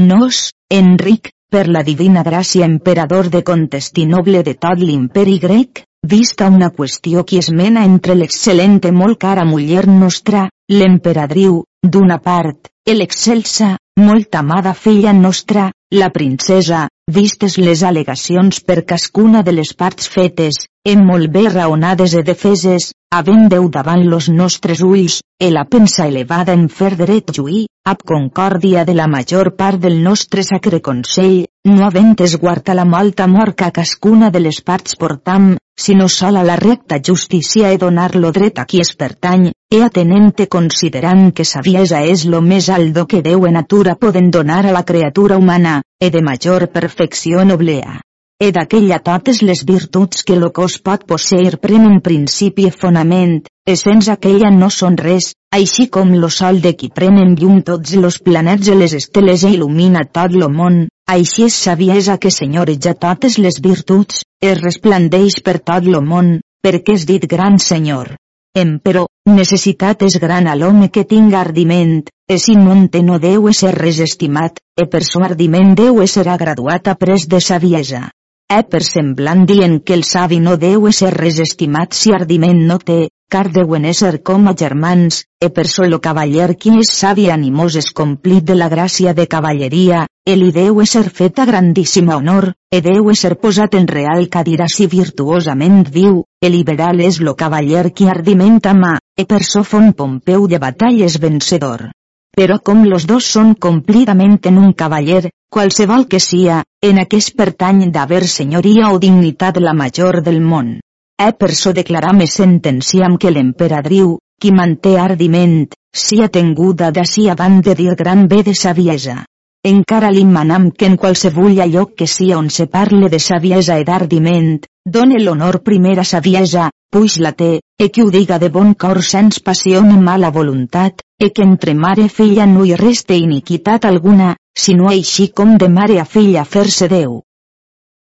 Nos, 0.00 0.54
Enric, 0.72 1.28
per 1.52 1.66
la 1.68 1.84
divina 1.84 2.24
gràcia 2.24 2.64
emperador 2.64 3.28
de 3.28 3.44
Contestinoble 3.44 4.40
de 4.46 4.56
tot 4.56 4.80
l'imperi 4.80 5.36
grec, 5.42 5.84
vista 6.16 6.48
una 6.48 6.70
qüestió 6.70 7.26
que 7.28 7.42
es 7.44 7.52
mena 7.52 7.84
entre 7.84 8.16
l'excel·lent 8.16 8.80
i 8.88 8.96
molt 9.02 9.20
cara 9.26 9.44
muller 9.44 9.84
nostra, 9.90 10.48
l'emperadriu, 10.72 11.64
d'una 11.86 12.18
part, 12.22 12.68
l'excelsa, 12.86 13.76
molt 13.98 14.34
amada 14.38 14.74
filla 14.74 15.12
nostra, 15.12 15.70
la 15.90 16.10
princesa, 16.10 16.86
vistes 17.12 17.56
les 17.58 17.82
al·legacions 17.86 18.60
per 18.66 18.84
cascuna 18.84 19.42
de 19.46 19.52
les 19.54 19.72
parts 19.74 20.08
fetes, 20.12 20.66
en 20.86 21.04
molt 21.06 21.30
bé 21.34 21.46
raonades 21.48 22.14
i 22.14 22.22
defeses, 22.26 22.92
havent 23.14 23.48
Déu 23.50 23.68
davant 23.70 24.04
los 24.06 24.28
nostres 24.28 24.82
ulls, 24.82 25.20
e 25.40 25.50
la 25.50 25.64
pensa 25.64 26.06
elevada 26.06 26.54
en 26.58 26.68
fer 26.68 26.92
dret 26.98 27.32
juí, 27.38 27.66
ab 27.86 28.02
concòrdia 28.02 28.84
de 28.84 28.94
la 28.94 29.06
major 29.06 29.52
part 29.56 29.80
del 29.82 30.02
nostre 30.02 30.42
sacre 30.42 30.80
consell, 30.80 31.44
no 31.66 31.86
havent 31.86 32.16
esguarda 32.26 32.74
la 32.74 32.84
molta 32.84 33.26
mort 33.26 33.56
que 33.56 33.70
cascuna 33.80 34.30
de 34.30 34.42
les 34.42 34.60
parts 34.62 34.98
portam, 34.98 35.56
sinó 35.78 36.08
sola 36.08 36.42
la 36.42 36.56
recta 36.56 37.00
justícia 37.06 37.72
e 37.72 37.78
donar 37.78 38.16
lo 38.16 38.32
dret 38.32 38.58
a 38.58 38.64
qui 38.64 38.80
es 38.80 38.94
pertany, 38.96 39.52
e 39.70 39.82
atenente 39.82 40.48
considerant 40.48 41.30
que 41.36 41.44
saviesa 41.44 42.02
és 42.04 42.24
lo 42.24 42.40
més 42.40 42.70
aldo 42.70 43.06
que 43.06 43.22
Déu 43.22 43.46
en 43.46 43.58
natura 43.60 43.94
poden 43.94 44.30
donar 44.30 44.64
a 44.66 44.72
la 44.72 44.84
criatura 44.84 45.36
humana, 45.36 45.82
e 46.00 46.10
de 46.10 46.22
major 46.22 46.68
perfecció 46.72 47.44
noblea 47.44 48.00
e 48.38 48.50
d'aquella 48.52 48.98
totes 49.00 49.38
les 49.48 49.62
virtuts 49.64 50.24
que 50.28 50.34
lo 50.36 50.50
cos 50.56 50.74
pot 50.86 51.04
posseir 51.08 51.56
prenen 51.62 52.02
principi 52.04 52.66
i 52.68 52.72
fonament, 52.82 53.38
e 53.64 53.76
sense 53.80 54.12
aquella 54.12 54.50
no 54.52 54.68
són 54.68 54.98
res, 55.00 55.30
així 55.58 55.86
com 55.94 56.12
lo 56.20 56.28
sol 56.28 56.60
de 56.66 56.74
qui 56.76 56.90
prenen 56.92 57.32
llum 57.40 57.62
tots 57.64 57.94
los 58.02 58.18
planets 58.26 58.68
i 58.68 58.76
les 58.76 58.96
esteles 59.00 59.46
e 59.48 59.54
il·lumina 59.56 60.04
tot 60.18 60.36
lo 60.36 60.50
món, 60.52 60.84
així 61.06 61.44
és 61.46 61.56
saviesa 61.64 62.16
que 62.18 62.32
senyoreja 62.34 62.94
totes 62.94 63.38
les 63.38 63.60
virtuts, 63.62 64.24
es 64.42 64.60
resplandeix 64.60 65.40
per 65.46 65.58
tot 65.70 65.86
lo 65.86 66.02
món, 66.02 66.40
perquè 66.66 66.96
és 66.98 67.06
dit 67.06 67.26
gran 67.30 67.58
senyor. 67.62 68.16
Emperò, 68.56 69.04
necessitat 69.30 70.02
és 70.02 70.16
gran 70.18 70.46
a 70.50 70.56
l'home 70.56 70.88
que 70.90 71.04
tinga 71.04 71.40
ardiment, 71.40 72.02
e 72.28 72.38
si 72.42 72.54
té 72.90 73.02
no 73.02 73.18
deu 73.18 73.52
ser 73.52 73.72
res 73.76 74.00
estimat, 74.00 74.58
e 74.80 74.86
per 74.90 75.04
so 75.04 75.22
ardiment 75.22 75.74
deu 75.74 76.04
ser 76.06 76.24
graduat 76.24 76.88
après 76.88 77.28
de 77.28 77.40
saviesa. 77.40 78.10
E 78.50 78.62
per 78.62 78.82
semblant 78.82 79.44
dient 79.46 79.82
que 79.84 79.94
el 79.94 80.02
savi 80.02 80.40
no 80.40 80.56
deu 80.56 80.90
ser 80.90 81.12
res 81.14 81.38
estimat 81.38 81.92
si 81.92 82.12
ardiment 82.12 82.66
no 82.66 82.78
té, 82.78 83.08
car 83.28 83.50
deuen 83.50 83.84
ésser 83.90 84.22
com 84.22 84.46
a 84.48 84.54
germans, 84.54 85.24
e 85.42 85.48
per 85.50 85.66
solo 85.66 85.98
cavaller 86.00 86.54
qui 86.56 86.70
és 86.80 86.92
savi 86.94 87.26
animós 87.34 87.74
és 87.80 87.90
complit 88.00 88.44
de 88.46 88.54
la 88.54 88.68
gràcia 88.70 89.14
de 89.18 89.26
cavalleria, 89.26 90.04
e 90.26 90.36
li 90.36 90.52
deu 90.54 90.78
ser 90.86 91.04
feta 91.10 91.44
grandíssima 91.46 92.16
honor, 92.16 92.52
e 92.70 92.80
deu 92.80 93.12
ser 93.14 93.34
posat 93.42 93.74
en 93.74 93.88
real 93.90 94.28
cadira 94.30 94.70
si 94.70 94.86
virtuosament 94.86 95.84
viu, 95.98 96.22
e 96.40 96.48
liberal 96.50 97.00
és 97.00 97.20
lo 97.20 97.34
cavaller 97.34 97.90
qui 97.92 98.08
ardiment 98.08 98.60
ama, 98.64 98.96
e 99.18 99.26
per 99.26 99.42
so 99.42 99.62
fon 99.64 99.92
Pompeu 99.92 100.46
de 100.46 100.58
batalles 100.58 101.18
vencedor. 101.18 101.90
Però 102.36 102.58
com 102.62 102.84
los 102.84 103.06
dos 103.10 103.26
són 103.26 103.54
complidament 103.54 104.38
en 104.44 104.58
un 104.58 104.72
cavaller, 104.72 105.30
qualsevol 105.50 106.06
que 106.06 106.20
sia, 106.20 106.62
en 106.82 106.98
aquest 107.02 107.34
pertany 107.34 107.86
d'haver 107.90 108.26
senyoria 108.28 108.90
o 108.92 108.98
dignitat 108.98 109.56
la 109.58 109.72
major 109.72 110.22
del 110.22 110.42
món. 110.42 110.76
E 111.18 111.32
per 111.32 111.54
so 111.54 111.72
declarame 111.72 112.26
sentenciam 112.26 113.16
que 113.16 113.30
l'emperadriu, 113.32 114.18
qui 114.38 114.50
manté 114.52 114.98
ardiment, 115.00 115.64
sia 115.96 116.28
tenguda 116.28 116.90
d'ací 116.92 117.30
avant 117.32 117.62
de 117.64 117.74
dir 117.74 117.94
gran 117.96 118.26
bé 118.28 118.42
de 118.42 118.54
saviesa. 118.54 119.24
Encara 119.64 120.10
li 120.12 120.24
manam 120.24 120.70
que 120.70 120.86
en 120.86 120.96
qualsevol 121.00 121.56
lloc 121.72 121.94
que 121.96 122.06
sia 122.06 122.36
on 122.38 122.50
se 122.50 122.66
parle 122.66 123.08
de 123.08 123.18
saviesa 123.18 123.78
i 123.80 123.84
d'ardiment, 123.88 124.60
done 124.84 125.18
l'honor 125.18 125.62
primera 125.64 126.04
saviesa, 126.04 126.68
puix 126.92 127.16
la 127.18 127.32
té, 127.32 127.60
e 127.80 127.88
qui 127.88 128.02
ho 128.02 128.10
diga 128.10 128.38
de 128.38 128.50
bon 128.50 128.74
cor 128.74 129.02
sens 129.02 129.40
passió 129.40 129.80
ni 129.82 129.96
mala 129.98 130.30
voluntat, 130.30 131.00
e 131.18 131.30
que 131.30 131.42
entre 131.42 131.74
mare 131.74 132.04
i 132.06 132.12
filla 132.12 132.46
no 132.46 132.64
hi 132.64 132.76
reste 132.76 133.16
iniquitat 133.16 133.88
alguna, 133.88 134.36
sinó 134.54 134.92
així 134.92 135.32
com 135.32 135.56
de 135.56 135.68
mare 135.68 135.98
a 135.98 136.04
filla 136.04 136.44
fer-se 136.44 136.88
Déu. 136.92 137.22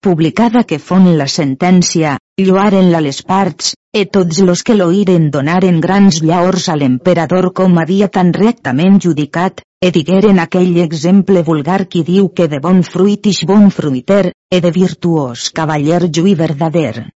Publicada 0.01 0.63
que 0.65 0.79
fon 0.79 1.11
la 1.17 1.27
sentència, 1.29 2.19
lloaren-la 2.47 3.01
les 3.05 3.21
parts, 3.23 3.75
e 3.93 4.05
tots 4.07 4.39
los 4.47 4.63
que 4.63 4.77
l'oïren 4.79 5.31
donaren 5.35 5.81
grans 5.85 6.21
llaors 6.23 6.69
a 6.69 6.77
l'emperador 6.79 7.51
com 7.53 7.79
havia 7.83 8.09
tan 8.09 8.33
rectament 8.37 9.01
judicat, 9.05 9.63
e 9.81 9.91
digueren 9.91 10.39
aquell 10.39 10.77
exemple 10.83 11.43
vulgar 11.43 11.87
qui 11.89 12.05
diu 12.05 12.29
que 12.37 12.47
de 12.53 12.61
bon 12.61 12.83
fruit 12.83 13.31
ix 13.33 13.45
bon 13.49 13.71
fruiter, 13.71 14.33
e 14.51 14.61
de 14.61 14.71
virtuós 14.71 15.49
cavaller 15.57 16.11
juí 16.11 16.35
verdader. 16.35 17.09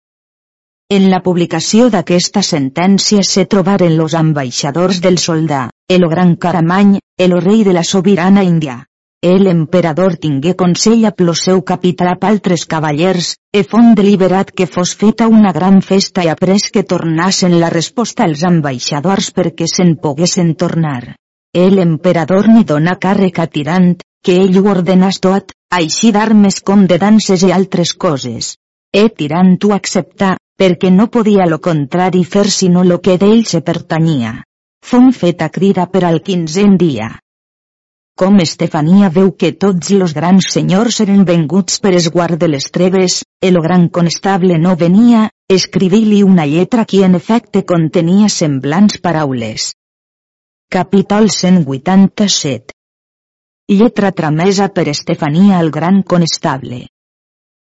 En 0.90 1.10
la 1.12 1.20
publicació 1.26 1.90
d'aquesta 1.90 2.42
sentència 2.46 3.24
se 3.24 3.46
trobaren 3.54 3.98
los 3.98 4.14
ambaixadors 4.14 5.02
del 5.02 5.18
soldà, 5.18 5.70
el 5.90 6.08
gran 6.10 6.36
Caramany, 6.36 6.98
el 7.18 7.38
rei 7.42 7.64
de 7.64 7.74
la 7.74 7.84
sobirana 7.84 8.44
Índia. 8.44 8.84
El 9.24 9.48
emperador 9.48 10.18
tingué 10.20 10.52
consell 10.60 11.06
a 11.08 11.14
plo 11.16 11.34
seu 11.42 11.62
capità 11.70 12.10
altres 12.30 12.66
cavallers, 12.72 13.28
e 13.56 13.62
fon 13.64 13.94
deliberat 13.96 14.52
que 14.52 14.66
fos 14.68 14.92
feta 15.00 15.30
una 15.32 15.54
gran 15.58 15.80
festa 15.82 16.26
i 16.26 16.32
après 16.34 16.66
que 16.74 16.84
tornassen 16.84 17.56
la 17.62 17.70
resposta 17.72 18.26
als 18.26 18.44
ambaixadors 18.44 19.30
perquè 19.38 19.70
se'n 19.74 19.96
poguessin 19.96 20.52
tornar. 20.66 21.16
El 21.54 21.80
emperador 21.86 22.52
ni 22.52 22.66
dona 22.74 22.98
càrrec 23.08 23.40
a 23.40 23.48
tirant, 23.48 23.96
que 24.26 24.36
ell 24.44 24.60
ho 24.60 24.68
ordenàs 24.76 25.22
tot, 25.24 25.56
així 25.72 26.12
d'armes 26.12 26.60
com 26.60 26.84
de 26.86 27.00
danses 27.00 27.48
i 27.48 27.56
altres 27.56 27.96
coses. 27.96 28.58
E 28.92 29.08
tirant 29.08 29.56
ho 29.64 29.72
acceptà, 29.80 30.36
perquè 30.60 30.92
no 30.92 31.08
podia 31.08 31.48
lo 31.48 31.64
contrari 31.64 32.26
fer 32.26 32.50
sinó 32.60 32.84
lo 32.84 33.00
que 33.00 33.16
d'ell 33.18 33.46
se 33.46 33.64
pertanyia. 33.64 34.42
Fon 34.84 35.14
feta 35.14 35.48
crida 35.48 35.88
per 35.88 36.04
al 36.04 36.20
quinzen 36.20 36.76
dia. 36.76 37.14
Com 38.22 38.36
Estefania 38.44 39.08
veu 39.10 39.32
que 39.34 39.50
tots 39.64 39.90
los 40.00 40.12
grans 40.14 40.52
senyors 40.56 41.00
eren 41.02 41.24
venguts 41.26 41.80
per 41.82 41.96
esguard 41.98 42.38
de 42.44 42.50
les 42.52 42.68
treves, 42.76 43.24
el 43.42 43.58
gran 43.64 43.88
constable 43.90 44.60
no 44.66 44.76
venia, 44.82 45.24
escriví-li 45.50 46.20
una 46.22 46.46
lletra 46.46 46.86
que 46.86 47.02
en 47.08 47.18
efecte 47.18 47.64
contenia 47.72 48.30
semblants 48.30 49.02
paraules. 49.02 49.72
Capítol 50.70 51.32
187 51.32 52.78
Lletra 53.74 54.12
tramesa 54.12 54.70
per 54.70 54.88
Estefania 54.94 55.58
al 55.58 55.72
gran 55.72 56.04
constable. 56.04 56.86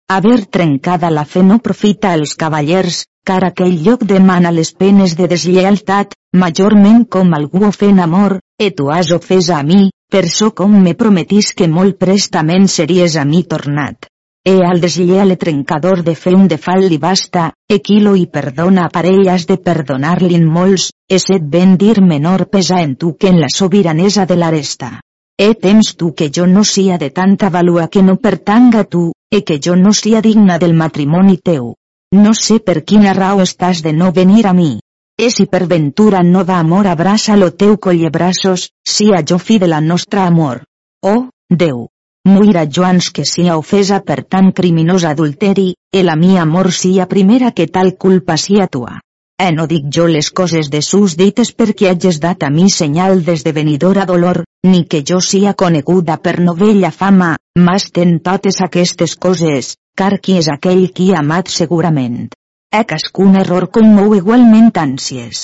Haver 0.09 0.47
trencada 0.47 1.11
la 1.11 1.25
fe 1.25 1.43
no 1.43 1.59
profita 1.59 2.13
als 2.13 2.39
cavallers, 2.39 3.05
car 3.27 3.43
aquell 3.45 3.83
lloc 3.83 4.07
demana 4.07 4.55
les 4.55 4.71
penes 4.73 5.19
de 5.19 5.27
desllealtat, 5.27 6.15
majorment 6.33 7.05
com 7.11 7.35
algú 7.35 7.67
ofèn 7.75 7.99
amor, 8.07 8.39
e 8.57 8.71
tu 8.71 8.93
has 8.95 9.11
ofès 9.13 9.51
a 9.51 9.65
mi, 9.67 9.89
per 10.09 10.29
so 10.33 10.55
com 10.57 10.73
me 10.83 10.95
prometis 10.95 11.51
que 11.57 11.67
molt 11.69 11.99
prestament 12.01 12.69
series 12.75 13.17
a 13.21 13.25
mi 13.29 13.43
tornat. 13.45 14.07
E 14.43 14.55
al 14.65 14.81
deslleale 14.81 15.37
trencador 15.37 16.03
de 16.03 16.15
fe 16.17 16.33
un 16.33 16.47
de 16.49 16.57
fal 16.57 16.87
li 16.89 16.97
basta, 16.97 17.51
e 17.69 17.81
quilo 17.85 18.15
i 18.17 18.25
perdona 18.27 18.87
a 18.87 19.03
has 19.29 19.45
de 19.47 19.59
perdonar-li'n 19.59 20.47
molts, 20.47 20.93
e 21.09 21.19
set 21.19 21.43
ben 21.43 21.77
dir 21.77 22.01
menor 22.01 22.47
pesa 22.49 22.81
en 22.81 22.97
tu 22.97 23.17
que 23.19 23.29
en 23.29 23.41
la 23.41 23.49
sobiranesa 23.55 24.25
de 24.25 24.37
l'aresta. 24.37 25.01
E 25.37 25.55
temps 25.55 25.95
tu 25.95 26.15
que 26.15 26.31
jo 26.35 26.47
no 26.47 26.65
sia 26.65 26.97
de 26.97 27.11
tanta 27.11 27.51
valua 27.51 27.89
que 27.89 28.03
no 28.03 28.17
pertanga 28.17 28.85
tu, 28.85 29.13
e 29.31 29.45
que 29.45 29.61
jo 29.61 29.77
no 29.77 29.93
sia 29.93 30.23
digna 30.23 30.59
del 30.59 30.73
matrimoni 30.73 31.37
teu. 31.37 31.75
No 32.13 32.33
sé 32.33 32.61
per 32.61 32.85
quina 32.85 33.13
raó 33.13 33.43
estàs 33.43 33.83
de 33.83 33.93
no 33.93 34.11
venir 34.13 34.47
a 34.47 34.55
mi. 34.55 34.81
E 35.21 35.31
si 35.35 35.47
per 35.47 35.67
ventura 35.67 36.21
no 36.23 36.45
va 36.45 36.61
amor 36.63 36.87
abraça 36.87 37.37
lo 37.37 37.51
teu 37.51 37.77
collebraços, 37.77 38.71
sia 38.87 39.25
jo 39.29 39.39
fi 39.39 39.59
de 39.59 39.67
la 39.67 39.81
nostra 39.81 40.27
amor. 40.27 40.63
Oh, 41.03 41.31
Déu! 41.51 41.89
Muira 42.29 42.67
Joans 42.69 43.11
que 43.11 43.25
sia 43.25 43.57
ofesa 43.57 43.99
per 44.05 44.23
tan 44.23 44.53
criminós 44.53 45.05
adulteri, 45.05 45.75
e 45.91 46.05
la 46.05 46.15
mi 46.15 46.37
amor 46.37 46.71
sia 46.73 47.07
primera 47.09 47.51
que 47.51 47.67
tal 47.67 47.97
culpa 47.97 48.37
sia 48.37 48.67
tua. 48.69 49.01
E 49.41 49.51
no 49.57 49.67
dic 49.67 49.91
jo 49.97 50.07
les 50.07 50.31
coses 50.31 50.69
de 50.71 50.83
sus 50.83 51.17
dites 51.17 51.51
perquè 51.51 51.91
hages 51.91 52.19
dat 52.21 52.43
a 52.43 52.51
mi 52.51 52.69
senyal 52.71 53.25
d'esdevenidora 53.25 54.05
dolor, 54.05 54.45
ni 54.63 54.85
que 54.85 55.03
jo 55.03 55.21
sia 55.21 55.55
coneguda 55.55 56.19
per 56.19 56.39
novella 56.41 56.91
fama, 56.91 57.37
mas 57.57 57.91
ten 57.91 58.19
totes 58.21 58.61
aquestes 58.61 59.17
coses, 59.17 59.77
car 59.97 60.19
qui 60.21 60.39
és 60.39 60.51
aquell 60.53 60.91
qui 60.93 61.13
ha 61.15 61.23
amat 61.27 61.49
segurament. 61.49 62.29
E 62.71 62.83
cascun 62.85 63.37
error 63.41 63.65
mou 63.83 64.15
igualment 64.15 64.75
ànsies. 64.77 65.39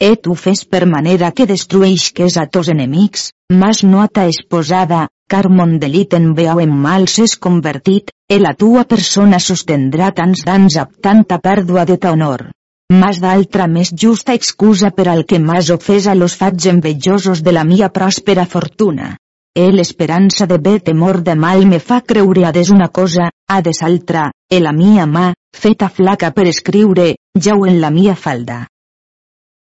E 0.00 0.16
tu 0.16 0.34
fes 0.34 0.62
per 0.64 0.86
manera 0.88 1.28
que 1.30 1.44
destrueix 1.44 2.06
que 2.16 2.24
és 2.24 2.36
a 2.40 2.46
tos 2.46 2.70
enemics, 2.72 3.32
mas 3.52 3.82
no 3.84 4.00
a 4.00 4.06
ta 4.08 4.24
esposada, 4.24 5.08
car 5.28 5.50
mon 5.50 5.74
delit 5.82 6.14
en 6.16 6.32
veu 6.38 6.60
en 6.62 6.72
mal 6.86 7.04
s'és 7.06 7.36
convertit, 7.36 8.08
e 8.32 8.38
la 8.40 8.54
tua 8.54 8.86
persona 8.92 9.38
sostendrà 9.38 10.08
tants 10.16 10.40
dans 10.46 10.78
ab 10.80 10.96
tanta 11.04 11.38
pèrdua 11.38 11.84
de 11.84 11.98
ta 11.98 12.14
honor. 12.16 12.48
Mas 12.88 13.20
d'altra 13.20 13.66
més 13.68 13.92
justa 13.92 14.32
excusa 14.32 14.90
per 14.90 15.06
al 15.12 15.26
que 15.28 15.38
m'has 15.38 15.68
ofès 15.76 16.08
a 16.08 16.14
los 16.14 16.34
fats 16.34 16.64
envejosos 16.72 17.44
de 17.44 17.52
la 17.52 17.64
mia 17.64 17.90
pròspera 17.92 18.46
fortuna. 18.46 19.18
El 19.54 19.80
esperança 19.84 20.46
de 20.46 20.56
bé 20.56 20.78
temor 20.80 21.20
de 21.28 21.34
mal 21.34 21.66
me 21.66 21.78
fa 21.78 22.00
creure 22.00 22.48
ades 22.48 22.70
una 22.70 22.88
cosa, 22.88 23.28
ades 23.50 23.82
altra, 23.82 24.30
e 24.48 24.60
la 24.64 24.72
mia 24.72 25.04
mà, 25.06 25.32
feta 25.56 25.88
flaca 25.88 26.30
per 26.32 26.46
escriure, 26.48 27.14
jau 27.36 27.64
en 27.66 27.80
la 27.80 27.90
mia 27.90 28.14
falda. 28.16 28.66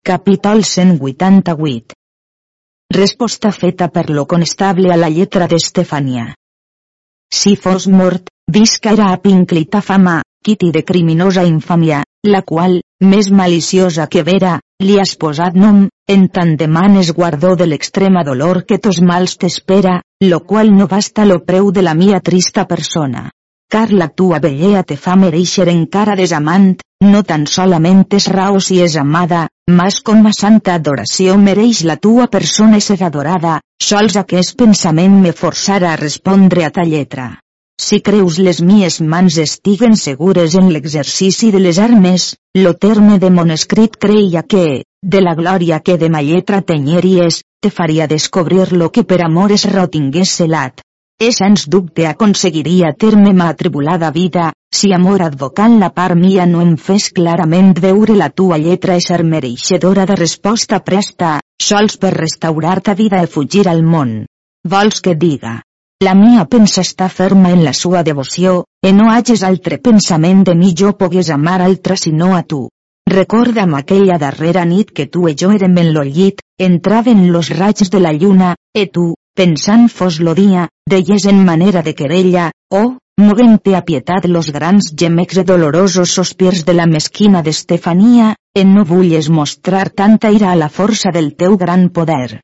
Capítol 0.05 0.63
188 0.63 1.93
Resposta 2.95 3.51
feta 3.51 3.89
per 3.89 4.09
lo 4.09 4.25
constable 4.25 4.93
a 4.93 4.97
la 4.97 5.09
lletra 5.09 5.45
d'Estefania. 5.47 6.33
Si 7.29 7.55
fos 7.55 7.87
mort, 7.87 8.31
visca 8.49 8.93
era 8.95 9.11
a 9.11 9.17
pinclita 9.21 9.81
fama, 9.81 10.21
quiti 10.41 10.71
de 10.71 10.83
criminosa 10.83 11.43
infàmia, 11.45 12.01
la 12.25 12.41
qual, 12.41 12.79
més 13.03 13.29
maliciosa 13.29 14.07
que 14.07 14.23
vera, 14.23 14.57
li 14.81 14.97
has 14.99 15.13
posat 15.15 15.53
nom, 15.53 15.83
en 16.09 16.27
tant 16.33 16.55
demanes 16.57 17.11
guardó 17.13 17.55
de 17.55 17.67
l'extrema 17.67 18.23
dolor 18.23 18.63
que 18.65 18.79
tos 18.79 19.01
mals 19.01 19.37
t'espera, 19.37 19.99
lo 20.23 20.39
qual 20.45 20.73
no 20.75 20.87
basta 20.87 21.25
lo 21.25 21.43
preu 21.45 21.69
de 21.71 21.83
la 21.85 21.93
mia 21.93 22.19
trista 22.19 22.65
persona. 22.65 23.29
Car 23.73 23.91
la 23.93 24.07
tua 24.07 24.39
bellea 24.41 24.79
te 24.81 24.95
fa 24.97 25.13
mereixer 25.23 25.67
encara 25.69 26.15
desamant, 26.17 26.71
no 27.05 27.19
tan 27.31 27.43
solament 27.55 27.99
és 28.17 28.25
rao 28.33 28.57
si 28.67 28.79
és 28.81 28.95
amada, 28.97 29.41
mas 29.79 29.99
com 30.07 30.25
a 30.25 30.31
santa 30.37 30.73
adoració 30.79 31.35
mereix 31.37 31.83
la 31.89 31.95
tua 32.07 32.25
persona 32.37 32.79
ser 32.85 32.97
adorada, 33.05 33.59
sols 33.89 34.17
aquest 34.23 34.55
pensament 34.63 35.19
me 35.25 35.35
forçara 35.43 35.91
a 35.91 35.99
respondre 36.01 36.65
a 36.65 36.71
ta 36.79 36.87
lletra. 36.95 37.27
Si 37.79 38.01
creus 38.09 38.41
les 38.49 38.63
mies 38.71 38.99
mans 39.13 39.37
estiguen 39.45 39.95
segures 40.07 40.57
en 40.57 40.73
l'exercici 40.73 41.53
de 41.53 41.61
les 41.61 41.77
armes, 41.77 42.27
lo 42.57 42.73
terme 42.73 43.19
de 43.19 43.29
mon 43.29 43.53
escrit 43.59 44.01
creia 44.01 44.41
que, 44.41 44.83
de 45.05 45.21
la 45.21 45.37
glòria 45.37 45.79
que 45.79 46.01
de 46.01 46.09
ma 46.09 46.25
lletra 46.25 46.65
tenyeries, 46.73 47.43
te 47.61 47.69
faria 47.69 48.09
descobrir 48.17 48.71
lo 48.73 48.89
que 48.91 49.05
per 49.05 49.21
amor 49.29 49.53
es 49.53 49.69
rotingués 49.69 50.33
celat. 50.41 50.81
E 51.21 51.33
sens 51.35 51.65
dubte 51.67 52.05
aconseguiria 52.07 52.93
terme 52.93 53.33
ma 53.33 53.49
atribulada 53.51 54.09
vida, 54.09 54.53
si 54.71 54.93
amor 54.95 55.21
advocant 55.21 55.73
la 55.81 55.89
part 55.91 56.15
mia 56.15 56.45
no 56.47 56.61
em 56.63 56.77
fes 56.79 57.09
clarament 57.17 57.73
veure 57.85 58.15
la 58.15 58.29
tua 58.29 58.55
lletra 58.57 58.95
ser 59.05 59.25
mereixedora 59.27 60.05
de 60.07 60.15
resposta 60.15 60.79
presta, 60.79 61.41
sols 61.59 61.99
per 61.99 62.13
restaurar 62.15 62.79
ta 62.79 62.95
vida 62.95 63.19
e 63.19 63.27
fugir 63.27 63.67
al 63.67 63.83
món. 63.83 64.15
Vols 64.63 65.03
que 65.03 65.17
diga? 65.25 65.57
La 66.07 66.15
mia 66.15 66.47
pensa 66.47 66.87
està 66.87 67.09
ferma 67.11 67.51
en 67.51 67.65
la 67.67 67.75
sua 67.75 68.01
devoció, 68.07 68.63
e 68.79 68.95
no 68.95 69.11
hages 69.11 69.43
altre 69.43 69.83
pensament 69.83 70.45
de 70.47 70.55
mi 70.55 70.71
jo 70.71 70.95
pogués 70.95 71.35
amar 71.35 71.59
altra 71.61 71.99
sinó 71.99 72.31
a 72.37 72.43
tu. 72.43 72.69
Recorda'm 73.11 73.75
aquella 73.75 74.21
darrera 74.21 74.63
nit 74.63 74.95
que 74.95 75.11
tu 75.11 75.27
e 75.27 75.35
jo 75.35 75.51
érem 75.51 75.75
en 75.83 75.91
lo 75.91 76.07
llit, 76.07 76.39
entraven 76.57 77.27
los 77.33 77.49
raigs 77.49 77.91
de 77.91 77.99
la 77.99 78.13
lluna, 78.13 78.55
e 78.71 78.87
tu, 78.87 79.15
pensant 79.39 79.87
fos 79.87 80.17
lo 80.19 80.33
dia, 80.35 80.65
deies 80.91 81.25
en 81.31 81.37
manera 81.49 81.81
de 81.83 81.93
querella, 81.95 82.49
oh, 82.75 82.97
movent-te 83.23 83.75
a 83.77 83.79
pietat 83.87 84.25
los 84.27 84.49
grans 84.51 84.89
gemecs 85.01 85.39
e 85.39 85.45
dolorosos 85.47 86.11
sospirs 86.17 86.65
de 86.67 86.75
la 86.75 86.87
mesquina 86.95 87.43
d'Estefania, 87.45 88.33
en 88.61 88.73
no 88.75 88.83
vulles 88.89 89.29
mostrar 89.29 89.85
tanta 90.01 90.33
ira 90.35 90.51
a 90.51 90.57
la 90.59 90.67
força 90.67 91.13
del 91.15 91.31
teu 91.39 91.55
gran 91.63 91.87
poder. 91.87 92.41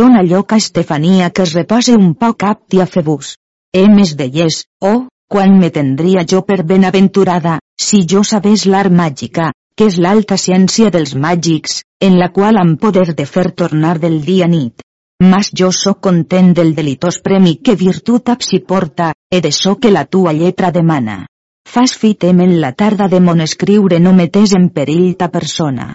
Dona 0.00 0.24
lloc 0.30 0.56
a 0.56 0.60
Estefania 0.64 1.28
que 1.30 1.44
es 1.44 1.52
repose 1.58 1.98
un 2.00 2.14
poc 2.14 2.48
apti 2.48 2.80
a 2.80 2.86
Febus. 2.86 3.36
Emes 3.84 4.16
deies, 4.16 4.64
oh, 4.80 5.08
quan 5.28 5.60
me 5.60 5.68
tendria 5.68 6.24
jo 6.24 6.42
per 6.48 6.62
benaventurada, 6.64 7.58
si 7.76 8.06
jo 8.08 8.24
sabés 8.24 8.64
l'art 8.64 8.92
màgica, 9.04 9.52
que 9.76 9.92
és 9.92 10.00
l'alta 10.00 10.40
ciència 10.40 10.88
dels 10.88 11.14
màgics, 11.14 11.82
en 12.00 12.16
la 12.16 12.32
qual 12.32 12.56
am 12.56 12.78
poder 12.80 13.10
de 13.12 13.32
fer 13.36 13.50
tornar 13.52 13.98
del 14.00 14.22
dia 14.24 14.48
nit. 14.48 14.80
Mas 15.20 15.50
jo 15.50 15.70
sóc 15.74 16.00
content 16.00 16.52
del 16.54 16.74
delitós 16.74 17.20
premi 17.20 17.56
que 17.58 17.74
virtut 17.74 18.28
absi 18.30 18.60
porta, 18.60 19.12
e 19.30 19.40
de 19.40 19.52
so 19.52 19.76
que 19.76 19.90
la 19.90 20.04
tua 20.04 20.32
lletra 20.32 20.70
demana. 20.70 21.26
Fas 21.66 21.96
fitem 21.98 22.40
en 22.40 22.60
la 22.60 22.72
tarda 22.72 23.08
de 23.08 23.20
mon 23.20 23.40
escriure 23.40 23.98
no 24.00 24.12
metés 24.12 24.54
en 24.54 24.70
perill 24.70 25.16
ta 25.16 25.28
persona. 25.28 25.94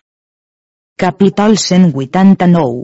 Capítol 0.99 1.57
189 1.57 2.83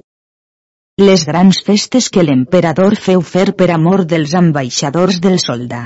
les 1.00 1.24
grans 1.24 1.62
festes 1.64 2.10
que 2.12 2.24
l'emperador 2.28 2.98
feu 3.00 3.22
fer 3.24 3.54
per 3.60 3.70
amor 3.72 4.02
dels 4.04 4.34
ambaixadors 4.36 5.22
del 5.24 5.38
solda. 5.40 5.86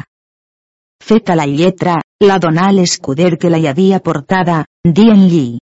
Feta 1.06 1.36
la 1.38 1.46
lletra, 1.46 2.00
la 2.26 2.40
donà 2.42 2.72
l'escuder 2.74 3.36
que 3.38 3.52
la 3.54 3.60
hi 3.62 3.68
havia 3.70 4.00
portada, 4.00 4.64
dient-li. 4.82 5.60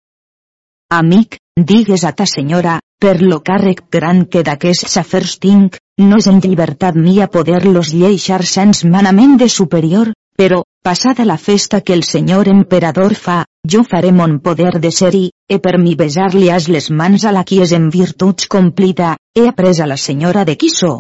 Amic, 0.93 1.39
digues 1.57 2.05
a 2.05 2.12
ta 2.12 2.26
senyora, 2.28 2.76
per 2.99 3.20
lo 3.22 3.38
càrrec 3.46 3.84
gran 3.94 4.24
que 4.26 4.42
d'aquests 4.46 4.96
afers 5.01 5.36
tinc, 5.42 5.76
no 6.03 6.18
és 6.22 6.26
en 6.30 6.40
llibertat 6.42 6.96
mia 6.99 7.28
poder-los 7.30 7.92
lleixar 7.94 8.40
sens 8.44 8.84
manament 8.84 9.36
de 9.38 9.49
superior, 9.49 10.11
però, 10.38 10.62
passada 10.82 11.24
la 11.24 11.36
festa 11.36 11.80
que 11.80 11.94
el 11.94 12.03
senyor 12.07 12.49
emperador 12.51 13.14
fa, 13.14 13.44
jo 13.66 13.84
faré 13.84 14.11
mon 14.12 14.38
poder 14.40 14.78
de 14.80 14.90
ser-hi, 14.94 15.24
e 15.51 15.59
per 15.59 15.78
mi 15.82 15.94
besar-li 15.99 16.49
has 16.55 16.68
les 16.68 16.90
mans 16.90 17.24
a 17.24 17.34
la 17.34 17.44
qui 17.44 17.61
és 17.62 17.74
en 17.78 17.88
virtuts 17.90 18.46
complida, 18.46 19.16
he 19.34 19.46
après 19.49 19.80
a 19.82 19.86
la 19.86 19.96
senyora 19.96 20.44
de 20.44 20.57
qui 20.57 20.70
so. 20.74 20.92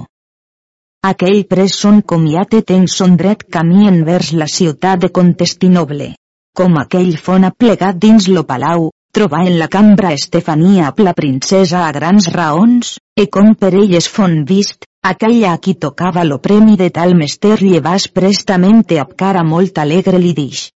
Aquell 1.06 1.44
pres 1.46 1.78
son 1.78 2.00
comiat 2.02 2.54
e 2.58 2.62
ten 2.66 2.88
son 2.90 3.16
dret 3.16 3.44
camí 3.56 3.86
envers 3.86 4.32
la 4.34 4.48
ciutat 4.50 5.04
de 5.04 5.12
Contestinoble. 5.14 6.14
Com 6.58 6.74
aquell 6.78 7.14
fon 7.16 7.46
aplegat 7.46 8.00
dins 8.02 8.26
lo 8.26 8.42
palau, 8.42 8.88
trobar 9.18 9.48
en 9.48 9.58
la 9.58 9.66
cambra 9.66 10.12
Estefania 10.12 10.94
la 10.98 11.12
princesa 11.12 11.88
a 11.88 11.90
grans 11.90 12.28
raons, 12.30 12.98
e 13.18 13.26
com 13.26 13.56
per 13.58 13.72
elles 13.74 14.06
fon 14.06 14.44
vist, 14.46 14.84
aquella 15.02 15.54
a 15.54 15.58
qui 15.58 15.74
tocava 15.74 16.22
lo 16.22 16.38
premi 16.38 16.76
de 16.76 16.90
tal 16.90 17.16
mester 17.16 17.58
llevas 17.60 18.06
prestamente 18.06 19.00
ab 19.00 19.16
cara 19.16 19.42
molt 19.42 19.78
alegre 19.78 20.20
li 20.22 20.30
dix. 20.36 20.70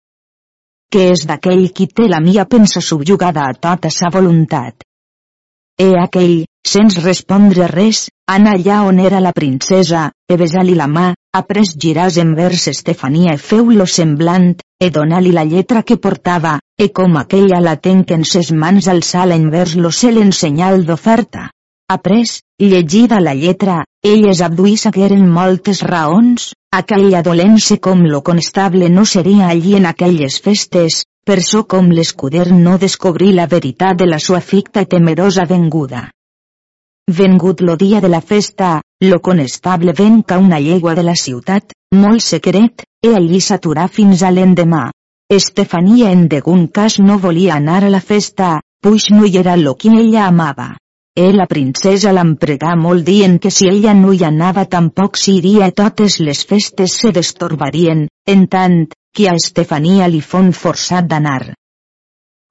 Que 0.90 1.12
és 1.12 1.28
d'aquell 1.30 1.70
qui 1.70 1.86
té 1.86 2.08
la 2.10 2.20
mia 2.20 2.48
pensa 2.50 2.82
subjugada 2.82 3.46
a 3.46 3.54
tota 3.54 3.94
sa 3.94 4.10
voluntat. 4.10 4.82
E 5.78 5.94
aquell, 6.02 6.46
sens 6.66 6.98
respondre 7.06 7.70
res, 7.70 8.08
anà 8.26 8.58
allà 8.58 8.82
on 8.90 8.98
era 9.06 9.22
la 9.22 9.38
princesa, 9.38 10.10
e 10.26 10.34
besar-li 10.42 10.74
la 10.74 10.90
mà, 10.90 11.14
après 11.32 11.78
giràs 11.78 12.18
envers 12.18 12.68
Estefania 12.74 13.38
e 13.38 13.38
feu-lo 13.38 13.86
semblant, 13.86 14.58
e 14.82 14.90
donar-li 14.90 15.32
la 15.32 15.44
lletra 15.46 15.84
que 15.84 16.00
portava, 16.02 16.58
e 16.76 16.90
com 16.90 17.18
aquella 17.20 17.60
la 17.62 17.76
tenc 17.78 18.12
en 18.16 18.24
ses 18.26 18.50
mans 18.52 18.88
alçà-la 18.90 19.38
envers 19.38 19.76
lo 19.78 19.92
cel 19.94 20.18
en 20.18 20.32
senyal 20.34 20.86
d'oferta. 20.88 21.52
Après, 21.96 22.40
llegida 22.58 23.20
la 23.20 23.36
lletra, 23.36 23.84
elles 24.02 24.42
abduïssagueren 24.42 25.28
moltes 25.30 25.84
raons, 25.84 26.48
aquella 26.74 27.22
dolència 27.22 27.78
com 27.78 28.02
lo 28.14 28.22
constable 28.30 28.90
no 28.90 29.04
seria 29.06 29.50
allí 29.54 29.76
en 29.78 29.86
aquelles 29.90 30.40
festes, 30.42 31.04
per 31.26 31.42
so 31.46 31.66
com 31.74 31.92
l'escuder 31.92 32.48
no 32.52 32.78
descobrí 32.82 33.30
la 33.38 33.46
veritat 33.52 34.00
de 34.00 34.08
la 34.10 34.18
sua 34.20 34.40
ficta 34.40 34.82
i 34.82 34.90
temerosa 34.96 35.46
venguda. 35.46 36.08
Vengut 37.20 37.62
lo 37.62 37.76
dia 37.76 38.02
de 38.02 38.10
la 38.10 38.22
festa, 38.22 38.80
lo 39.02 39.22
conestable 39.22 39.94
venca 39.94 40.40
una 40.40 40.60
llegua 40.60 40.96
de 40.96 41.04
la 41.04 41.16
ciutat, 41.16 41.76
molt 41.96 42.24
secret, 42.24 42.84
e 43.04 43.14
allí 43.16 43.40
s'aturà 43.42 43.88
fins 43.88 44.24
a 44.24 44.32
l'endemà. 44.32 44.90
Estefania 45.32 46.12
en 46.12 46.28
degun 46.28 46.68
cas 46.68 47.00
no 47.00 47.18
volia 47.18 47.56
anar 47.56 47.84
a 47.86 47.90
la 47.90 48.02
festa, 48.02 48.60
puix 48.84 49.10
no 49.12 49.26
hi 49.26 49.38
era 49.38 49.56
lo 49.56 49.76
que 49.76 49.90
ella 49.90 50.28
amava. 50.28 50.76
E 51.16 51.28
la 51.36 51.46
princesa 51.46 52.14
l'empregà 52.16 52.76
molt 52.80 53.04
dient 53.04 53.38
que 53.44 53.52
si 53.52 53.68
ella 53.68 53.94
no 53.94 54.14
hi 54.16 54.24
anava 54.24 54.64
tampoc 54.66 55.20
s'iria 55.20 55.66
a 55.68 55.72
totes 55.72 56.20
les 56.20 56.46
festes 56.48 56.96
se 57.02 57.12
destorbarien, 57.12 58.06
en 58.28 58.46
tant, 58.48 58.86
que 59.16 59.28
a 59.28 59.36
Estefania 59.36 60.08
li 60.08 60.22
fon 60.22 60.54
forçat 60.56 61.08
d'anar. 61.08 61.52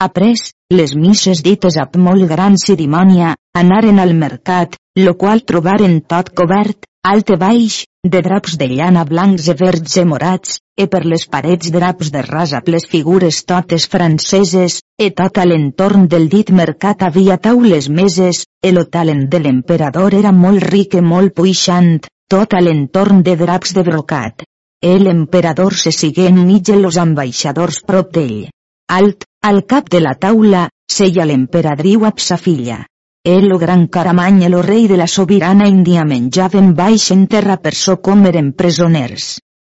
Après, 0.01 0.36
les 0.72 0.93
misses 0.97 1.41
dites 1.45 1.76
amb 1.80 1.97
molt 1.97 2.28
gran 2.28 2.61
cerimònia, 2.61 3.34
anaren 3.57 3.99
al 3.99 4.12
mercat, 4.16 4.76
lo 4.97 5.16
qual 5.16 5.45
trobaren 5.49 6.01
tot 6.12 6.32
cobert, 6.36 6.84
alt 7.11 7.30
i 7.32 7.36
baix, 7.40 7.76
de 8.05 8.20
draps 8.22 8.57
de 8.61 8.66
llana 8.70 9.03
blancs 9.09 9.46
i 9.48 9.55
verds 9.57 9.96
i 9.98 10.05
morats, 10.09 10.59
e 10.76 10.86
per 10.92 11.01
les 11.12 11.24
parets 11.32 11.72
draps 11.72 12.11
de 12.14 12.22
rasa 12.26 12.61
les 12.66 12.86
figures 12.92 13.40
totes 13.48 13.86
franceses, 13.94 14.80
e 14.98 15.11
tot 15.20 15.40
a 15.40 15.46
l'entorn 15.48 16.07
del 16.12 16.28
dit 16.28 16.53
mercat 16.61 17.03
havia 17.03 17.38
taules 17.38 17.88
meses, 17.88 18.44
el 18.62 18.84
talent 18.92 19.26
de 19.32 19.40
l'emperador 19.40 20.14
era 20.20 20.32
molt 20.32 20.62
ric 20.74 20.94
i 20.94 21.01
molt 21.01 21.34
puixant, 21.34 21.98
tot 22.28 22.55
a 22.55 22.61
l'entorn 22.61 23.24
de 23.26 23.36
draps 23.36 23.74
de 23.74 23.82
brocat. 23.82 24.44
El 24.80 25.07
emperador 25.07 25.74
se 25.74 25.92
sigué 25.92 26.28
enmig 26.28 26.68
los 26.76 26.96
ambaixadors 26.96 27.82
prop 27.82 28.12
d'ell. 28.14 28.48
Alt, 28.88 29.26
al 29.42 29.64
cap 29.66 29.90
de 29.90 30.01
la 30.01 30.14
taula, 30.14 30.68
seia 30.90 31.26
l'emperadriu 31.26 32.07
amb 32.09 32.20
sa 32.20 32.36
filla. 32.36 32.84
El 33.22 33.48
lo 33.48 33.58
gran 33.58 33.86
caramany 33.86 34.44
el 34.46 34.54
rei 34.62 34.86
de 34.88 34.96
la 34.96 35.06
sobirana 35.06 35.66
índia 35.68 36.06
menjaven 36.08 36.70
baix 36.74 37.10
en 37.12 37.26
terra 37.26 37.58
per 37.60 37.74
so 37.74 37.98
com 38.00 38.24
eren 38.30 38.48
presoners. 38.62 39.26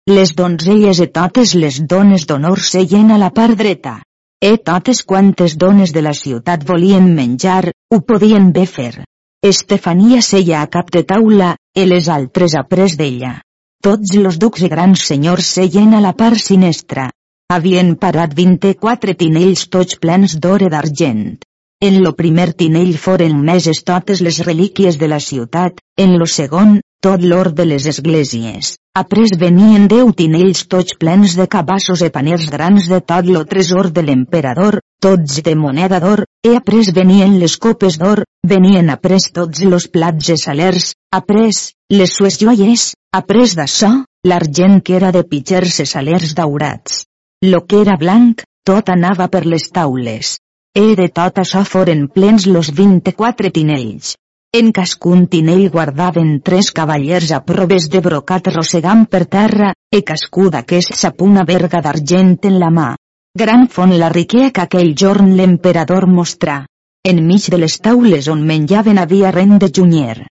Les 0.05 0.35
donzelles 0.37 0.99
e 1.01 1.07
totes 1.07 1.55
les 1.55 1.79
dones 1.93 2.27
d'honor 2.29 2.61
seien 2.61 3.09
a 3.09 3.17
la 3.17 3.31
part 3.33 3.57
dreta. 3.57 3.95
E 4.39 4.57
totes 4.57 5.01
quantes 5.03 5.57
dones 5.57 5.93
de 5.97 6.05
la 6.05 6.13
ciutat 6.13 6.63
volien 6.63 7.09
menjar, 7.15 7.71
ho 7.89 8.01
podien 8.01 8.51
bé 8.53 8.67
fer. 8.67 9.03
Estefania 9.41 10.21
seia 10.21 10.61
a 10.61 10.67
cap 10.67 10.93
de 10.93 11.03
taula, 11.03 11.55
e 11.73 11.89
les 11.89 12.07
altres 12.07 12.53
a 12.53 12.67
pres 12.69 12.97
d'ella. 13.01 13.39
Tots 13.81 14.13
los 14.15 14.37
ducs 14.37 14.61
i 14.61 14.69
grans 14.69 15.09
senyors 15.09 15.55
seien 15.57 15.95
a 15.95 16.05
la 16.05 16.13
part 16.13 16.37
sinestra, 16.37 17.09
Havien 17.49 17.95
parat 17.97 18.33
24 18.37 19.15
tinells 19.17 19.63
tots 19.73 19.95
plens 19.97 20.35
d'or 20.37 20.61
i 20.61 20.67
d'argent. 20.69 21.39
En 21.87 22.01
lo 22.03 22.11
primer 22.11 22.51
tinell 22.59 22.89
foren 22.99 23.37
meses 23.49 23.77
totes 23.87 24.19
les 24.25 24.37
relíquies 24.45 24.97
de 24.99 25.07
la 25.07 25.19
ciutat, 25.25 25.77
en 26.05 26.17
lo 26.19 26.25
segon, 26.27 26.73
tot 27.05 27.21
l'or 27.23 27.53
de 27.55 27.65
les 27.69 27.85
esglésies. 27.87 28.73
Après 29.01 29.31
venien 29.43 29.85
deu 29.93 30.09
tinells 30.21 30.65
tots 30.73 30.97
plens 30.99 31.37
de 31.39 31.45
cabassos 31.53 32.03
i 32.03 32.09
paners 32.17 32.49
grans 32.55 32.89
de 32.91 32.99
tot 33.11 33.29
lo 33.31 33.45
tresor 33.53 33.89
de 33.95 34.03
l'emperador, 34.03 34.81
tots 34.99 35.39
de 35.45 35.53
moneda 35.55 36.01
d'or, 36.03 36.25
e 36.43 36.57
après 36.57 36.91
venien 36.99 37.37
les 37.39 37.55
copes 37.67 37.95
d'or, 38.01 38.25
venien 38.43 38.91
après 38.97 39.31
tots 39.39 39.63
los 39.63 39.87
plats 39.87 40.33
i 40.35 40.37
salers, 40.43 40.91
après, 41.21 41.63
les 41.95 42.17
sues 42.17 42.41
joies, 42.43 42.89
après 43.21 43.55
d'açò, 43.55 43.93
l'argent 44.27 44.81
que 44.83 44.99
era 44.99 45.13
de 45.15 45.23
pitxers 45.23 45.79
i 45.79 45.87
salers 45.95 46.35
daurats. 46.35 47.05
Lo 47.41 47.63
que 47.63 47.79
era 47.87 47.95
blanc, 47.95 48.43
tot 48.67 48.91
anava 48.91 49.31
per 49.31 49.45
les 49.47 49.71
taules. 49.71 50.35
E 50.77 50.95
de 50.95 51.07
tot 51.09 51.39
això 51.41 51.63
foren 51.65 52.07
plens 52.13 52.45
los 52.45 52.69
24 52.77 53.49
tinells. 53.51 54.15
En 54.53 54.71
cascun 54.71 55.25
tinell 55.27 55.67
guardaven 55.73 56.29
tres 56.45 56.71
cavallers 56.71 57.31
a 57.33 57.39
proves 57.45 57.87
de 57.89 58.01
brocat 58.05 58.47
rossegant 58.53 59.05
per 59.05 59.25
terra, 59.25 59.73
e 59.93 60.01
cascú 60.01 60.49
d'aquests 60.53 61.01
sap 61.03 61.21
una 61.25 61.43
verga 61.45 61.81
d'argent 61.85 62.37
en 62.49 62.59
la 62.61 62.69
mà. 62.69 62.89
Gran 63.37 63.67
font 63.67 63.93
la 63.97 64.09
riquea 64.09 64.49
que 64.51 64.65
aquell 64.65 64.95
jorn 65.03 65.35
l'emperador 65.37 66.07
mostrà. 66.07 66.65
Enmig 67.05 67.49
de 67.53 67.57
les 67.61 67.77
taules 67.79 68.27
on 68.27 68.41
menjaven 68.45 68.97
havia 68.97 69.31
ren 69.31 69.57
de 69.61 69.69
junyer. 69.69 70.25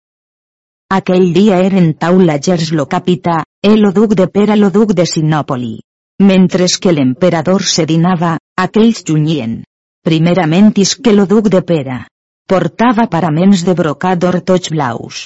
Aquell 0.95 1.31
dia 1.33 1.59
eren 1.67 1.93
taula 1.99 2.39
gers 2.39 2.71
lo 2.71 2.87
capità, 2.87 3.43
el 3.61 3.79
lo 3.83 3.91
duc 3.91 4.15
de 4.15 4.27
Pera 4.27 4.55
lo 4.55 4.69
duc 4.69 4.93
de 4.93 5.05
Sinòpoli. 5.05 5.79
Mentre 6.21 6.67
que 6.81 6.91
l'emperador 6.91 7.63
se 7.63 7.85
dinava, 7.85 8.37
aquells 8.55 9.03
junyien. 9.03 9.63
Primerament 10.05 10.75
is 10.77 10.91
que 11.01 11.11
lo 11.17 11.23
duc 11.25 11.47
de 11.49 11.63
Pera. 11.65 11.95
Portava 12.51 13.07
paraments 13.09 13.63
de 13.65 13.73
brocat 13.73 14.19
d'or 14.21 14.35
tots 14.45 14.69
blaus. 14.69 15.21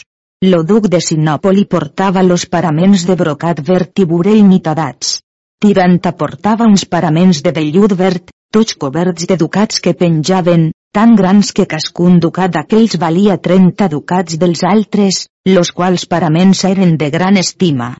Lo 0.51 0.61
duc 0.63 0.87
de 0.93 1.01
Sinòpoli 1.03 1.65
portava 1.73 2.23
los 2.23 2.45
paraments 2.53 3.03
de 3.09 3.17
brocat 3.19 3.59
verd 3.69 3.99
i 3.99 4.05
burell 4.07 4.45
mitadats. 4.47 5.17
Tiranta 5.59 6.13
portava 6.21 6.69
uns 6.71 6.85
paraments 6.95 7.41
de 7.43 7.51
vellut 7.59 7.97
verd, 8.01 8.31
tots 8.55 8.77
coberts 8.79 9.27
de 9.27 9.35
ducats 9.41 9.83
que 9.83 9.97
penjaven, 9.99 10.69
tan 10.95 11.19
grans 11.19 11.51
que 11.51 11.67
cascun 11.67 12.21
ducat 12.23 12.55
d'aquells 12.55 12.95
valia 13.03 13.35
30 13.35 13.89
ducats 13.91 14.39
dels 14.39 14.63
altres, 14.63 15.25
los 15.57 15.73
quals 15.75 16.07
paraments 16.07 16.63
eren 16.71 16.95
de 16.95 17.11
gran 17.11 17.35
estima. 17.35 17.97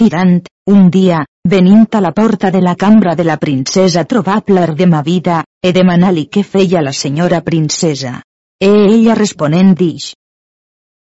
Tirant, 0.00 0.38
un 0.72 0.86
dia, 0.88 1.18
venint 1.44 1.82
a 1.92 2.00
la 2.00 2.10
porta 2.16 2.50
de 2.50 2.62
la 2.64 2.72
cambra 2.74 3.12
de 3.14 3.24
la 3.28 3.36
princesa 3.36 4.06
trobable 4.08 4.62
de 4.78 4.86
ma 4.86 5.02
vida, 5.02 5.42
e 5.60 5.72
demanar-li 5.76 6.24
què 6.32 6.40
feia 6.40 6.80
la 6.80 6.94
senyora 6.96 7.42
princesa. 7.44 8.14
E 8.56 8.70
ella 8.70 9.18
responent 9.18 9.74
dix. 9.76 10.14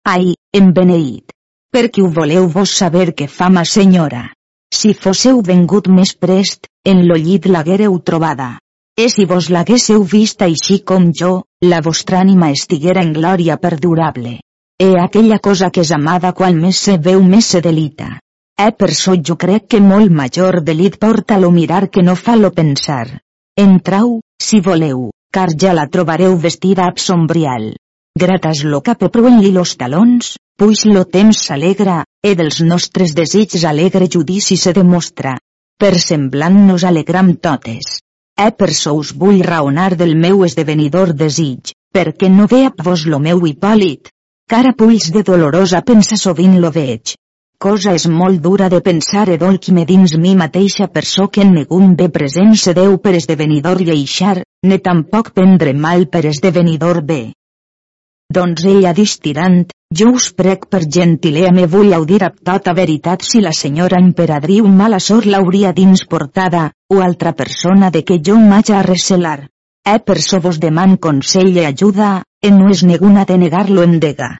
Ai, 0.07 0.31
em 0.55 0.71
beneït. 0.71 1.35
Per 1.75 1.89
qui 1.91 2.07
ho 2.07 2.07
voleu 2.07 2.47
vos 2.47 2.71
saber 2.71 3.11
què 3.11 3.27
fa 3.27 3.49
ma 3.51 3.65
senyora? 3.67 4.29
Si 4.71 4.93
fosseu 4.93 5.43
vengut 5.43 5.91
més 5.91 6.15
prest, 6.15 6.71
en 6.87 7.03
lo 7.03 7.19
llit 7.19 7.51
l'haguereu 7.51 7.99
trobada. 7.99 8.51
E 8.95 9.11
si 9.11 9.27
vos 9.27 9.51
l'haguésseu 9.51 10.07
vist 10.07 10.39
així 10.41 10.85
com 10.87 11.11
jo, 11.11 11.41
la 11.67 11.83
vostra 11.83 12.23
ànima 12.23 12.53
estiguera 12.55 13.03
en 13.03 13.11
glòria 13.11 13.59
perdurable. 13.59 14.37
E 14.79 14.93
aquella 15.03 15.39
cosa 15.39 15.69
que 15.69 15.83
és 15.83 15.91
amada 15.91 16.31
qual 16.31 16.55
més 16.55 16.79
se 16.79 16.95
veu 16.95 17.19
més 17.23 17.51
se 17.51 17.59
delita. 17.59 18.21
Eh 18.57 18.71
per 18.71 18.93
so 18.95 19.13
jo 19.27 19.35
crec 19.35 19.65
que 19.67 19.81
molt 19.83 20.11
major 20.17 20.61
delit 20.63 20.93
porta 20.97 21.37
lo 21.43 21.49
mirar 21.51 21.89
que 21.89 22.01
no 22.01 22.15
fa 22.15 22.37
lo 22.39 22.51
pensar. 22.55 23.19
Entrau, 23.63 24.21
si 24.39 24.61
voleu, 24.61 25.09
car 25.29 25.49
ja 25.63 25.73
la 25.73 25.89
trobareu 25.91 26.37
vestida 26.45 26.85
ab 26.87 27.01
sombrial. 27.03 27.73
Gratas 28.17 28.63
lo 28.63 28.79
cap 28.81 29.03
e 29.03 29.09
pruen-li 29.11 29.51
los 29.51 29.75
talons, 29.75 30.37
puix 30.55 30.85
lo 30.87 31.03
temps 31.03 31.41
s'alegra, 31.47 31.97
e 32.23 32.31
dels 32.39 32.61
nostres 32.63 33.11
desitjs 33.17 33.65
alegre 33.67 34.07
judici 34.07 34.55
se 34.55 34.71
demostra. 34.71 35.35
Per 35.77 35.99
semblant 35.99 36.61
nos 36.69 36.87
alegram 36.87 37.33
totes. 37.35 37.99
Eh 38.39 38.51
per 38.55 38.71
so 38.73 38.95
us 39.01 39.11
vull 39.11 39.43
raonar 39.43 39.97
del 39.99 40.15
meu 40.15 40.45
esdevenidor 40.47 41.11
desig, 41.11 41.75
perquè 41.91 42.31
no 42.31 42.47
ve 42.47 42.69
vos 42.87 43.03
lo 43.05 43.19
meu 43.19 43.43
hipòlit. 43.43 44.07
Cara 44.47 44.71
pulls 44.79 45.11
de 45.11 45.27
dolorosa 45.27 45.81
pensa 45.81 46.15
sovint 46.15 46.55
lo 46.63 46.71
veig, 46.71 47.15
cosa 47.57 47.93
és 47.97 48.05
molt 48.07 48.41
dura 48.41 48.67
de 48.69 48.81
pensar 48.81 49.27
e 49.33 49.37
dolc-me 49.41 49.85
dins 49.85 50.15
mi 50.17 50.35
mateixa 50.35 50.87
per 50.87 51.05
so 51.05 51.27
que 51.27 51.41
en 51.45 51.53
negun 51.55 51.95
ve 51.95 52.09
present 52.09 52.53
se 52.55 52.73
deu 52.73 52.97
per 52.97 53.15
esdevenidor 53.19 53.81
lleixar, 53.81 54.43
ne 54.63 54.77
tampoc 54.77 55.31
prendre 55.33 55.73
mal 55.73 56.05
per 56.07 56.25
esdevenidor 56.31 57.01
bé. 57.01 57.33
Doncs 58.35 58.65
ella 58.65 58.93
distirant, 58.97 59.65
jo 59.93 60.11
us 60.17 60.31
prec 60.33 60.65
per 60.69 60.81
gentilea 60.97 61.51
me 61.55 61.67
vull 61.73 61.93
audir 61.97 62.23
amb 62.27 62.39
tota 62.49 62.73
veritat 62.77 63.21
si 63.23 63.41
la 63.41 63.53
senyora 63.53 63.99
emperadriu 64.01 64.67
mala 64.67 64.99
sort 64.99 65.29
l'hauria 65.29 65.73
dins 65.73 66.05
portada, 66.13 66.71
o 66.89 67.01
altra 67.01 67.33
persona 67.33 67.91
de 67.91 68.03
que 68.03 68.17
jo 68.19 68.39
m'haja 68.39 68.79
a 68.79 68.87
recelar. 68.87 69.39
eh 69.85 69.99
per 69.99 70.19
so 70.19 70.39
vos 70.39 70.57
deman 70.59 70.97
consell 70.97 71.57
i 71.57 71.65
ajuda, 71.65 72.23
e 72.41 72.49
no 72.49 72.69
és 72.69 72.81
neguna 72.83 73.23
de 73.25 73.37
negar-lo 73.37 73.83
en 73.83 73.99
dega. 73.99 74.37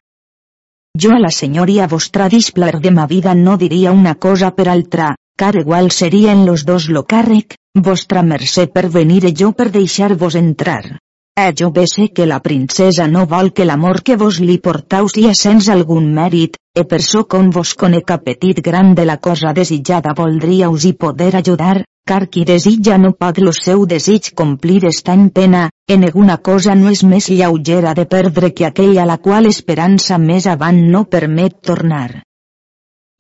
Jo 1.04 1.12
a 1.12 1.20
la 1.20 1.30
senyoria 1.36 1.86
vostra 1.92 2.30
displar 2.32 2.80
de 2.80 2.92
ma 2.98 3.06
vida 3.06 3.34
no 3.36 3.58
diria 3.58 3.92
una 3.92 4.14
cosa 4.16 4.52
per 4.56 4.70
altra, 4.72 5.08
car 5.36 5.56
igual 5.60 5.92
seria 5.92 6.32
en 6.32 6.46
los 6.46 6.64
dos 6.64 6.88
lo 6.88 7.02
càrrec, 7.04 7.58
vostra 7.88 8.22
mercè 8.24 8.68
per 8.72 8.88
venir 8.94 9.26
e 9.26 9.34
jo 9.34 9.52
per 9.52 9.72
deixar-vos 9.72 10.38
entrar. 10.40 10.96
Eh 11.36 11.52
jo 11.60 11.70
bé 11.70 11.84
sé 11.86 12.08
que 12.16 12.26
la 12.26 12.40
princesa 12.40 13.08
no 13.08 13.26
vol 13.26 13.52
que 13.52 13.66
l'amor 13.66 14.04
que 14.04 14.16
vos 14.16 14.40
li 14.40 14.56
portau 14.58 15.10
sia 15.12 15.34
sens 15.36 15.68
algun 15.68 16.08
mèrit, 16.14 16.56
e 16.74 16.86
per 16.86 17.02
so 17.02 17.26
com 17.28 17.50
vos 17.52 17.74
conec 17.76 18.12
apetit 18.16 18.64
gran 18.64 18.96
de 18.96 19.04
la 19.04 19.18
cosa 19.18 19.52
desitjada 19.52 20.16
voldríaus 20.16 20.86
i 20.86 20.94
poder 20.94 21.36
ajudar, 21.36 21.84
car 22.10 22.28
qui 22.30 22.44
desitja 22.46 23.00
no 23.02 23.10
pot 23.18 23.40
lo 23.42 23.52
seu 23.58 23.86
desig 23.90 24.28
complir 24.42 24.84
està 24.90 25.16
en 25.18 25.30
pena, 25.34 25.64
en 25.90 26.06
alguna 26.06 26.38
cosa 26.38 26.76
no 26.78 26.92
és 26.94 27.02
més 27.04 27.30
lleugera 27.34 27.96
de 27.98 28.06
perdre 28.06 28.52
que 28.54 28.68
aquella 28.68 29.08
la 29.10 29.18
qual 29.18 29.50
esperança 29.50 30.20
més 30.22 30.46
avant 30.46 30.84
no 30.96 31.04
permet 31.16 31.58
tornar. 31.72 32.22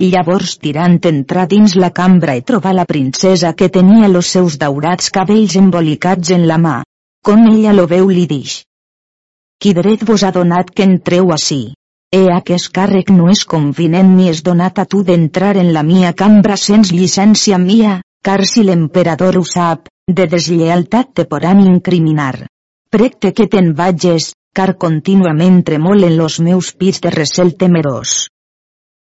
Llavors 0.03 0.57
tirant 0.61 0.99
entrar 1.09 1.47
dins 1.47 1.73
la 1.81 1.89
cambra 1.89 2.35
i 2.37 2.45
trobar 2.51 2.75
la 2.77 2.85
princesa 2.85 3.53
que 3.57 3.71
tenia 3.79 4.11
los 4.11 4.29
seus 4.37 4.59
daurats 4.61 5.09
cabells 5.17 5.55
embolicats 5.55 6.35
en 6.37 6.45
la 6.47 6.61
mà, 6.61 6.77
com 7.25 7.47
ella 7.49 7.73
lo 7.73 7.87
veu 7.87 8.13
li 8.13 8.29
dix. 8.29 8.61
Qui 9.57 9.73
dret 9.73 10.05
vos 10.05 10.21
ha 10.21 10.33
donat 10.35 10.69
que 10.69 10.85
entreu 10.85 11.31
ací? 11.33 11.63
E 12.13 12.27
aquest 12.31 12.69
càrrec 12.75 13.09
no 13.09 13.31
és 13.33 13.47
convinent 13.49 14.13
ni 14.17 14.29
és 14.29 14.43
donat 14.43 14.77
a 14.77 14.85
tu 14.85 15.01
d'entrar 15.07 15.55
en 15.57 15.73
la 15.73 15.81
mia 15.83 16.13
cambra 16.13 16.55
sens 16.55 16.91
llicència 16.93 17.57
mia, 17.57 18.01
car 18.25 18.41
si 18.49 18.63
l'emperador 18.65 19.37
ho 19.37 19.43
sap, 19.45 19.85
de 20.09 20.25
desllealtat 20.25 21.11
te 21.13 21.25
poran 21.29 21.59
incriminar. 21.61 22.47
Precte 22.89 23.31
que 23.37 23.45
te'n 23.51 23.73
vages, 23.77 24.31
car 24.57 24.71
contínuament 24.81 25.59
tremolen 25.67 26.15
los 26.17 26.39
meus 26.39 26.71
pits 26.79 27.03
de 27.03 27.11
recel 27.13 27.53
temerós. 27.59 28.13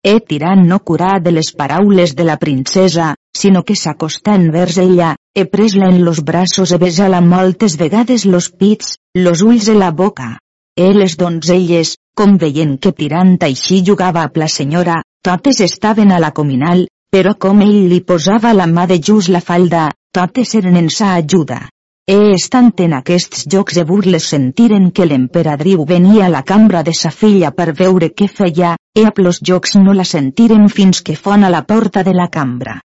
E 0.05 0.15
tirant 0.29 0.63
no 0.69 0.79
curar 0.87 1.19
de 1.21 1.33
les 1.35 1.51
paraules 1.59 2.15
de 2.17 2.25
la 2.25 2.37
princesa, 2.41 3.13
sinó 3.41 3.61
que 3.67 3.77
s'acostà 3.77 4.35
envers 4.39 4.77
ella, 4.81 5.15
he 5.37 5.45
pres-la 5.53 5.89
en 5.93 6.01
los 6.05 6.23
braços 6.25 6.73
e 6.73 6.81
besar-la 6.81 7.21
moltes 7.21 7.77
vegades 7.77 8.25
los 8.25 8.49
pits, 8.49 8.97
los 9.13 9.41
ulls 9.41 9.69
e 9.69 9.77
la 9.77 9.91
boca. 9.91 10.31
E 10.77 10.89
les 10.93 11.17
donzelles, 11.17 11.95
com 12.17 12.37
veient 12.41 12.77
que 12.81 12.93
tirant 12.93 13.37
així 13.49 13.83
jugava 13.85 14.25
a 14.25 14.31
la 14.35 14.49
senyora, 14.49 15.01
totes 15.21 15.61
estaven 15.61 16.11
a 16.11 16.19
la 16.19 16.31
cominal, 16.31 16.85
però 17.11 17.35
com 17.39 17.61
ell 17.61 17.87
li 17.91 18.01
posava 18.01 18.53
la 18.53 18.65
mà 18.67 18.87
de 18.87 18.99
just 18.99 19.29
la 19.29 19.41
falda, 19.41 19.89
totes 20.15 20.55
eren 20.59 20.77
en 20.79 20.89
sa 20.89 21.15
ajuda. 21.19 21.65
E 22.05 22.15
estant 22.35 22.67
en 22.85 22.91
aquests 22.93 23.47
jocs 23.49 23.77
de 23.79 23.83
burles 23.89 24.27
sentiren 24.29 24.91
que 24.91 25.07
l'emperadriu 25.09 25.85
venia 25.89 26.27
a 26.27 26.33
la 26.33 26.43
cambra 26.43 26.83
de 26.85 26.93
sa 26.93 27.09
filla 27.09 27.49
per 27.51 27.73
veure 27.79 28.11
què 28.13 28.27
feia, 28.29 28.75
e 28.93 29.05
a 29.09 29.11
plos 29.11 29.39
jocs 29.41 29.73
no 29.81 29.95
la 29.97 30.05
sentiren 30.05 30.67
fins 30.69 31.01
que 31.01 31.15
fon 31.15 31.43
a 31.43 31.49
la 31.49 31.63
porta 31.65 32.03
de 32.05 32.13
la 32.13 32.27
cambra. 32.35 32.77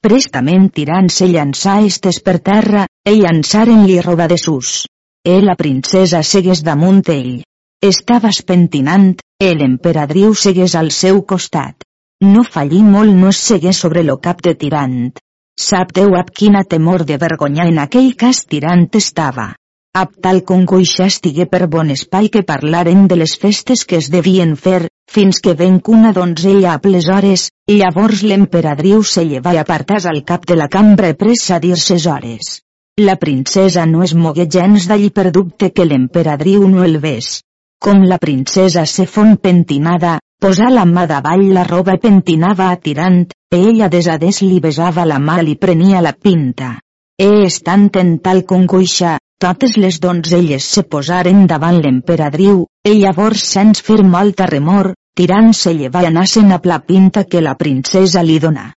Prestament 0.00 0.70
tirant-se 0.78 1.28
llançar 1.28 1.82
estes 1.84 2.22
per 2.24 2.38
terra, 2.48 2.86
e 3.04 3.12
llançaren-li 3.20 4.00
roba 4.00 4.26
de 4.32 4.40
sus. 4.40 4.86
E 5.24 5.40
la 5.44 5.54
princesa 5.56 6.22
segués 6.22 6.64
damunt 6.64 7.04
ell. 7.12 7.42
Estava 7.80 8.32
espentinant, 8.32 9.14
e 9.40 9.52
l'emperadriu 9.52 10.32
segués 10.34 10.74
al 10.80 10.90
seu 10.92 11.22
costat. 11.28 11.84
No 12.22 12.44
fallí 12.44 12.82
molt 12.82 13.12
no 13.12 13.28
es 13.34 13.42
segué 13.50 13.72
sobre 13.72 14.04
lo 14.04 14.16
cap 14.18 14.40
de 14.42 14.54
tirant. 14.54 15.12
Sap 15.60 15.92
Déu 15.96 16.14
ab 16.18 16.30
quina 16.30 16.64
temor 16.64 17.04
de 17.04 17.18
vergonya 17.18 17.66
en 17.70 17.78
aquell 17.82 18.14
cas 18.16 18.44
tirant 18.46 18.88
estava. 19.00 19.52
Ab 19.94 20.14
tal 20.22 20.42
congoixa 20.42 21.06
estigué 21.06 21.46
per 21.46 21.68
bon 21.70 21.90
espai 21.94 22.28
que 22.28 22.42
parlaren 22.42 23.06
de 23.06 23.18
les 23.20 23.36
festes 23.38 23.84
que 23.84 24.00
es 24.02 24.08
devien 24.10 24.56
fer, 24.56 24.88
fins 25.16 25.38
que 25.38 25.54
venc 25.54 25.88
una 25.88 26.12
donzella 26.16 26.72
a 26.72 26.80
ples 26.82 27.06
hores, 27.16 27.44
llavors 27.70 28.24
l'emperadriu 28.26 29.04
se 29.06 29.22
lleva 29.28 29.54
i 29.54 29.60
apartàs 29.62 30.08
al 30.10 30.24
cap 30.26 30.46
de 30.50 30.56
la 30.58 30.66
cambra 30.68 31.12
i 31.14 31.18
pres 31.20 31.46
a 31.54 31.60
dir 31.62 31.76
ses 31.78 32.08
hores. 32.10 32.60
La 32.98 33.14
princesa 33.22 33.86
no 33.86 34.02
es 34.02 34.14
mogué 34.14 34.48
gens 34.50 34.88
d'allí 34.90 35.10
per 35.10 35.30
dubte 35.30 35.70
que 35.70 35.86
l'emperadriu 35.86 36.66
no 36.68 36.82
el 36.82 36.98
ves. 36.98 37.40
Com 37.78 38.02
la 38.10 38.18
princesa 38.18 38.86
se 38.86 39.06
fon 39.06 39.36
pentinada, 39.36 40.18
posà 40.44 40.66
la 40.68 40.82
mà 40.84 41.06
davall 41.08 41.46
la 41.56 41.62
roba 41.64 41.94
i 41.96 41.98
pentinava 42.00 42.66
a 42.68 42.76
tirant, 42.76 43.22
ella 43.58 43.86
desades 43.88 44.42
li 44.44 44.58
besava 44.60 45.06
la 45.08 45.16
mà 45.16 45.38
li 45.40 45.54
prenia 45.56 46.02
la 46.04 46.12
pinta. 46.12 46.74
E 47.16 47.28
estant 47.46 47.86
en 48.00 48.10
tal 48.26 48.42
congoixa, 48.50 49.14
totes 49.40 49.78
les 49.80 50.00
donzelles 50.04 50.66
se 50.74 50.84
posaren 50.84 51.46
davant 51.46 51.80
l'emperadriu, 51.80 52.66
e 52.84 52.92
llavors 52.98 53.46
sens 53.54 53.80
fer 53.88 54.02
molta 54.04 54.50
remor, 54.52 54.92
tirant 55.16 55.52
se 55.56 55.72
llevar 55.72 56.04
i 56.04 56.10
anassen 56.12 56.52
a 56.52 56.60
la 56.72 56.80
pinta 56.92 57.24
que 57.24 57.40
la 57.40 57.56
princesa 57.56 58.20
li 58.22 58.38
dona. 58.38 58.68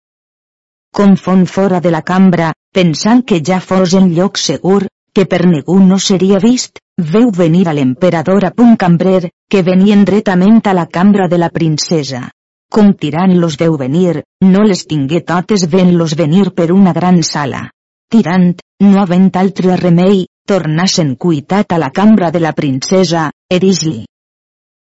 Com 0.95 1.17
fon 1.17 1.47
fora 1.47 1.81
de 1.81 1.91
la 1.91 2.03
cambra, 2.03 2.53
pensant 2.73 3.27
que 3.27 3.43
ja 3.43 3.59
fos 3.59 3.99
en 3.99 4.15
lloc 4.15 4.39
segur, 4.39 4.85
que 5.13 5.27
per 5.27 5.47
ningú 5.51 5.81
no 5.83 5.99
seria 5.99 6.39
vist, 6.39 6.79
veu 6.97 7.31
venir 7.31 7.69
a 7.69 7.75
l'emperador 7.77 8.45
a 8.47 8.51
punt 8.51 8.77
cambrer, 8.77 9.31
que 9.49 9.63
venien 9.63 10.05
dretament 10.05 10.63
a 10.65 10.73
la 10.73 10.87
cambra 10.87 11.29
de 11.29 11.39
la 11.39 11.51
princesa. 11.51 12.31
Com 12.73 12.95
tirant-los 12.95 13.57
veu 13.61 13.77
venir, 13.77 14.23
no 14.43 14.65
les 14.65 14.87
tingué 14.87 15.21
totes 15.21 15.69
ven-los 15.71 16.17
venir 16.17 16.51
per 16.53 16.73
una 16.73 16.93
gran 16.93 17.23
sala. 17.23 17.71
Tirant, 18.11 18.57
no 18.81 19.01
havent 19.03 19.31
altre 19.37 19.77
remei, 19.77 20.27
tornassen 20.49 21.15
cuitat 21.17 21.73
a 21.73 21.79
la 21.79 21.91
cambra 21.91 22.31
de 22.31 22.41
la 22.41 22.53
princesa, 22.53 23.31
e 23.51 23.59
dis-li. 23.59 24.05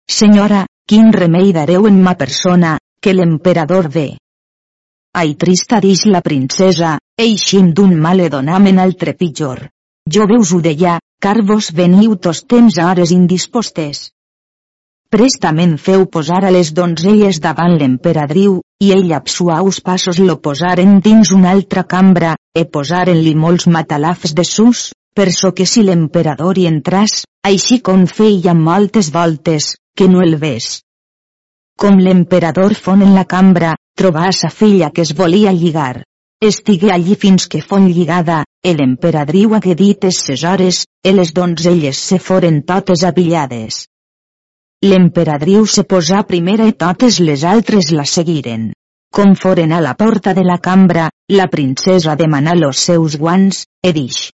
Senyora, 0.08 0.66
quin 0.86 1.12
remei 1.12 1.52
dareu 1.52 1.86
en 1.86 2.02
ma 2.02 2.14
persona, 2.14 2.78
que 3.00 3.14
l'emperador 3.14 3.88
ve? 3.88 4.18
Ai 5.14 5.34
trista 5.36 5.78
dix 5.80 6.04
la 6.08 6.20
princesa, 6.20 6.98
eixim 7.16 7.72
d'un 7.72 7.94
mal 7.94 8.20
e 8.20 8.28
donamen 8.32 8.78
altre 8.78 9.14
pitjor. 9.14 9.68
Jo 10.08 10.26
veus 10.26 10.52
ho 10.52 10.60
deia, 10.60 10.98
car 11.22 11.38
vos 11.46 11.70
veniu 11.70 12.16
tos 12.24 12.42
temps 12.50 12.78
a 12.82 12.88
hores 12.90 13.12
indispostes. 13.14 14.10
Prestament 15.12 15.76
feu 15.84 16.06
posar 16.14 16.40
a 16.48 16.50
les 16.50 16.72
donzelles 16.74 17.38
davant 17.44 17.76
l'emperadriu, 17.78 18.56
i 18.82 18.90
ell 18.96 19.12
amb 19.18 19.30
suaus 19.30 19.78
passos 19.88 20.18
lo 20.18 20.38
posaren 20.46 20.98
dins 21.04 21.30
una 21.36 21.52
altra 21.54 21.84
cambra, 21.94 22.34
e 22.60 22.64
posaren-li 22.64 23.36
molts 23.44 23.68
matalafs 23.76 24.34
de 24.34 24.44
sus, 24.50 24.90
per 25.14 25.28
so 25.38 25.52
que 25.52 25.66
si 25.68 25.84
l'emperador 25.86 26.58
hi 26.58 26.66
entràs, 26.70 27.22
així 27.46 27.78
com 27.88 28.06
feia 28.18 28.54
moltes 28.66 29.12
voltes, 29.14 29.74
que 29.94 30.08
no 30.08 30.24
el 30.26 30.38
ves. 30.42 30.80
Com 31.78 32.00
l'emperador 32.02 32.74
fon 32.74 33.04
en 33.06 33.14
la 33.14 33.28
cambra, 33.28 33.76
trobà 33.94 34.32
sa 34.32 34.50
filla 34.50 34.90
que 34.90 35.06
es 35.06 35.14
volia 35.14 35.52
lligar. 35.52 36.02
Estigué 36.42 36.90
allí 36.90 37.14
fins 37.14 37.44
que 37.46 37.60
fon 37.62 37.84
lligada, 37.86 38.40
e 38.66 38.72
l'emperadriu 38.74 39.52
hagué 39.54 39.76
dit 39.78 40.06
ses 40.10 40.42
hores, 40.42 40.80
e 41.06 41.12
les 41.14 41.30
donzelles 41.36 42.00
se 42.08 42.18
foren 42.18 42.64
totes 42.66 43.04
avillades. 43.06 43.84
L'emperadriu 44.82 45.68
se 45.70 45.84
posà 45.86 46.24
primera 46.26 46.66
i 46.66 46.74
totes 46.74 47.20
les 47.22 47.44
altres 47.46 47.92
la 47.94 48.02
seguiren. 48.14 48.72
Com 49.14 49.36
foren 49.38 49.70
a 49.70 49.78
la 49.84 49.94
porta 49.94 50.34
de 50.34 50.42
la 50.42 50.58
cambra, 50.58 51.06
la 51.30 51.46
princesa 51.46 52.16
demanà 52.18 52.56
los 52.58 52.82
seus 52.90 53.14
guants, 53.22 53.62
e 53.78 53.94
dix. 53.94 54.32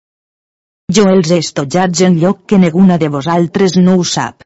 Jo 0.92 1.08
els 1.08 1.32
he 1.32 1.40
estojats 1.40 2.04
en 2.04 2.20
lloc 2.20 2.44
que 2.44 2.60
neguna 2.60 3.00
de 3.00 3.08
vosaltres 3.08 3.78
no 3.80 3.96
ho 3.96 4.04
sap. 4.04 4.44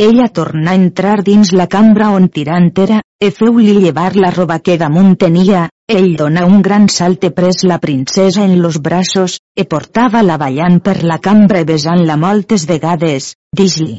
Ella 0.00 0.30
tornà 0.32 0.72
a 0.72 0.80
entrar 0.80 1.20
dins 1.28 1.52
la 1.52 1.68
cambra 1.68 2.08
on 2.16 2.32
tirant 2.32 2.72
era, 2.88 3.04
e 3.20 3.30
feu-li 3.30 3.76
llevar 3.84 4.14
la 4.16 4.32
roba 4.32 4.62
que 4.64 4.80
damunt 4.80 5.18
tenia, 5.20 5.68
ell 5.88 6.14
dona 6.16 6.46
un 6.48 6.62
gran 6.62 6.86
salt 6.88 7.24
e 7.28 7.30
pres 7.30 7.62
la 7.68 7.78
princesa 7.78 8.44
en 8.44 8.60
los 8.62 8.80
braços, 8.80 9.38
e 9.54 9.66
portava-la 9.68 10.38
ballant 10.40 10.80
per 10.80 11.02
la 11.04 11.18
cambra 11.18 11.60
i 11.60 11.68
besant-la 11.68 12.16
moltes 12.16 12.64
vegades, 12.70 13.34
dix-li. 13.52 13.98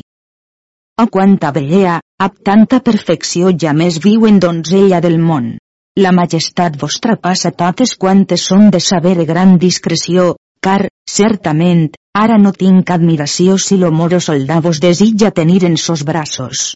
Oh 1.01 1.07
quanta 1.11 1.51
bellea, 1.51 1.99
amb 2.25 2.41
tanta 2.43 2.79
perfecció 2.79 3.51
ja 3.63 3.73
més 3.73 3.99
viu 4.01 4.25
en 4.25 4.39
donzella 4.39 5.01
del 5.03 5.19
món. 5.19 5.53
La 5.99 6.11
majestat 6.11 6.79
vostra 6.79 7.15
passa 7.21 7.51
totes 7.51 7.95
quantes 7.95 8.47
són 8.49 8.71
de 8.71 8.79
saber 8.79 9.25
gran 9.27 9.57
discreció, 9.59 10.35
car, 10.59 10.87
certament, 11.07 11.91
ara 12.17 12.39
no 12.41 12.51
tinc 12.51 12.89
admiració 12.91 13.59
si 13.59 13.77
lo 13.77 13.91
moro 13.91 14.19
soldà 14.19 14.59
vos 14.59 14.81
desitja 14.81 15.31
tenir 15.31 15.63
en 15.69 15.77
sos 15.77 16.03
braços. 16.03 16.73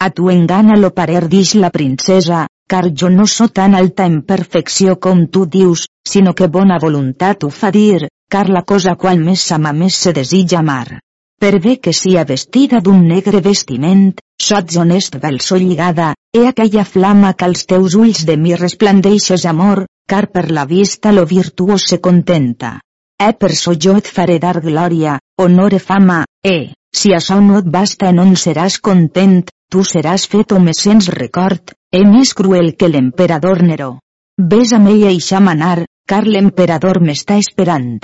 A 0.00 0.10
tu 0.10 0.30
engana 0.30 0.78
lo 0.78 0.92
parer 0.94 1.26
dix 1.28 1.54
la 1.56 1.70
princesa, 1.74 2.46
car 2.68 2.90
jo 2.94 3.10
no 3.10 3.26
so 3.26 3.48
tan 3.48 3.74
alta 3.74 4.06
en 4.06 4.22
perfecció 4.22 4.98
com 4.98 5.26
tu 5.26 5.44
dius, 5.46 5.86
sinó 6.04 6.34
que 6.34 6.48
bona 6.48 6.78
voluntat 6.80 7.44
ho 7.44 7.50
fa 7.50 7.70
dir, 7.70 8.08
car 8.30 8.48
la 8.48 8.62
cosa 8.62 8.94
qual 8.96 9.20
més 9.20 9.42
s'ama 9.48 9.72
més 9.72 9.94
se 9.94 10.12
desitja 10.12 10.60
amar. 10.60 11.00
Per 11.40 11.58
bé 11.60 11.76
que 11.84 11.92
sia 11.92 12.24
vestida 12.24 12.80
d'un 12.80 13.02
negre 13.08 13.40
vestiment, 13.44 14.06
sots 14.40 14.78
honest 14.80 15.18
vel 15.22 15.40
so 15.40 15.58
lligada, 15.60 16.14
he 16.32 16.46
aquella 16.48 16.84
flama 16.84 17.34
que 17.34 17.44
als 17.48 17.66
teus 17.66 17.94
ulls 17.94 18.24
de 18.24 18.36
mi 18.36 18.54
resplandeixes 18.54 19.44
amor, 19.50 19.84
car 20.08 20.26
per 20.32 20.50
la 20.50 20.64
vista 20.64 21.12
lo 21.12 21.26
virtuós 21.26 21.84
se 21.90 22.00
contenta. 22.00 22.78
Eh 23.20 23.32
per 23.38 23.52
so 23.54 23.74
jo 23.74 23.96
et 24.00 24.08
faré 24.14 24.38
dar 24.38 24.60
glòria, 24.60 25.18
honor 25.38 25.74
e 25.74 25.78
fama, 25.78 26.24
eh, 26.42 26.72
si 26.94 27.12
això 27.14 27.40
no 27.40 27.58
et 27.60 27.68
basta 27.76 28.10
non 28.12 28.34
seràs 28.36 28.80
content, 28.88 29.44
tu 29.70 29.84
seràs 29.84 30.26
fet 30.30 30.52
o 30.52 30.60
me 30.60 30.72
sents 30.78 31.08
record, 31.14 31.74
eh 31.92 32.04
més 32.06 32.34
cruel 32.34 32.74
que 32.78 32.88
l'emperador 32.88 33.62
Neró. 33.62 33.98
Ves 34.38 34.72
amb 34.72 34.88
ella 34.88 35.10
i 35.10 35.20
manar, 35.40 35.86
car 36.06 36.24
l'emperador 36.26 37.00
m'està 37.00 37.38
esperant. 37.38 37.98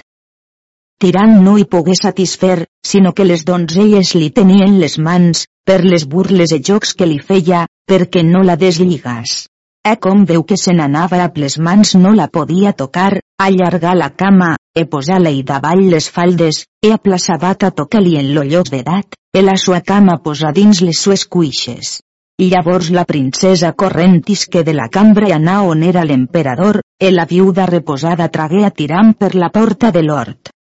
Tirant 1.00 1.38
no 1.44 1.56
hi 1.58 1.64
pogué 1.64 1.94
satisfer, 1.96 2.66
sinó 2.84 3.12
que 3.12 3.24
les 3.24 3.44
donzelles 3.44 4.14
li 4.14 4.30
tenien 4.30 4.78
les 4.80 4.98
mans, 4.98 5.46
per 5.64 5.80
les 5.84 6.04
burles 6.06 6.52
i 6.52 6.61
jocs 6.61 6.94
que 6.94 7.06
li 7.06 7.18
feia, 7.18 7.66
perquè 7.88 8.22
no 8.22 8.42
la 8.42 8.56
deslligas. 8.56 9.46
E 9.80 9.96
com 9.96 10.26
veu 10.28 10.44
que 10.44 10.58
se 10.61 10.74
n'anava 10.76 11.22
a 11.24 11.30
les 11.36 11.56
mans 11.58 11.94
no 11.96 12.12
la 12.12 12.28
podia 12.28 12.72
tocar, 12.72 13.20
allargar 13.38 13.96
la 13.96 14.11
cama, 14.11 14.56
e 14.75 14.85
posar-li 14.87 15.43
davall 15.43 15.83
les 15.93 16.11
faldes, 16.11 16.64
e 16.83 16.93
a 16.93 16.99
plaçabat 16.99 17.64
a 17.66 17.71
tocar-li 17.71 18.16
en 18.21 18.31
lo 18.35 18.45
lloc 18.45 18.71
d'edat, 18.71 19.16
e 19.35 19.43
la 19.43 19.57
sua 19.57 19.81
cama 19.81 20.21
posar 20.23 20.53
dins 20.55 20.81
les 20.87 21.01
sues 21.01 21.27
cuixes. 21.27 21.99
Llavors 22.41 22.89
la 22.91 23.05
princesa 23.05 23.73
correntis 23.73 24.47
que 24.49 24.62
de 24.64 24.73
la 24.73 24.89
cambra 24.89 25.35
anà 25.37 25.61
on 25.62 25.83
era 25.83 26.05
l'emperador, 26.05 26.81
e 26.99 27.11
la 27.11 27.27
viuda 27.29 27.66
reposada 27.66 28.31
tragué 28.33 28.64
a 28.64 28.71
Tiram 28.71 29.12
per 29.12 29.35
la 29.35 29.51
porta 29.51 29.91
de 29.91 30.03
l'hort. 30.07 30.55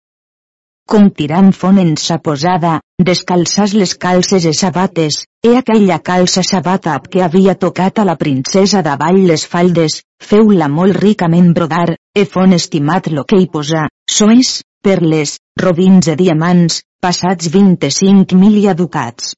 Com 0.89 1.11
Tiram 1.13 1.51
fon 1.53 1.77
en 1.77 1.91
sa 2.01 2.15
posada, 2.25 2.69
descalçàs 3.07 3.75
les 3.77 3.91
calces 4.03 4.47
e 4.49 4.53
sabates, 4.57 5.19
e 5.45 5.51
aquella 5.57 5.99
calça 6.07 6.41
sabata 6.41 6.95
que 7.11 7.21
havia 7.21 7.53
tocat 7.53 8.01
a 8.01 8.05
la 8.09 8.15
princesa 8.17 8.81
davall 8.81 9.19
les 9.31 9.45
faldes, 9.51 9.99
feu-la 10.31 10.65
molt 10.79 10.97
ricament 10.97 11.53
brodar, 11.53 11.93
e 11.93 12.25
fon 12.25 12.57
estimat 12.57 13.11
lo 13.13 13.27
que 13.29 13.37
hi 13.37 13.45
posa, 13.53 13.85
soes, 14.09 14.63
perles, 14.81 15.37
robins 15.61 16.09
e 16.09 16.17
diamants, 16.17 16.81
passats 16.99 17.53
25 17.53 18.41
mil 18.41 18.57
ducats. 18.73 19.35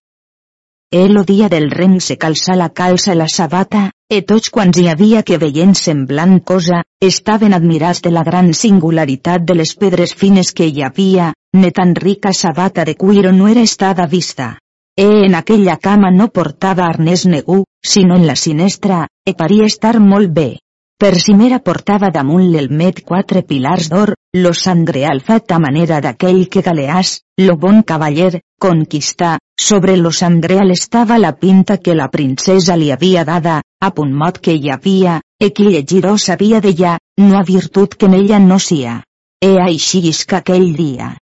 El 0.94 1.24
dia 1.24 1.48
del 1.48 1.70
rem 1.72 2.02
se 2.04 2.18
calça 2.20 2.54
la 2.60 2.66
calça 2.76 3.14
la 3.16 3.30
sabata, 3.32 3.82
e 4.12 4.18
tots 4.28 4.50
quants 4.52 4.76
hi 4.76 4.89
havia 4.92 5.22
que 5.24 5.38
veient 5.39 5.72
semblant 5.80 6.42
cosa, 6.44 6.82
estaven 7.08 7.56
admirats 7.56 8.02
de 8.04 8.12
la 8.12 8.24
gran 8.28 8.50
singularitat 8.52 9.46
de 9.48 9.56
les 9.56 9.72
pedres 9.84 10.12
fines 10.14 10.52
que 10.52 10.68
hi 10.68 10.84
havia, 10.84 11.30
ne 11.56 11.72
tan 11.72 11.96
rica 11.96 12.34
sabata 12.34 12.84
de 12.84 12.98
cuiro 13.00 13.32
no 13.32 13.48
era 13.48 13.64
estada 13.64 14.06
vista. 14.06 14.58
E 15.00 15.08
en 15.30 15.39
aquella 15.39 15.78
cama 15.78 16.12
no 16.12 16.28
portava 16.28 16.84
arnès 16.89 17.24
negú, 17.26 17.64
sinó 17.82 18.18
en 18.20 18.28
la 18.28 18.36
sinestra, 18.36 19.08
e 19.26 19.32
paria 19.34 19.72
estar 19.72 19.96
molt 20.02 20.36
bé. 20.36 20.50
Per 21.02 21.16
cimera 21.18 21.58
portava 21.66 22.12
damunt 22.14 22.43
l'elmet 22.54 22.99
quatre 23.02 23.41
pilars 23.52 23.88
d'or, 23.89 24.12
lo 24.38 24.52
sangreal 24.54 25.22
fet 25.30 25.54
a 25.56 25.58
manera 25.64 25.97
d'aquell 26.06 26.43
que 26.54 26.62
galeàs, 26.62 27.14
lo 27.41 27.56
bon 27.64 27.80
cavaller, 27.91 28.43
conquistà, 28.62 29.32
sobre 29.58 29.95
lo 29.97 30.12
sangreal 30.12 30.70
estava 30.76 31.18
la 31.18 31.32
pinta 31.45 31.80
que 31.80 31.95
la 31.97 32.08
princesa 32.18 32.76
li 32.78 32.91
havia 32.93 33.24
dada, 33.26 33.56
a 33.82 33.89
punt 33.97 34.14
mot 34.14 34.38
que 34.45 34.54
hi 34.54 34.70
havia, 34.70 35.18
e 35.41 35.49
qui 35.49 35.72
llegiró 35.74 36.14
sabia 36.22 36.62
d'ella, 36.62 36.93
no 37.18 37.39
ha 37.39 37.43
virtut 37.49 37.97
que 37.97 38.06
en 38.06 38.20
ella 38.20 38.38
no 38.38 38.60
sia. 38.60 38.99
E 39.41 39.58
així 39.58 40.04
que 40.06 40.38
aquell 40.43 40.70
dia. 40.78 41.16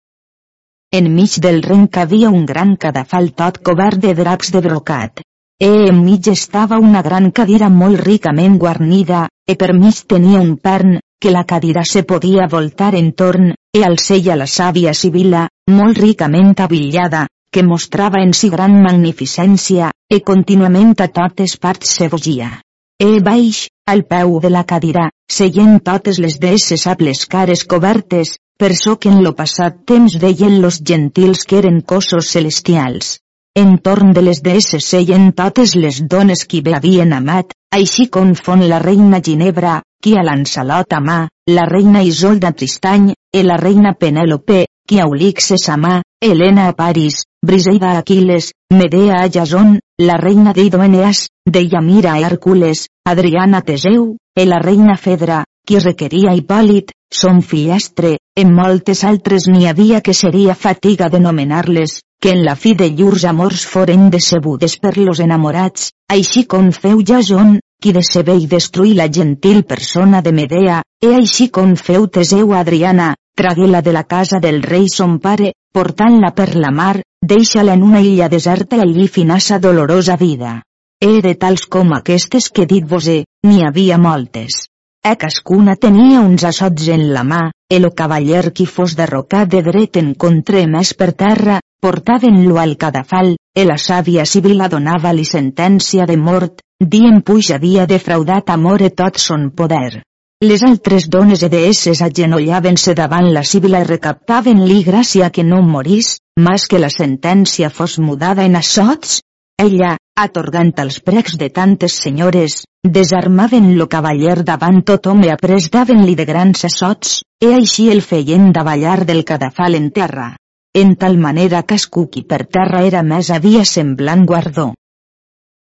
Enmig 0.92 1.40
del 1.40 1.64
renc 1.64 1.96
havia 2.04 2.36
un 2.36 2.44
gran 2.46 2.76
cadafal 2.76 3.32
tot 3.32 3.64
cobert 3.64 4.04
de 4.04 4.14
draps 4.14 4.52
de 4.52 4.60
brocat. 4.60 5.24
E 5.62 5.68
enmig 5.90 6.28
estava 6.32 6.78
una 6.80 7.02
gran 7.04 7.26
cadira 7.36 7.68
molt 7.70 8.00
ricament 8.00 8.54
guarnida, 8.60 9.26
e 9.44 9.56
per 9.60 9.74
mig 9.76 9.98
tenia 10.08 10.40
un 10.40 10.54
pern, 10.56 10.94
que 11.20 11.34
la 11.36 11.44
cadira 11.44 11.84
se 11.84 12.04
podia 12.04 12.46
voltar 12.48 12.94
en 12.96 13.12
torn, 13.12 13.50
e 13.76 13.82
al 13.84 14.00
sella 14.00 14.38
la 14.40 14.48
sàvia 14.48 14.94
Sibila, 14.94 15.44
molt 15.80 16.00
ricament 16.00 16.56
avillada, 16.64 17.26
que 17.52 17.66
mostrava 17.74 18.24
en 18.24 18.32
si 18.32 18.48
gran 18.56 18.80
magnificència, 18.88 19.92
e 20.08 20.24
contínuament 20.32 20.96
a 21.04 21.12
totes 21.20 21.58
parts 21.60 21.92
se 22.00 22.08
vogia. 22.08 22.50
E 22.96 23.20
baix, 23.20 23.66
al 23.92 24.06
peu 24.08 24.40
de 24.40 24.56
la 24.56 24.64
cadira, 24.64 25.10
seient 25.28 25.82
totes 25.84 26.24
les 26.24 26.40
deesses 26.40 26.88
amb 26.88 27.04
les 27.04 27.28
cares 27.28 27.68
cobertes, 27.68 28.38
per 28.58 28.76
so 28.80 28.96
que 28.96 29.12
en 29.12 29.24
lo 29.28 29.36
passat 29.36 29.84
temps 29.84 30.16
deien 30.24 30.62
los 30.62 30.80
gentils 30.80 31.44
que 31.44 31.60
eren 31.60 31.82
cossos 31.82 32.32
celestials. 32.32 33.18
Entorn 33.60 34.14
de 34.16 34.22
les 34.24 34.40
deesses 34.40 34.86
seien 34.88 35.34
totes 35.36 35.74
les 35.76 35.98
dones 36.12 36.46
qui 36.48 36.62
bé 36.64 36.78
havien 36.78 37.12
amat, 37.12 37.50
així 37.76 38.06
confon 38.08 38.62
la 38.72 38.78
reina 38.80 39.20
Ginebra, 39.26 39.74
qui 40.00 40.14
a 40.16 40.24
Lancelot 40.24 40.96
amà, 40.96 41.18
la 41.52 41.66
reina 41.68 42.04
Isolda 42.08 42.54
Tristany, 42.54 43.10
e 43.36 43.42
la 43.44 43.58
reina 43.60 43.92
Penèlope, 44.00 44.62
qui 44.88 45.02
a 45.02 45.10
Ulixes 45.12 45.68
amà, 45.76 45.98
Helena 46.24 46.70
a 46.70 46.78
Paris, 46.78 47.26
Briseida 47.46 47.92
a 47.92 48.06
Aquiles, 48.06 48.54
Medea 48.72 49.20
a 49.26 49.28
Jason, 49.28 49.76
la 50.08 50.16
reina 50.16 50.54
d'Idoeneas, 50.54 51.28
Yamira 51.52 52.14
a 52.14 52.20
Hércules, 52.22 52.88
Adriana 53.06 53.58
a 53.58 53.62
Teseu, 53.62 54.16
e 54.38 54.46
la 54.46 54.60
reina 54.60 54.96
Fedra, 54.96 55.44
qui 55.68 55.80
requeria 55.80 56.34
Hipòlit, 56.34 56.94
son 57.12 57.42
fillastre, 57.42 58.20
en 58.38 58.54
moltes 58.56 59.04
altres 59.04 59.50
n'hi 59.52 59.68
havia 59.68 60.00
que 60.00 60.14
seria 60.14 60.56
fatiga 60.56 61.10
de 61.10 61.20
nomenar-les, 61.20 62.00
que 62.22 62.32
en 62.36 62.44
la 62.44 62.56
fi 62.56 62.74
de 62.76 62.90
llurs 62.92 63.24
amors 63.26 63.66
foren 63.66 64.10
decebudes 64.12 64.76
per 64.78 64.98
los 64.98 65.22
enamorats, 65.24 65.92
així 66.12 66.44
com 66.54 66.72
feu 66.76 67.02
Jason, 67.02 67.60
qui 67.82 67.94
decebé 67.96 68.36
i 68.36 68.48
destruí 68.52 68.94
la 68.94 69.08
gentil 69.08 69.64
persona 69.64 70.22
de 70.22 70.34
Medea, 70.36 70.82
e 71.02 71.14
així 71.16 71.48
com 71.48 71.76
feu 71.80 72.08
Teseu 72.08 72.52
Adriana, 72.54 73.14
tragué-la 73.40 73.82
de 73.82 73.94
la 73.96 74.04
casa 74.04 74.42
del 74.44 74.62
rei 74.64 74.90
son 74.92 75.20
pare, 75.24 75.54
portant-la 75.72 76.34
per 76.36 76.50
la 76.56 76.72
mar, 76.76 76.98
deixa-la 77.24 77.78
en 77.80 77.84
una 77.84 78.02
illa 78.02 78.28
deserta 78.28 78.76
i 78.76 78.84
allí 78.84 79.08
finassa 79.08 79.60
dolorosa 79.60 80.18
vida. 80.18 80.60
E 81.00 81.22
de 81.24 81.34
tals 81.40 81.64
com 81.72 81.94
aquestes 81.96 82.50
que 82.52 82.66
dit 82.68 82.84
vos 82.84 83.08
n'hi 83.08 83.64
havia 83.64 83.98
moltes. 83.98 84.66
E 85.00 85.16
cascuna 85.16 85.78
tenia 85.80 86.20
uns 86.20 86.44
assots 86.44 86.90
en 86.92 87.06
la 87.14 87.24
mà, 87.24 87.46
el 87.72 87.88
cavaller 87.96 88.52
qui 88.52 88.66
fos 88.68 88.98
derrocat 89.00 89.48
de 89.48 89.62
dret 89.64 89.96
en 90.02 90.12
contra 90.20 90.66
més 90.68 90.92
per 91.00 91.14
terra, 91.14 91.62
portaven-lo 91.80 92.60
al 92.60 92.76
cadafal, 92.78 93.36
e 93.56 93.66
la 93.66 93.78
sàvia 93.78 94.26
Sibila 94.26 94.68
donava-li 94.68 95.26
sentència 95.26 96.06
de 96.06 96.18
mort, 96.18 96.62
dient 96.80 97.24
puix 97.28 97.52
havia 97.56 97.86
defraudat 97.88 98.50
amor 98.56 98.82
e 98.82 98.90
tot 99.02 99.20
son 99.20 99.50
poder. 99.52 100.04
Les 100.40 100.64
altres 100.64 101.10
dones 101.12 101.42
e 101.44 101.50
deesses 101.52 102.02
agenollaven-se 102.02 102.94
davant 102.96 103.28
la 103.36 103.44
Sibila 103.44 103.82
i 103.84 103.88
recaptaven-li 103.90 104.80
gràcia 104.88 105.28
que 105.36 105.44
no 105.44 105.60
morís, 105.62 106.18
mas 106.40 106.68
que 106.72 106.80
la 106.80 106.92
sentència 106.94 107.70
fos 107.70 107.98
mudada 108.00 108.48
en 108.48 108.56
assots? 108.56 109.20
Ella, 109.60 109.98
atorgant 110.16 110.72
els 110.80 111.02
precs 111.04 111.36
de 111.36 111.50
tantes 111.52 112.00
senyores, 112.06 112.62
desarmaven 112.88 113.74
lo 113.76 113.90
cavaller 113.92 114.40
davant 114.48 114.80
tot 114.88 115.12
home 115.12 115.28
après 115.36 115.68
daven-li 115.72 116.16
de 116.16 116.24
grans 116.24 116.64
assots, 116.72 117.20
e 117.44 117.52
així 117.60 117.90
el 117.92 118.00
feien 118.00 118.54
davallar 118.56 119.02
del 119.04 119.26
cadafal 119.28 119.76
en 119.76 119.92
terra 119.92 120.36
en 120.74 120.96
tal 120.96 121.18
manera 121.18 121.64
cascú 121.64 122.08
qui 122.10 122.22
per 122.24 122.46
terra 122.46 122.84
era 122.86 123.02
més 123.04 123.30
havia 123.34 123.64
semblant 123.66 124.26
guardó. 124.26 124.74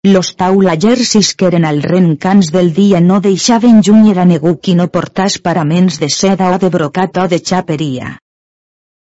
Los 0.05 0.35
taulagers 0.37 1.35
que 1.39 1.47
eren 1.47 1.65
al 1.65 1.83
rencans 1.83 2.51
del 2.51 2.73
dia 2.75 3.01
no 3.01 3.21
deixaven 3.21 3.83
juny 3.83 4.11
era 4.11 4.25
negu 4.25 4.57
qui 4.59 4.75
no 4.75 4.89
portàs 4.89 5.39
paraments 5.39 5.99
de 6.03 6.09
seda 6.11 6.51
o 6.55 6.59
de 6.59 6.71
brocat 6.71 7.19
o 7.23 7.29
de 7.29 7.39
xaperia. 7.39 8.17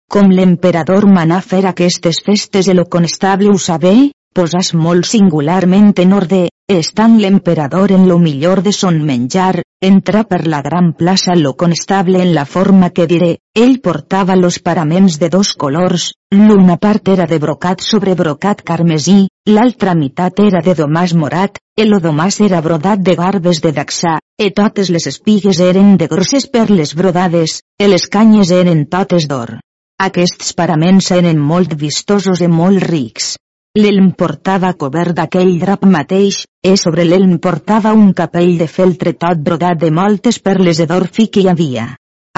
Com 0.07 0.31
l'emperador 0.31 1.07
manà 1.11 1.41
fer 1.41 1.65
aquestes 1.65 2.21
festes 2.23 2.67
el 2.71 2.83
conestable 2.87 3.49
ho 3.51 3.57
sabé, 3.57 4.11
posàs 4.35 4.73
molt 4.75 5.07
singularment 5.07 5.93
en 6.03 6.13
orde, 6.13 6.41
estant 6.67 7.19
l'emperador 7.21 7.91
en 7.95 8.07
lo 8.09 8.17
millor 8.19 8.61
de 8.65 8.71
son 8.73 8.97
menjar, 9.05 9.61
entra 9.85 10.23
per 10.25 10.47
la 10.47 10.61
gran 10.65 10.93
plaça 10.93 11.35
lo 11.35 11.53
constable 11.55 12.21
en 12.23 12.33
la 12.33 12.45
forma 12.45 12.89
que 12.89 13.05
diré, 13.07 13.37
ell 13.53 13.79
portava 13.81 14.35
los 14.35 14.57
paraments 14.59 15.19
de 15.19 15.29
dos 15.29 15.53
colors, 15.53 16.07
l'una 16.31 16.77
part 16.77 17.07
era 17.13 17.27
de 17.27 17.37
brocat 17.39 17.85
sobre 17.85 18.15
brocat 18.15 18.63
carmesí, 18.63 19.27
l'altra 19.45 19.93
meitat 19.93 20.41
era 20.47 20.63
de 20.65 20.73
domàs 20.81 21.13
morat, 21.13 21.61
el 21.77 21.93
domàs 22.01 22.41
era 22.41 22.61
brodat 22.65 23.05
de 23.05 23.15
garbes 23.15 23.61
de 23.61 23.71
daxà, 23.71 24.17
e 24.39 24.49
totes 24.49 24.89
les 24.89 25.07
espigues 25.13 25.61
eren 25.61 25.95
de 26.01 26.07
grosses 26.07 26.49
perles 26.49 26.95
brodades, 26.95 27.61
e 27.77 27.87
les 27.87 28.09
canyes 28.09 28.51
eren 28.51 28.87
totes 28.89 29.29
d'or. 29.29 29.59
Aquests 30.01 30.53
paraments 30.57 31.11
eren 31.11 31.37
molt 31.39 31.77
vistosos 31.79 32.41
i 32.41 32.49
molt 32.51 32.83
rics. 32.89 33.35
L'elm 33.75 34.13
portava 34.15 34.69
cobert 34.79 35.17
d'aquell 35.17 35.49
drap 35.59 35.81
mateix, 35.93 36.35
e 36.63 36.77
sobre 36.79 37.03
l'elm 37.03 37.33
portava 37.43 37.91
un 37.91 38.13
capell 38.15 38.53
de 38.61 38.67
feltre 38.71 39.11
tot 39.23 39.41
brodat 39.49 39.81
de 39.81 39.89
moltes 39.97 40.39
perles 40.45 40.79
de 40.79 40.85
d'orfi 40.91 41.25
que 41.27 41.43
hi 41.43 41.49
havia. 41.51 41.89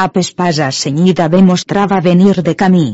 A 0.01 0.07
pespasa 0.15 0.71
senyida 0.71 1.27
bé 1.29 1.43
mostrava 1.45 1.99
venir 2.07 2.41
de 2.47 2.55
camí. 2.63 2.87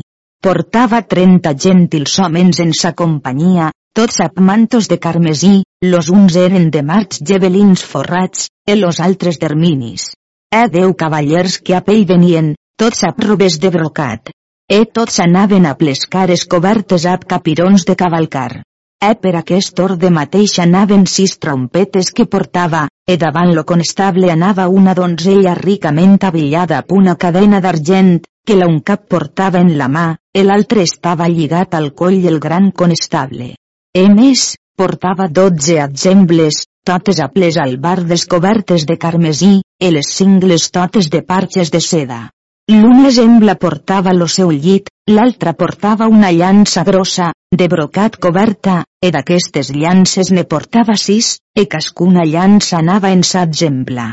Portava 0.44 1.00
trenta 1.16 1.56
gentils 1.68 2.18
homes 2.20 2.60
en 2.60 2.76
sa 2.82 2.92
companyia, 3.04 3.72
tots 3.96 4.20
amb 4.28 4.44
mantos 4.52 4.92
de 4.92 5.00
carmesí, 5.00 5.56
los 5.88 6.12
uns 6.12 6.36
eren 6.36 6.70
de 6.76 6.84
marcs 6.84 7.24
gebelins 7.24 7.88
forrats, 7.94 8.50
e 8.68 8.76
los 8.76 9.00
altres 9.00 9.40
d'erminis. 9.40 10.12
E 10.52 10.68
deu 10.68 10.92
cavallers 11.00 11.62
que 11.64 11.80
a 11.80 11.84
pell 11.88 12.04
venien, 12.12 12.56
tots 12.76 13.08
ap 13.08 13.24
robes 13.24 13.62
de 13.64 13.72
brocat. 13.72 14.36
E 14.74 14.86
tots 14.98 15.20
anaven 15.22 15.68
a 15.70 15.76
plescar 15.78 16.32
es 16.34 16.44
cobertes 16.50 17.04
ap 17.06 17.28
capirons 17.32 17.84
de 17.86 17.94
cavalcar. 17.98 18.64
E 19.08 19.12
per 19.26 19.34
aquest 19.38 19.82
orde 19.84 20.10
mateix 20.16 20.56
anaven 20.64 21.04
sis 21.12 21.36
trompetes 21.44 22.10
que 22.18 22.26
portava, 22.36 22.88
e 23.06 23.18
davant 23.24 23.54
lo 23.54 23.66
constable 23.72 24.32
anava 24.34 24.66
una 24.80 24.98
donzella 24.98 25.54
ricament 25.62 26.18
avillada 26.32 26.80
amb 26.80 26.98
una 26.98 27.16
cadena 27.26 27.62
d'argent, 27.62 28.12
que 28.48 28.58
la 28.58 28.72
un 28.74 28.82
cap 28.90 29.06
portava 29.14 29.62
en 29.62 29.72
la 29.78 29.92
mà, 30.00 30.08
e 30.34 30.42
l'altre 30.42 30.90
estava 30.90 31.30
lligat 31.30 31.78
al 31.78 31.94
coll 31.94 32.22
del 32.26 32.42
gran 32.50 32.72
constable. 32.72 33.54
E 33.94 34.10
més, 34.10 34.56
portava 34.76 35.30
dotze 35.30 35.84
exemples, 35.86 36.64
totes 36.82 37.22
a 37.22 37.30
ples 37.30 37.62
albardes 37.62 38.26
cobertes 38.26 38.90
de 38.90 38.98
carmesí, 38.98 39.60
e 39.78 39.94
les 39.94 40.16
cingles 40.18 40.72
totes 40.72 41.14
de 41.14 41.22
parxes 41.22 41.70
de 41.70 41.90
seda. 41.94 42.24
L'una 42.72 43.10
sembla 43.12 43.58
portava 43.60 44.14
lo 44.16 44.26
seu 44.26 44.50
llit, 44.50 44.86
l'altra 45.12 45.52
portava 45.52 46.06
una 46.08 46.30
llança 46.32 46.84
grossa, 46.88 47.34
de 47.52 47.68
brocat 47.68 48.16
coberta, 48.24 48.86
e 49.04 49.10
d'aquestes 49.12 49.74
llances 49.76 50.32
ne 50.32 50.46
portava 50.48 50.96
sis, 50.96 51.40
e 51.52 51.66
cascuna 51.68 52.24
llança 52.24 52.78
anava 52.78 53.12
en 53.12 53.26
sa 53.28 53.44
exemple. 53.44 54.06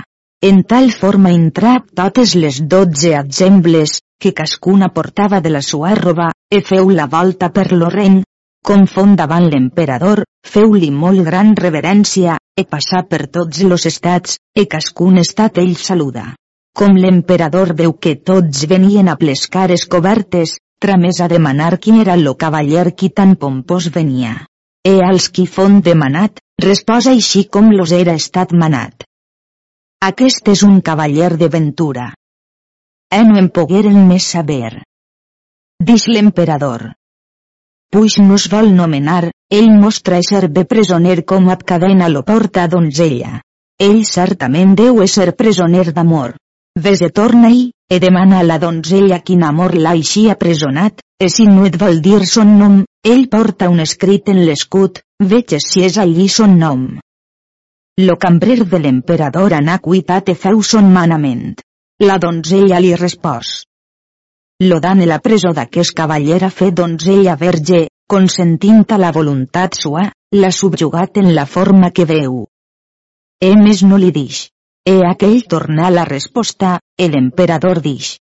En 0.42 0.64
tal 0.64 0.90
forma 0.90 1.30
intrap 1.30 1.94
totes 1.94 2.34
les 2.34 2.58
dotze 2.66 3.14
exemples, 3.20 4.00
que 4.18 4.34
cascuna 4.34 4.90
portava 4.90 5.38
de 5.40 5.54
la 5.54 5.62
sua 5.62 5.94
roba, 5.94 6.32
e 6.50 6.60
feu 6.60 6.90
la 6.90 7.06
volta 7.06 7.52
per 7.54 7.70
l'orren, 7.70 8.24
com 8.66 8.88
font 8.90 9.14
davant 9.14 9.46
l'emperador, 9.46 10.24
feu-li 10.42 10.90
molt 10.90 11.22
gran 11.22 11.54
reverència, 11.54 12.34
e 12.58 12.66
passar 12.66 13.06
per 13.06 13.28
tots 13.30 13.62
los 13.62 13.86
estats, 13.86 14.40
e 14.58 14.66
cascun 14.66 15.22
estat 15.22 15.62
ell 15.62 15.76
saluda. 15.78 16.32
Com 16.76 16.96
l'emperador 16.96 17.74
veu 17.76 17.92
que 17.92 18.14
tots 18.16 18.66
venien 18.70 19.08
a 19.08 19.16
plescar 19.16 19.68
cobertes, 19.88 20.58
tramés 20.80 21.20
a 21.20 21.28
demanar 21.28 21.78
qui 21.78 21.98
era 22.00 22.16
lo 22.16 22.36
cavaller 22.36 22.94
qui 22.94 23.10
tan 23.10 23.36
pompós 23.36 23.90
venia. 23.90 24.46
E 24.84 25.00
als 25.04 25.28
qui 25.28 25.46
font 25.46 25.82
demanat, 25.82 26.38
resposa 26.58 27.10
així 27.10 27.44
com 27.44 27.70
los 27.70 27.92
era 27.92 28.14
estat 28.14 28.52
manat. 28.52 29.04
Aquest 30.00 30.48
és 30.48 30.62
un 30.62 30.80
cavaller 30.80 31.36
de 31.36 31.48
ventura. 31.48 32.14
E 33.12 33.20
no 33.24 33.36
em 33.36 33.50
pogueren 33.50 34.06
més 34.08 34.24
saber. 34.24 34.80
Dix 35.80 36.08
l'emperador 36.08 36.92
puix 37.90 38.16
nos 38.22 38.46
vol 38.50 38.68
nomenar, 38.70 39.32
ell 39.50 39.70
mostra 39.82 40.20
ser 40.22 40.46
bé 40.56 40.62
presoner 40.72 41.24
com 41.30 41.48
a 41.50 41.56
cadena 41.70 42.08
lo 42.08 42.22
porta 42.22 42.68
donzella. 42.74 43.40
Ell 43.86 44.04
certament 44.06 44.76
deu 44.78 45.00
ser 45.08 45.32
presoner 45.40 45.90
d'amor. 45.96 46.36
Ves 46.84 47.02
e 47.06 47.10
torna-hi, 47.18 47.62
e 47.94 47.98
demana 48.04 48.40
a 48.40 48.46
la 48.50 48.58
donzella 48.64 49.20
quin 49.26 49.44
amor 49.50 49.76
l'ha 49.76 49.94
així 49.98 50.26
apresonat, 50.34 51.02
e 51.24 51.28
si 51.28 51.46
no 51.46 51.66
et 51.68 51.78
vol 51.82 52.00
dir 52.04 52.20
son 52.32 52.56
nom, 52.58 52.76
ell 53.12 53.24
porta 53.32 53.70
un 53.72 53.80
escrit 53.86 54.30
en 54.34 54.42
l'escut, 54.48 55.02
veges 55.32 55.70
si 55.72 55.84
és 55.88 55.98
allí 56.04 56.28
son 56.28 56.58
nom. 56.64 56.84
Lo 58.00 58.16
cambrer 58.26 58.62
de 58.64 58.78
l'emperador 58.84 59.56
anà 59.62 59.80
cuitat 59.88 60.32
e 60.32 60.38
feu 60.44 60.62
son 60.62 60.92
manament. 60.92 61.58
La 62.00 62.16
donzella 62.16 62.78
li 62.80 62.94
respòs 62.96 63.58
lo 64.60 64.78
dan 64.78 65.00
a 65.00 65.06
la 65.08 65.18
presó 65.24 65.54
d'aquest 65.56 65.94
cavaller 65.96 66.42
a 66.44 66.50
fer 66.52 66.70
donzella 66.76 67.36
verge, 67.40 67.86
consentint 68.06 68.84
a 68.92 68.98
la 69.00 69.12
voluntat 69.12 69.76
sua, 69.82 70.04
la 70.36 70.50
subjugat 70.52 71.16
en 71.16 71.34
la 71.34 71.46
forma 71.46 71.90
que 71.90 72.04
veu. 72.04 72.44
E 73.40 73.54
més 73.56 73.80
no 73.82 73.96
li 73.96 74.10
dix. 74.12 74.50
E 74.90 74.96
aquell 75.06 75.44
torna 75.46 75.88
la 75.88 76.04
resposta, 76.04 76.80
e 76.98 77.06
l'emperador 77.06 77.78
dix. 77.78 78.16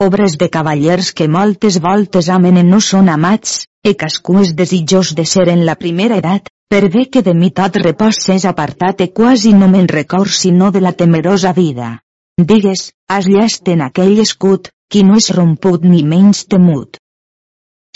Obres 0.00 0.36
de 0.40 0.48
cavallers 0.48 1.10
que 1.12 1.26
moltes 1.28 1.76
voltes 1.86 2.30
amen 2.32 2.62
no 2.70 2.78
són 2.80 3.10
amats, 3.12 3.66
e 3.84 3.92
cascú 4.02 4.38
és 4.40 4.54
desitjós 4.60 5.12
de 5.18 5.26
ser 5.32 5.44
en 5.52 5.66
la 5.68 5.74
primera 5.82 6.16
edat, 6.22 6.48
per 6.72 6.88
bé 6.94 7.02
que 7.12 7.20
de 7.26 7.34
mi 7.40 7.50
tot 7.58 7.76
repòs 7.82 8.22
s'és 8.24 8.46
apartat 8.48 9.04
e 9.04 9.10
quasi 9.18 9.52
no 9.52 9.68
me'n 9.68 9.90
record 9.92 10.32
sinó 10.32 10.70
de 10.72 10.80
la 10.80 10.94
temerosa 11.02 11.52
vida. 11.52 11.90
Digues, 12.40 12.92
has 13.12 13.28
llest 13.28 13.68
en 13.68 13.84
aquell 13.84 14.22
escut, 14.24 14.70
qui 14.88 15.02
no 15.04 15.18
és 15.20 15.28
romput 15.36 15.84
ni 15.84 16.00
menys 16.14 16.46
temut. 16.54 16.96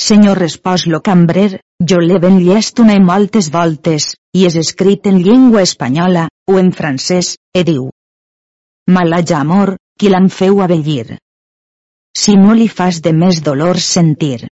Senyor 0.00 0.36
respòs 0.40 0.84
lo 0.92 1.00
cambrer, 1.00 1.62
jo 1.80 2.04
l'he 2.04 2.20
ben 2.20 2.38
llest 2.44 2.84
una 2.84 2.94
i 2.96 3.00
moltes 3.00 3.48
voltes, 3.56 4.14
i 4.36 4.44
és 4.48 4.56
escrit 4.56 5.08
en 5.10 5.18
llengua 5.24 5.64
espanyola, 5.64 6.28
o 6.50 6.58
en 6.58 6.72
francès, 6.72 7.36
e 7.54 7.62
diu. 7.64 7.88
Malaja 8.96 9.40
amor, 9.40 9.76
qui 9.98 10.10
l'en 10.10 10.28
feu 10.28 10.60
abellir. 10.64 11.18
Si 12.22 12.34
no 12.36 12.54
li 12.58 12.68
fas 12.68 13.00
de 13.04 13.12
més 13.14 13.40
dolors 13.46 13.86
sentir. 13.96 14.48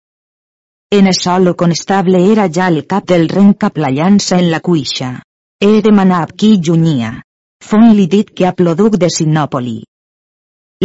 En 0.93 1.09
això 1.11 1.35
lo 1.43 1.55
constable 1.55 2.21
era 2.31 2.47
ja 2.47 2.69
el 2.71 2.85
cap 2.85 3.09
del 3.11 3.27
ren 3.29 3.53
cap 3.53 3.77
la 3.77 3.89
llança 3.91 4.37
en 4.37 4.51
la 4.51 4.61
cuixa. 4.61 5.11
He 5.59 5.81
demanat 5.81 6.37
qui 6.37 6.55
llunyia. 6.57 7.17
Fon 7.63 7.91
li 7.97 8.07
dit 8.07 8.29
que 8.29 8.45
a 8.45 8.53
de 8.53 9.09
Sinòpoli 9.09 9.81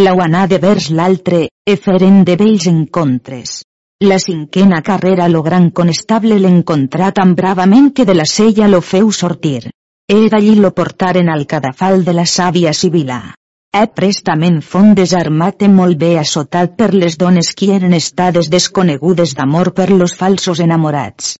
anà 0.00 0.46
de 0.46 0.58
vers 0.58 0.88
l'altre, 0.90 1.48
e 1.66 1.76
feren 1.76 2.24
de 2.24 2.36
vells 2.36 2.66
encontres. 2.66 3.62
La 4.00 4.18
cinquena 4.18 4.80
carrera 4.82 5.28
lo 5.28 5.42
gran 5.42 5.70
conestable 5.70 6.38
l'encontrà 6.38 7.12
tan 7.12 7.34
bravament 7.34 7.92
que 7.92 8.04
de 8.04 8.14
la 8.14 8.24
sella 8.24 8.66
lo 8.66 8.80
feu 8.80 9.12
sortir. 9.12 9.70
E 10.12 10.28
d'allí 10.28 10.56
lo 10.60 10.70
portaren 10.76 11.30
al 11.32 11.46
cadafal 11.46 12.02
de 12.04 12.12
la 12.12 12.24
sàvia 12.28 12.72
Sibila. 12.76 13.20
E 13.80 13.86
prestament 13.98 14.58
fon 14.72 14.90
desarmat 14.98 15.64
i 15.64 15.70
molt 15.72 15.96
bé 16.02 16.10
assotat 16.22 16.74
per 16.76 16.90
les 16.92 17.16
dones 17.22 17.48
qui 17.56 17.70
eren 17.76 17.96
estades 17.98 18.50
desconegudes 18.52 19.32
d'amor 19.38 19.70
per 19.78 19.88
los 19.94 20.12
falsos 20.18 20.60
enamorats. 20.66 21.30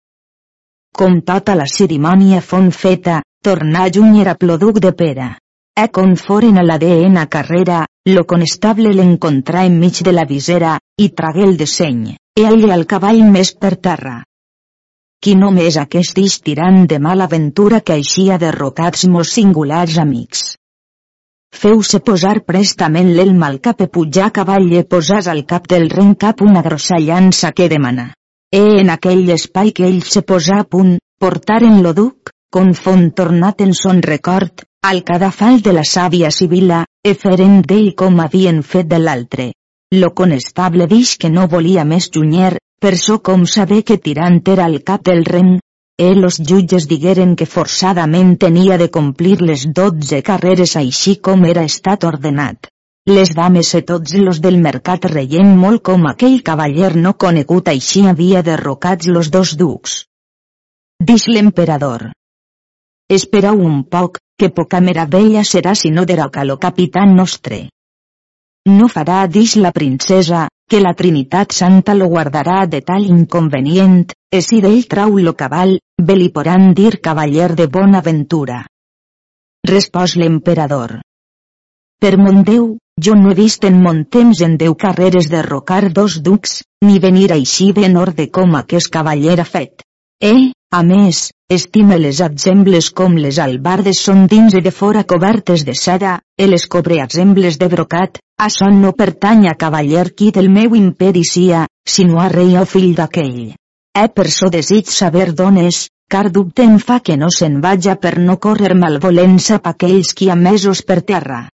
Com 0.97 1.21
tota 1.21 1.59
la 1.61 1.69
cerimònia 1.75 2.41
fon 2.41 2.73
feta, 2.79 3.19
tornà 3.45 3.85
juny 3.99 4.19
era 4.25 4.39
ploduc 4.41 4.81
de 4.81 4.97
pera. 5.05 5.29
E 5.77 5.89
con 5.93 6.17
foren 6.17 6.57
a 6.57 6.65
la 6.65 6.81
DN 6.81 7.29
carrera, 7.29 7.85
lo 8.09 8.25
conestable 8.25 8.97
l'encontrà 8.97 9.69
enmig 9.69 10.01
de 10.01 10.17
la 10.17 10.25
visera, 10.25 10.79
i 10.97 11.13
tragué 11.21 11.45
el 11.45 11.59
disseny, 11.61 12.15
e 12.41 12.49
allà 12.49 12.73
al 12.73 12.89
cavall 12.89 13.21
més 13.37 13.53
per 13.53 13.77
terra. 13.77 14.23
Qui 15.23 15.37
només 15.39 15.77
aquest 15.79 16.17
ix 16.19 16.41
tirant 16.43 16.81
de 16.91 16.97
mala 16.99 17.29
ventura 17.31 17.79
que 17.81 17.95
eixia 18.01 18.39
derrocats 18.43 19.05
mos 19.07 19.31
singulars 19.37 19.99
amics. 20.03 20.41
Feu-se 21.55 22.01
posar 22.09 22.41
prestament 22.49 23.13
l'elm 23.19 23.45
al 23.47 23.61
cap 23.67 23.85
e 23.85 23.87
pujar 23.97 24.33
cavall 24.39 24.67
e 24.81 24.83
posàs 24.95 25.29
al 25.31 25.45
cap 25.53 25.69
del 25.71 25.87
ren 25.93 26.17
cap 26.25 26.43
una 26.43 26.63
grossa 26.67 26.99
llança 26.99 27.53
que 27.53 27.69
demana. 27.71 28.09
E 28.51 28.63
en 28.81 28.91
aquell 28.91 29.31
espai 29.37 29.71
que 29.77 29.87
ell 29.87 30.03
se 30.15 30.25
posà 30.33 30.59
a 30.65 30.67
punt, 30.75 30.97
portaren 31.23 31.79
lo 31.85 31.95
duc, 32.01 32.33
con 32.51 32.75
font 32.75 33.13
tornat 33.21 33.63
en 33.63 33.77
son 33.79 34.03
record, 34.03 34.67
al 34.91 35.05
cadafal 35.05 35.63
de 35.63 35.77
la 35.79 35.87
sàvia 35.93 36.33
Sibila, 36.35 36.83
e 37.05 37.15
feren 37.15 37.61
d'ell 37.63 37.93
com 37.95 38.19
havien 38.27 38.63
fet 38.75 38.91
de 38.91 38.99
l'altre. 38.99 39.53
Lo 39.95 40.11
conestable 40.19 40.91
dix 40.91 41.15
que 41.17 41.31
no 41.31 41.47
volia 41.47 41.87
més 41.87 42.11
junyer, 42.11 42.57
per 42.83 42.97
so 42.99 43.21
com 43.23 43.45
saber 43.47 43.85
que 43.87 43.97
tirant 44.03 44.41
era 44.53 44.65
al 44.67 44.81
cap 44.83 45.05
del 45.07 45.21
ren, 45.25 45.53
e 46.05 46.09
los 46.19 46.39
jutges 46.49 46.89
digueren 46.91 47.37
que 47.39 47.47
forçadament 47.47 48.33
tenia 48.45 48.79
de 48.81 48.89
complir 48.91 49.37
les 49.41 49.69
dotze 49.77 50.19
carreres 50.27 50.73
així 50.81 51.15
com 51.29 51.45
era 51.47 51.63
estat 51.63 52.03
ordenat. 52.09 52.67
Les 53.07 53.31
dames 53.39 53.71
e 53.79 53.83
tots 53.87 54.17
los 54.19 54.41
del 54.43 54.59
mercat 54.65 55.07
reien 55.13 55.55
molt 55.59 55.83
com 55.87 56.09
aquell 56.11 56.41
cavaller 56.49 56.91
no 56.97 57.15
conegut 57.25 57.71
així 57.71 58.03
havia 58.07 58.43
derrocats 58.43 59.07
los 59.07 59.31
dos 59.31 59.55
ducs. 59.63 59.95
Dix 61.03 61.29
l'emperador. 61.31 62.09
Esperau 63.11 63.63
un 63.63 63.83
poc, 63.85 64.19
que 64.39 64.51
poca 64.51 64.81
meravella 64.81 65.43
serà 65.47 65.77
si 65.79 65.91
no 65.95 66.05
deroca 66.05 66.43
lo 66.43 66.59
capitán 66.59 67.15
nostre. 67.15 67.69
No 68.67 68.91
farà 68.91 69.27
dix 69.27 69.55
la 69.59 69.71
princesa, 69.71 70.49
que 70.73 70.81
la 70.81 70.95
Trinitat 70.97 71.53
Santa 71.53 71.93
lo 71.93 72.07
guardarà 72.09 72.63
de 72.65 72.79
tal 72.81 73.03
inconvenient, 73.05 74.07
e 74.33 74.39
si 74.41 74.63
d'ell 74.65 74.87
trau 74.89 75.19
lo 75.21 75.35
cabal, 75.37 75.75
ve 76.01 76.15
li 76.17 76.31
poran 76.33 76.71
dir 76.73 76.95
cavaller 77.05 77.51
de 77.59 77.67
bona 77.75 78.01
ventura. 78.01 78.63
Respòs 79.69 80.15
l'emperador. 80.17 80.95
Per 82.01 82.15
mon 82.17 82.41
Déu, 82.49 82.71
jo 83.05 83.19
no 83.21 83.35
he 83.35 83.37
vist 83.43 83.69
en 83.69 83.77
mon 83.85 84.01
temps 84.17 84.41
en 84.49 84.57
deu 84.63 84.73
carreres 84.87 85.29
derrocar 85.35 85.93
dos 85.93 86.17
ducs, 86.25 86.63
ni 86.89 86.97
venir 87.05 87.29
així 87.37 87.69
ben 87.77 88.01
orde 88.07 88.31
com 88.33 88.57
aquest 88.57 88.89
cavaller 88.97 89.37
ha 89.45 89.49
fet. 89.53 89.85
Eh, 90.25 90.53
a 90.73 90.83
més, 90.83 91.27
estime 91.55 91.99
les 92.01 92.21
exemples 92.25 92.91
com 92.99 93.15
les 93.21 93.39
albardes 93.45 94.01
són 94.07 94.27
dins 94.33 94.55
i 94.59 94.63
de 94.65 94.73
fora 94.75 95.03
cobertes 95.13 95.65
de 95.69 95.75
seda, 95.79 96.19
e 96.39 96.49
les 96.49 96.67
cobreexembles 96.75 97.59
de 97.61 97.69
brocat, 97.73 98.21
això 98.47 98.69
no 98.75 98.93
pertany 98.99 99.49
a 99.49 99.55
cavaller 99.63 100.09
qui 100.17 100.31
del 100.37 100.51
meu 100.51 100.77
imperi 100.79 101.25
sia, 101.29 101.67
sinó 101.97 102.21
a 102.21 102.29
rei 102.33 102.57
o 102.61 102.65
fill 102.65 102.95
d'aquell. 102.99 103.55
E 104.03 104.05
per 104.09 104.29
so 104.31 104.49
desig 104.51 104.89
saber 104.91 105.33
d'on 105.37 105.59
és, 105.63 105.87
car 106.13 106.29
dubte 106.31 106.65
em 106.65 106.79
fa 106.79 107.01
que 107.01 107.17
no 107.17 107.29
se'n 107.31 107.61
vaja 107.65 107.97
per 107.97 108.19
no 108.19 108.37
córrer 108.37 108.75
malvolença 108.77 109.59
pa 109.65 109.77
aquells 109.77 110.13
qui 110.15 110.29
mesos 110.37 110.83
per 110.83 111.01
terra. 111.03 111.49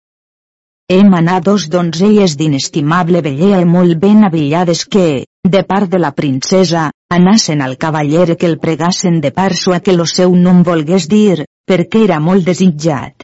Hem 0.88 1.14
anat 1.18 1.44
dos 1.44 1.68
donzelles 1.68 2.36
d'inestimable 2.38 3.20
bellea 3.22 3.58
i 3.60 3.64
molt 3.66 3.98
ben 3.98 4.22
avillades 4.24 4.84
que, 4.86 5.24
de 5.42 5.62
part 5.64 5.90
de 5.90 5.98
la 5.98 6.12
princesa, 6.12 6.90
anassen 7.10 7.62
al 7.62 7.76
cavaller 7.78 8.36
que 8.36 8.46
el 8.46 8.58
pregassen 8.58 9.20
de 9.20 9.32
a 9.36 9.80
que 9.80 9.92
lo 9.92 10.06
seu 10.06 10.34
nom 10.34 10.62
volgués 10.62 11.08
dir, 11.08 11.44
perquè 11.66 12.04
era 12.04 12.20
molt 12.20 12.44
desitjat. 12.44 13.22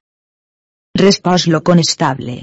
Respòs 0.99 1.47
lo 1.47 1.63
conestable. 1.63 2.43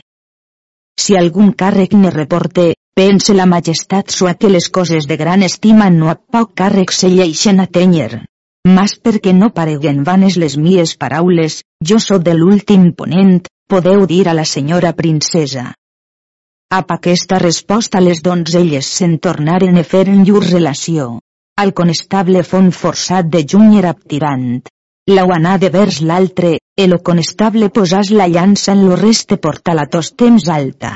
Si 1.00 1.16
algun 1.16 1.54
càrrec 1.54 1.94
ne 1.94 2.10
reporte, 2.12 2.74
pense 2.94 3.34
la 3.34 3.46
majestat 3.46 4.10
sua 4.12 4.34
que 4.34 4.50
les 4.50 4.70
coses 4.70 5.08
de 5.08 5.16
gran 5.18 5.44
estima 5.44 5.90
no 5.90 6.10
a 6.10 6.16
poc 6.16 6.54
càrrec 6.56 6.92
se 6.92 7.10
lleixen 7.10 7.60
a 7.60 7.68
tenyer. 7.68 8.26
Mas 8.68 8.98
perquè 9.00 9.34
no 9.34 9.54
pareguen 9.56 10.04
vanes 10.04 10.36
les 10.36 10.58
mies 10.58 10.98
paraules, 10.98 11.62
jo 11.82 12.00
sóc 12.00 12.24
de 12.24 12.34
l'últim 12.34 12.92
ponent, 12.92 13.46
podeu 13.70 14.06
dir 14.06 14.28
a 14.28 14.34
la 14.34 14.44
senyora 14.44 14.92
princesa. 14.94 15.74
Ap 16.70 16.92
aquesta 16.92 17.40
resposta 17.40 18.02
les 18.04 18.20
donzelles 18.22 18.86
se'n 19.00 19.18
tornaren 19.18 19.80
a 19.80 19.84
fer 19.84 20.04
en 20.10 20.26
llur 20.28 20.44
relació. 20.44 21.20
El 21.60 21.74
conestable 21.78 22.42
fon 22.48 22.70
forçat 22.72 23.28
de 23.32 23.40
junyer 23.54 23.82
aptirant. 23.88 24.44
La 25.12 25.24
anà 25.36 25.58
de 25.60 25.70
vers 25.74 25.98
l'altre, 26.10 26.52
el 26.84 26.96
conestable 27.10 27.68
posàs 27.78 28.12
la 28.20 28.28
llança 28.36 28.72
en 28.76 28.86
lo 28.88 28.96
reste 29.00 29.38
porta 29.46 29.74
la 29.80 29.84
tos 29.96 30.12
temps 30.22 30.46
alta. 30.54 30.92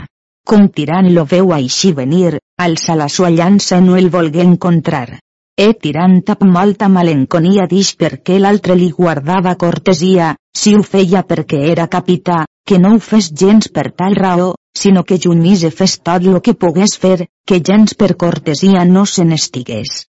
Com 0.47 0.70
tirant 0.78 1.09
lo 1.16 1.26
veu 1.34 1.51
així 1.55 1.91
venir, 1.97 2.38
alça 2.68 2.95
la 2.95 3.09
sua 3.16 3.32
llança 3.39 3.82
no 3.82 3.97
el 4.03 4.07
volgué 4.14 4.45
encontrar. 4.45 5.20
E 5.66 5.68
tirant 5.88 6.16
amb 6.36 6.47
molta 6.59 6.89
malenconia 6.95 7.68
dix 7.74 7.91
perquè 8.05 8.39
l'altre 8.39 8.80
li 8.80 8.89
guardava 9.01 9.57
cortesia, 9.66 10.32
si 10.61 10.78
ho 10.78 10.86
feia 10.93 11.26
perquè 11.34 11.59
era 11.74 11.89
capità, 11.97 12.45
que 12.66 12.80
no 12.80 12.93
ho 12.95 13.03
fes 13.09 13.34
gens 13.43 13.68
per 13.68 13.89
tal 13.91 14.16
raó, 14.16 14.53
sinó 14.86 15.03
que 15.03 15.20
junyís 15.28 15.68
fes 15.76 15.99
tot 15.99 16.24
lo 16.24 16.39
que 16.39 16.55
pogués 16.55 16.97
fer, 17.05 17.28
que 17.45 17.59
gens 17.59 17.99
per 17.99 18.14
cortesia 18.16 18.88
no 18.95 19.05
se 19.05 19.28
n'estigués. 19.28 20.07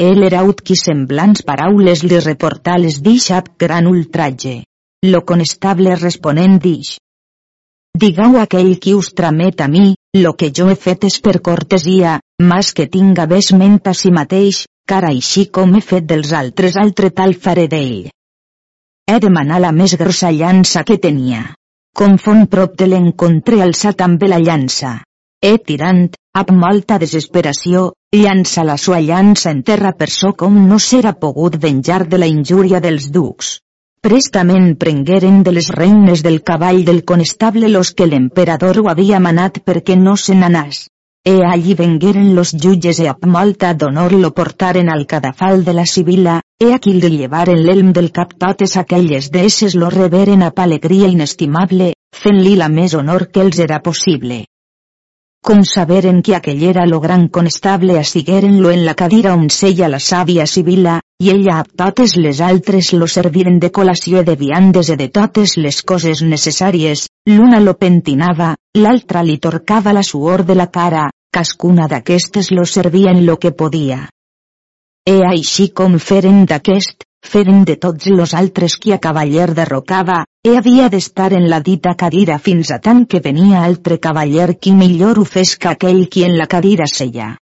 El 0.00 0.24
eraut 0.24 0.60
qui 0.64 0.74
semblants 0.80 1.42
paraules 1.44 2.02
li 2.02 2.18
reportà 2.24 2.78
les 2.78 3.00
dix 3.02 3.30
gran 3.58 3.86
ultratge. 3.86 4.62
Lo 5.04 5.20
conestable 5.24 5.94
responent 5.96 6.58
dix. 6.58 6.96
Digau 7.94 8.38
aquell 8.40 8.78
qui 8.80 8.94
us 8.94 9.12
tramet 9.12 9.60
a 9.60 9.68
mi, 9.68 9.94
lo 10.16 10.32
que 10.32 10.50
jo 10.50 10.70
he 10.70 10.74
fet 10.74 11.04
és 11.04 11.20
per 11.20 11.40
cortesia, 11.40 12.20
mas 12.40 12.72
que 12.72 12.86
tinga 12.86 13.26
ment 13.58 13.80
a 13.84 13.92
si 13.92 14.10
mateix, 14.10 14.66
car 14.88 15.04
així 15.04 15.46
com 15.46 15.76
he 15.76 15.80
fet 15.80 16.06
dels 16.06 16.32
altres 16.32 16.76
altre 16.76 17.10
tal 17.10 17.34
faré 17.34 17.68
d'ell. 17.68 18.08
He 19.06 19.18
demanat 19.20 19.60
la 19.60 19.72
més 19.72 19.94
grossa 19.94 20.30
llança 20.30 20.84
que 20.84 20.96
tenia. 20.96 21.54
Com 21.94 22.16
fon 22.16 22.46
prop 22.46 22.76
de 22.76 22.86
l'encontre 22.86 23.60
alçar 23.60 23.92
també 23.92 24.28
la 24.28 24.38
llança. 24.38 25.02
E 25.42 25.56
tirant, 25.58 26.04
amb 26.38 26.50
molta 26.54 26.96
desesperació, 27.02 27.80
llança 28.14 28.62
la 28.66 28.76
sua 28.78 29.00
llança 29.02 29.50
en 29.50 29.62
terra 29.70 29.90
per 30.02 30.06
so 30.16 30.28
com 30.42 30.58
no 30.68 30.76
s'era 30.84 31.12
pogut 31.24 31.56
venjar 31.64 32.04
de 32.12 32.20
la 32.22 32.28
injúria 32.30 32.78
dels 32.84 33.08
ducs. 33.16 33.48
Prestament 34.06 34.68
prengueren 34.84 35.40
de 35.48 35.54
les 35.56 35.70
reines 35.78 36.22
del 36.22 36.38
cavall 36.50 36.84
del 36.84 37.02
conestable 37.04 37.70
los 37.72 37.90
que 37.90 38.06
l'emperador 38.06 38.78
ho 38.78 38.86
havia 38.92 39.18
manat 39.24 39.58
perquè 39.66 39.96
no 40.04 40.14
se 40.26 40.36
n'anàs. 40.38 40.84
E 41.26 41.34
allí 41.48 41.74
vengueren 41.74 42.30
los 42.36 42.54
jutges 42.66 43.02
e 43.02 43.08
amb 43.10 43.26
molta 43.26 43.72
d'honor 43.74 44.14
lo 44.14 44.30
portaren 44.38 44.94
al 44.94 45.04
cadafal 45.14 45.64
de 45.64 45.74
la 45.74 45.86
Sibila, 45.86 46.36
e 46.62 46.70
aquí 46.76 46.94
li 47.00 47.10
llevaren 47.16 47.64
l'elm 47.66 47.90
del 47.98 48.12
cap 48.12 48.38
totes 48.38 48.76
aquelles 48.76 49.32
deesses 49.34 49.74
lo 49.74 49.90
reveren 49.90 50.46
a 50.46 50.52
alegria 50.68 51.10
inestimable, 51.10 51.92
fent-li 52.14 52.54
la 52.54 52.70
més 52.78 52.94
honor 52.94 53.26
que 53.34 53.42
els 53.42 53.58
era 53.58 53.82
possible 53.82 54.44
com 55.42 55.64
saberen 55.66 56.22
que 56.22 56.36
aquell 56.36 56.62
era 56.62 56.84
lo 56.86 57.00
gran 57.02 57.26
conestable 57.28 57.98
assigueren-lo 57.98 58.70
en 58.70 58.84
la 58.86 58.94
cadira 58.94 59.34
on 59.34 59.48
seia 59.50 59.88
la 59.90 59.98
sàvia 59.98 60.46
Sibila, 60.46 61.00
i 61.18 61.30
ella 61.34 61.56
a 61.58 61.64
totes 61.64 62.14
les 62.16 62.40
altres 62.40 62.92
lo 62.94 63.08
serviren 63.10 63.58
de 63.58 63.72
col·lació 63.74 64.22
de 64.22 64.36
viandes 64.38 64.92
i 64.94 64.96
de 65.00 65.08
totes 65.08 65.56
les 65.58 65.82
coses 65.82 66.22
necessàries, 66.22 67.08
l'una 67.26 67.58
lo 67.60 67.74
pentinava, 67.74 68.54
l'altra 68.78 69.22
li 69.26 69.38
torcava 69.38 69.92
la 69.92 70.06
suor 70.06 70.46
de 70.46 70.54
la 70.54 70.68
cara, 70.70 71.08
cascuna 71.34 71.88
d'aquestes 71.90 72.52
lo 72.54 72.64
servia 72.64 73.10
en 73.10 73.26
lo 73.26 73.36
que 73.36 73.50
podia. 73.50 74.06
E 75.02 75.18
així 75.26 75.72
com 75.74 75.98
feren 75.98 76.44
d'aquest, 76.46 77.02
feren 77.22 77.64
de 77.64 77.76
tots 77.76 78.08
los 78.10 78.34
altres 78.34 78.76
qui 78.76 78.92
a 78.92 78.98
cavaller 78.98 79.54
derrocava, 79.54 80.24
e 80.44 80.56
havia 80.58 80.88
d'estar 80.92 81.32
en 81.32 81.48
la 81.50 81.60
dita 81.60 81.94
cadira 81.94 82.38
fins 82.38 82.70
a 82.70 82.78
tant 82.78 83.06
que 83.06 83.20
venia 83.24 83.62
altre 83.62 83.98
cavaller 83.98 84.58
qui 84.58 84.72
millor 84.74 85.18
ho 85.18 85.24
fes 85.24 85.56
que 85.56 85.70
aquell 85.70 86.08
qui 86.08 86.24
en 86.24 86.36
la 86.36 86.46
cadira 86.46 86.88
seia. 86.90 87.36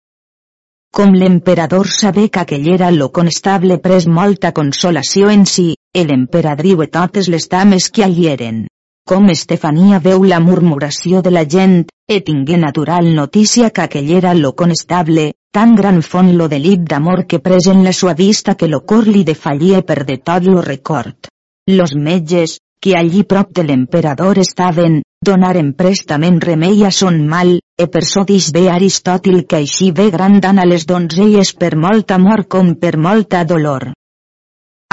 Com 0.92 1.14
l'emperador 1.14 1.88
sabé 1.88 2.30
que 2.30 2.42
aquell 2.42 2.68
era 2.74 2.90
lo 2.92 3.12
conestable 3.12 3.78
pres 3.78 4.08
molta 4.08 4.52
consolació 4.52 5.30
en 5.30 5.46
si, 5.46 5.76
l'emperadriu 5.96 6.82
e 6.82 6.88
totes 6.88 7.30
les 7.30 7.48
dames 7.50 7.90
que 7.90 8.04
allí 8.04 8.28
eren. 8.28 8.68
Com 9.10 9.30
Estefania 9.30 10.00
veu 10.00 10.24
la 10.24 10.40
murmuració 10.40 11.22
de 11.26 11.32
la 11.32 11.46
gent, 11.46 11.88
e 12.10 12.22
tingué 12.22 12.58
natural 12.58 13.14
notícia 13.16 13.70
que 13.70 13.82
aquell 13.86 14.12
era 14.18 14.34
lo 14.34 14.56
conestable, 14.56 15.34
Tan 15.52 15.74
gran 15.74 16.04
fon 16.06 16.36
lo 16.38 16.46
delit 16.48 16.82
d'amor 16.86 17.24
que 17.26 17.40
presen 17.42 17.84
la 17.84 17.92
sua 17.92 18.14
vista 18.14 18.54
que 18.54 18.68
lo 18.70 18.84
cor 18.86 19.08
li 19.08 19.24
defallia 19.26 19.82
per 19.82 20.04
de 20.06 20.18
tot 20.22 20.46
lo 20.46 20.62
record. 20.62 21.26
Los 21.68 21.96
metges, 21.96 22.60
que 22.80 22.96
allí 22.96 23.24
prop 23.24 23.50
de 23.58 23.64
l'emperador 23.64 24.38
estaven, 24.38 25.02
donaren 25.26 25.72
prestament 25.74 26.38
remei 26.40 26.84
a 26.86 26.92
son 26.92 27.26
mal, 27.28 27.56
e 27.76 27.88
per 27.88 28.04
so 28.06 28.24
dix 28.30 28.52
ve 28.54 28.70
Aristòtil 28.70 29.48
que 29.50 29.58
així 29.58 29.90
ve 29.92 30.12
gran 30.14 30.40
dan 30.40 30.62
a 30.62 30.68
les 30.70 30.86
donzelles 30.86 31.56
per 31.58 31.76
molt 31.76 32.12
amor 32.12 32.46
com 32.48 32.76
per 32.76 32.98
molta 32.98 33.44
dolor. 33.44 33.90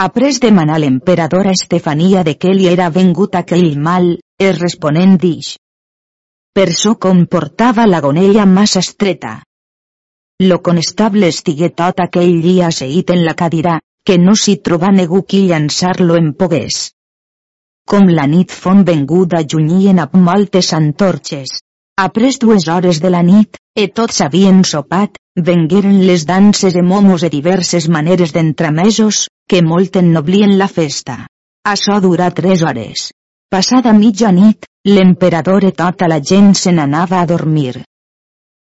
Après 0.00 0.40
demanar 0.40 0.80
l'emperador 0.80 1.46
a 1.46 1.52
Estefania 1.52 2.24
de 2.24 2.34
què 2.40 2.54
li 2.56 2.66
era 2.72 2.88
vengut 2.88 3.36
aquell 3.36 3.76
mal, 3.76 4.08
es 4.40 4.58
responent 4.58 5.18
dix. 5.20 5.58
Per 6.56 6.72
so 6.72 6.94
comportava 6.96 7.84
la 7.86 8.00
gonella 8.00 8.46
massa 8.48 8.80
estreta, 8.80 9.42
lo 10.38 10.60
conestable 10.62 11.28
estigué 11.32 11.70
tot 11.70 12.00
aquell 12.04 12.42
dia 12.44 12.70
seït 12.70 13.10
en 13.10 13.24
la 13.24 13.34
cadira, 13.34 13.78
que 14.04 14.18
no 14.18 14.34
s'hi 14.36 14.58
trobà 14.68 14.92
ningú 14.92 15.22
qui 15.24 15.46
llançar-lo 15.48 16.16
en 16.20 16.32
pogués. 16.34 16.90
Com 17.88 18.10
la 18.10 18.26
nit 18.26 18.52
fon 18.52 18.82
venguda 18.84 19.44
junyien 19.52 20.02
amb 20.02 20.18
moltes 20.28 20.72
antorxes. 20.74 21.60
Après 21.96 22.36
dues 22.42 22.68
hores 22.68 23.00
de 23.00 23.10
la 23.10 23.22
nit, 23.22 23.56
e 23.74 23.88
tots 23.88 24.20
havien 24.20 24.62
sopat, 24.64 25.16
vengueren 25.48 26.02
les 26.06 26.26
danses 26.26 26.76
e 26.76 26.82
momos 26.82 27.22
e 27.22 27.32
diverses 27.32 27.88
maneres 27.88 28.34
d'entremesos, 28.36 29.26
que 29.48 29.62
molt 29.62 29.96
ennoblien 29.96 30.58
la 30.58 30.68
festa. 30.68 31.26
Això 31.64 32.00
durà 32.04 32.30
tres 32.30 32.62
hores. 32.62 33.10
Passada 33.48 33.92
mitja 33.96 34.32
nit, 34.32 34.66
l'emperador 34.84 35.64
e 35.64 35.72
tota 35.72 36.08
la 36.10 36.20
gent 36.20 36.52
se 36.54 36.72
n'anava 36.72 37.22
a 37.22 37.26
dormir. 37.26 37.86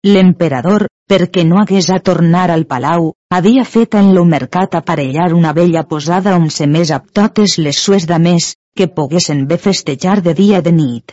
L'emperador, 0.07 0.87
perquè 1.11 1.43
no 1.45 1.59
hagués 1.59 1.89
a 1.91 1.99
tornar 1.99 2.51
al 2.55 2.67
palau, 2.71 3.09
havia 3.35 3.65
fet 3.65 3.97
en 3.99 4.13
lo 4.15 4.23
mercat 4.25 4.77
aparellar 4.79 5.33
una 5.35 5.53
vella 5.53 5.83
posada 5.83 6.37
on 6.39 6.51
se 6.55 6.69
més 6.71 6.93
amb 6.95 7.09
totes 7.11 7.57
les 7.59 7.81
sues 7.87 8.07
dames, 8.07 8.53
que 8.77 8.87
poguessin 8.87 9.47
bé 9.51 9.59
festejar 9.59 10.21
de 10.23 10.35
dia 10.39 10.61
de 10.63 10.73
nit. 10.73 11.11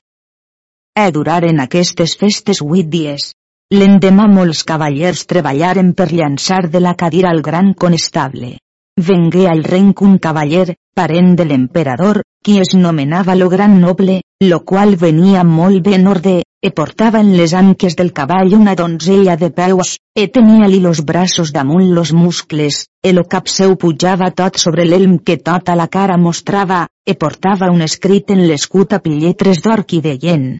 E 0.95 1.09
duraren 1.11 1.63
aquestes 1.63 2.13
festes 2.15 2.61
huit 2.61 2.91
dies. 2.91 3.31
L'endemà 3.73 4.27
molts 4.29 4.61
cavallers 4.63 5.25
treballaren 5.25 5.95
per 5.97 6.11
llançar 6.11 6.67
de 6.69 6.79
la 6.79 6.93
cadira 6.93 7.31
al 7.33 7.41
gran 7.41 7.73
conestable. 7.73 8.59
Vengué 8.95 9.47
al 9.49 9.63
renc 9.65 10.01
un 10.05 10.19
cavaller, 10.19 10.75
parent 10.93 11.33
de 11.35 11.43
l'emperador, 11.49 12.21
qui 12.45 12.59
es 12.61 12.75
nomenava 12.77 13.33
lo 13.35 13.49
gran 13.49 13.81
noble, 13.81 14.21
lo 14.39 14.61
qual 14.63 14.95
venia 14.95 15.43
molt 15.43 15.81
ben 15.83 16.05
orde, 16.07 16.43
e 16.65 16.71
portava 16.71 17.19
en 17.21 17.27
les 17.37 17.51
anques 17.53 17.93
del 17.93 18.09
cavall 18.17 18.55
una 18.57 18.73
donzella 18.73 19.35
de 19.37 19.51
peus, 19.53 19.89
e 20.17 20.23
tenia-li 20.33 20.79
los 20.81 21.03
braços 21.05 21.51
damunt 21.53 21.91
los 21.93 22.11
muscles, 22.11 22.87
e 23.05 23.11
lo 23.13 23.23
cap 23.33 23.45
seu 23.45 23.75
pujava 23.77 24.31
tot 24.39 24.57
sobre 24.57 24.85
l'elm 24.89 25.19
que 25.19 25.35
tota 25.37 25.75
la 25.77 25.85
cara 25.95 26.15
mostrava, 26.17 26.87
e 27.05 27.13
portava 27.13 27.69
un 27.69 27.83
escrit 27.85 28.33
en 28.33 28.41
l'escut 28.49 28.95
a 28.97 28.99
pilletres 28.99 29.61
d'or 29.61 29.85
qui 29.85 29.99
deien. 30.01 30.55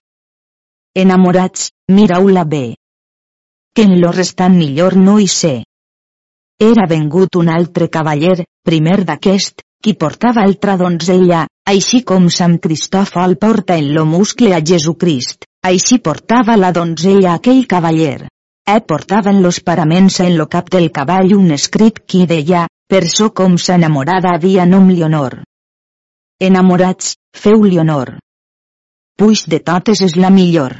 Enamorats, 0.94 1.72
mirau-la 1.90 2.46
bé. 2.54 2.76
Que 3.74 3.88
en 3.90 3.98
lo 4.00 4.14
restant 4.14 4.54
millor 4.60 4.94
no 5.08 5.18
hi 5.18 5.28
sé. 5.28 5.56
Era 6.62 6.86
vengut 6.88 7.42
un 7.42 7.50
altre 7.50 7.90
cavaller, 7.90 8.46
primer 8.62 9.00
d'aquest, 9.10 9.66
qui 9.82 9.98
portava 9.98 10.46
altra 10.46 10.78
donzella, 10.78 11.48
així 11.66 12.04
com 12.06 12.30
Sant 12.30 12.60
Cristòfol 12.62 13.36
porta 13.42 13.82
en 13.82 13.90
lo 13.98 14.06
muscle 14.06 14.54
a 14.54 14.62
Jesucrist, 14.62 15.50
així 15.66 15.98
portava 15.98 16.56
la 16.62 16.72
donzella 16.72 17.34
aquell 17.34 17.66
cavaller. 17.68 18.28
E 18.66 18.80
portaven 18.82 19.42
los 19.44 19.60
paraments 19.62 20.20
en 20.26 20.38
lo 20.38 20.48
cap 20.50 20.70
del 20.74 20.92
cavall 20.92 21.34
un 21.36 21.52
escrit 21.52 22.02
qui 22.06 22.26
deia, 22.30 22.66
per 22.90 23.06
so 23.10 23.32
com 23.40 23.58
s'enamorada 23.58 24.34
havia 24.34 24.66
nom 24.66 24.90
Leonor. 24.90 25.42
Enamorats, 26.40 27.16
feu 27.34 27.64
Leonor. 27.64 28.18
puix 29.16 29.46
de 29.48 29.62
totes 29.64 30.02
és 30.04 30.16
la 30.20 30.30
millor. 30.30 30.74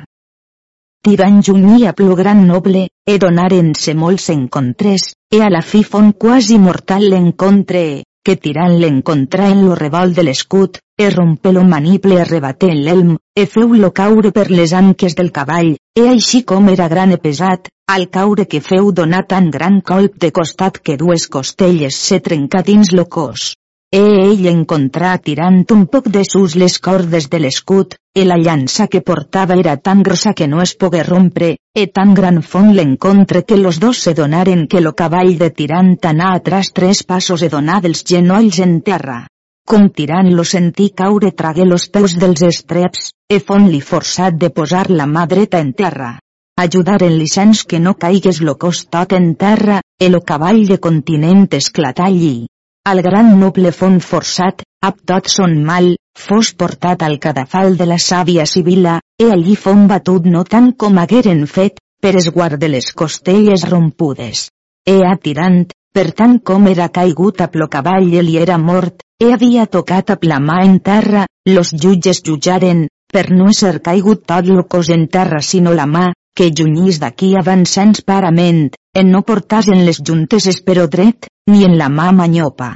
Tirant 1.06 1.38
junyia 1.48 1.94
plo 1.94 2.16
gran 2.20 2.42
noble, 2.48 2.90
e 3.08 3.18
donaren-se 3.18 3.94
molts 3.94 4.26
encontres, 4.34 5.14
e 5.32 5.40
a 5.42 5.48
la 5.54 5.62
fi 5.62 5.84
fon 5.84 6.12
quasi 6.12 6.58
mortal 6.60 7.08
l'encontre, 7.14 8.04
que 8.26 8.36
tirant 8.42 8.74
l'encontrà 8.82 9.52
en 9.54 9.62
lo 9.68 9.76
revolt 9.78 10.18
de 10.18 10.24
l'escut, 10.26 10.80
e 10.98 11.10
rompe 11.14 11.52
lo 11.54 11.64
maniple 11.64 12.18
e 12.22 12.26
rebate 12.26 12.72
en 12.74 12.82
l'elm, 12.86 13.12
e 13.38 13.46
feu-lo 13.46 13.92
caure 13.92 14.32
per 14.32 14.48
les 14.50 14.74
anques 14.74 15.16
del 15.20 15.32
cavall, 15.36 15.76
e 16.00 16.08
així 16.10 16.42
com 16.52 16.72
era 16.74 16.88
gran 16.92 17.14
e 17.14 17.20
pesat, 17.28 17.70
al 17.96 18.08
caure 18.10 18.48
que 18.48 18.64
feu 18.70 18.90
donar 18.92 19.26
tan 19.30 19.52
gran 19.58 19.78
colp 19.92 20.18
de 20.24 20.32
costat 20.40 20.82
que 20.82 20.98
dues 20.98 21.28
costelles 21.28 22.02
se 22.08 22.20
trencà 22.30 22.64
dins 22.66 22.92
lo 22.98 23.06
cos. 23.06 23.54
E 23.94 24.00
ell 24.02 24.48
encontrà 24.50 25.12
tirant 25.24 25.62
un 25.74 25.86
poc 25.92 26.08
de 26.14 26.24
sus 26.28 26.56
les 26.62 26.80
cordes 26.86 27.30
de 27.30 27.40
l'escut, 27.40 27.94
e 28.16 28.26
la 28.26 28.38
llança 28.38 28.88
que 28.88 29.02
portava 29.10 29.56
era 29.62 29.76
tan 29.78 30.02
grossa 30.04 30.34
que 30.34 30.48
no 30.48 30.62
es 30.64 30.74
pogué 30.76 31.04
rompre, 31.04 31.52
e 31.76 31.86
tan 31.88 32.14
gran 32.18 32.42
font 32.42 32.74
l'encontre 32.76 33.44
que 33.44 33.58
los 33.58 33.80
dos 33.80 34.02
se 34.08 34.14
donaren 34.18 34.66
que 34.68 34.82
lo 34.82 34.92
cavall 35.00 35.38
de 35.38 35.50
tirant 35.60 35.96
anà 36.12 36.34
atrás 36.36 36.72
tres 36.74 37.04
passos 37.04 37.44
e 37.46 37.50
donà 37.54 37.80
dels 37.86 38.04
genolls 38.10 38.60
en 38.66 38.82
terra. 38.82 39.28
Com 39.66 39.88
tirant 39.90 40.32
lo 40.38 40.44
sentí 40.44 40.90
caure 40.90 41.32
tragué 41.32 41.66
los 41.66 41.88
peus 41.90 42.18
dels 42.22 42.42
estreps, 42.50 43.12
e 43.30 43.40
font 43.40 43.70
li 43.70 43.82
forçat 43.82 44.36
de 44.42 44.50
posar 44.50 44.90
la 44.90 45.06
mà 45.06 45.24
dreta 45.26 45.60
en 45.60 45.72
terra. 45.74 46.18
Ajudar 46.58 47.02
en 47.04 47.16
licens 47.18 47.64
que 47.64 47.80
no 47.80 47.96
caigues 47.96 48.42
lo 48.42 48.58
costat 48.58 49.14
en 49.14 49.36
terra, 49.36 49.80
e 50.00 50.10
lo 50.10 50.22
cavall 50.22 50.66
de 50.68 50.80
continent 50.80 51.48
esclatà 51.52 52.06
allí. 52.12 52.48
Al 52.90 53.02
gran 53.02 53.32
noble 53.42 53.72
font 53.74 53.96
forçat, 54.08 54.60
ab 54.86 55.00
tot 55.10 55.30
son 55.34 55.56
mal, 55.66 55.88
fos 56.26 56.52
portat 56.54 57.02
al 57.06 57.16
cadafal 57.24 57.78
de 57.80 57.88
la 57.90 57.98
sàvia 57.98 58.46
Sibila, 58.46 59.00
e 59.18 59.30
allí 59.36 59.56
fon 59.62 59.88
batut 59.90 60.28
no 60.30 60.44
tant 60.44 60.68
com 60.84 61.00
hagueren 61.02 61.42
fet, 61.56 61.82
per 62.00 62.12
esguard 62.20 62.62
de 62.62 62.70
les 62.70 62.92
costelles 62.94 63.66
rompudes. 63.72 64.44
E 64.86 65.00
atirant, 65.14 65.64
per 65.98 66.12
tant 66.12 66.38
com 66.46 66.70
era 66.70 66.92
caigut 67.00 67.42
a 67.42 67.50
plo 67.50 67.66
cavall 67.74 68.14
i 68.14 68.38
era 68.38 68.60
mort, 68.62 69.02
e 69.18 69.34
havia 69.34 69.66
tocat 69.66 70.14
a 70.14 70.20
la 70.22 70.38
mà 70.38 70.62
en 70.70 70.78
terra, 70.78 71.26
los 71.50 71.74
jutges 71.74 72.22
jutjaren, 72.22 72.86
per 73.12 73.32
no 73.32 73.50
ser 73.52 73.80
caigut 73.82 74.28
tot 74.30 74.46
lo 74.46 74.70
cos 74.70 74.94
en 74.94 75.08
terra 75.08 75.42
sinó 75.42 75.74
la 75.74 75.90
mà, 75.90 76.12
que 76.38 76.54
junyís 76.54 77.02
d'aquí 77.02 77.34
avançants 77.34 78.06
parament, 78.06 78.76
en 78.96 79.12
no 79.12 79.22
portàs 79.28 79.68
en 79.68 79.84
les 79.86 80.00
juntes 80.08 80.48
espero 80.48 80.88
dret, 80.88 81.28
ni 81.52 81.66
en 81.68 81.76
la 81.78 81.90
mà 81.92 82.12
manyopa. 82.16 82.76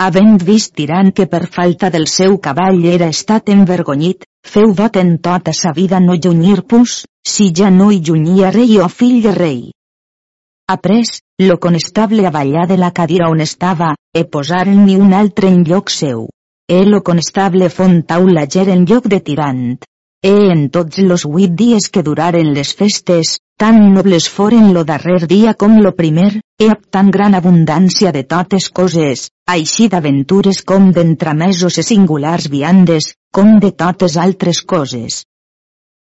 Havent 0.00 0.38
vist 0.48 0.72
tirant 0.78 1.10
que 1.12 1.26
per 1.28 1.42
falta 1.56 1.90
del 1.92 2.06
seu 2.08 2.38
cavall 2.46 2.80
era 2.88 3.10
estat 3.14 3.52
envergonyit, 3.52 4.24
feu 4.52 4.72
vot 4.78 4.96
en 4.96 5.18
tota 5.20 5.52
sa 5.52 5.74
vida 5.76 6.00
no 6.00 6.16
junyir 6.16 6.62
pus, 6.64 7.02
si 7.28 7.50
ja 7.52 7.68
no 7.70 7.90
hi 7.92 8.00
junyia 8.00 8.50
rei 8.56 8.78
o 8.80 8.88
fill 8.88 9.20
de 9.26 9.34
rei. 9.36 9.60
Après, 10.72 11.20
lo 11.38 11.58
conestable 11.58 12.26
avallà 12.26 12.64
de 12.70 12.78
la 12.80 12.90
cadira 12.96 13.28
on 13.28 13.44
estava, 13.44 13.92
e 14.16 14.24
posaren-ni 14.24 14.96
un 14.96 15.12
altre 15.12 15.52
en 15.52 15.64
lloc 15.68 15.90
seu. 15.90 16.28
E 16.70 16.84
lo 16.86 17.02
conestable 17.02 17.68
fon 17.68 18.00
taula 18.06 18.46
ger 18.46 18.68
en 18.70 18.86
lloc 18.86 19.08
de 19.10 19.20
tirant. 19.20 19.82
E 20.24 20.32
en 20.54 20.68
tots 20.70 20.98
los 21.02 21.26
huit 21.26 21.52
dies 21.58 21.90
que 21.90 22.04
duraren 22.06 22.54
les 22.54 22.72
festes, 22.78 23.36
tan 23.60 23.92
nobles 23.92 24.26
foren 24.32 24.70
lo 24.72 24.86
darrer 24.88 25.26
dia 25.28 25.52
com 25.52 25.74
lo 25.84 25.90
primer, 25.92 26.30
e 26.56 26.68
amb 26.72 26.86
tan 26.96 27.10
gran 27.12 27.34
abundància 27.36 28.08
de 28.16 28.22
totes 28.24 28.70
coses, 28.72 29.26
així 29.44 29.88
d'aventures 29.92 30.62
com 30.64 30.88
d'entramesos 30.96 31.76
e 31.76 31.84
singulars 31.84 32.48
viandes, 32.48 33.12
com 33.30 33.58
de 33.60 33.70
totes 33.82 34.16
altres 34.16 34.62
coses. 34.64 35.26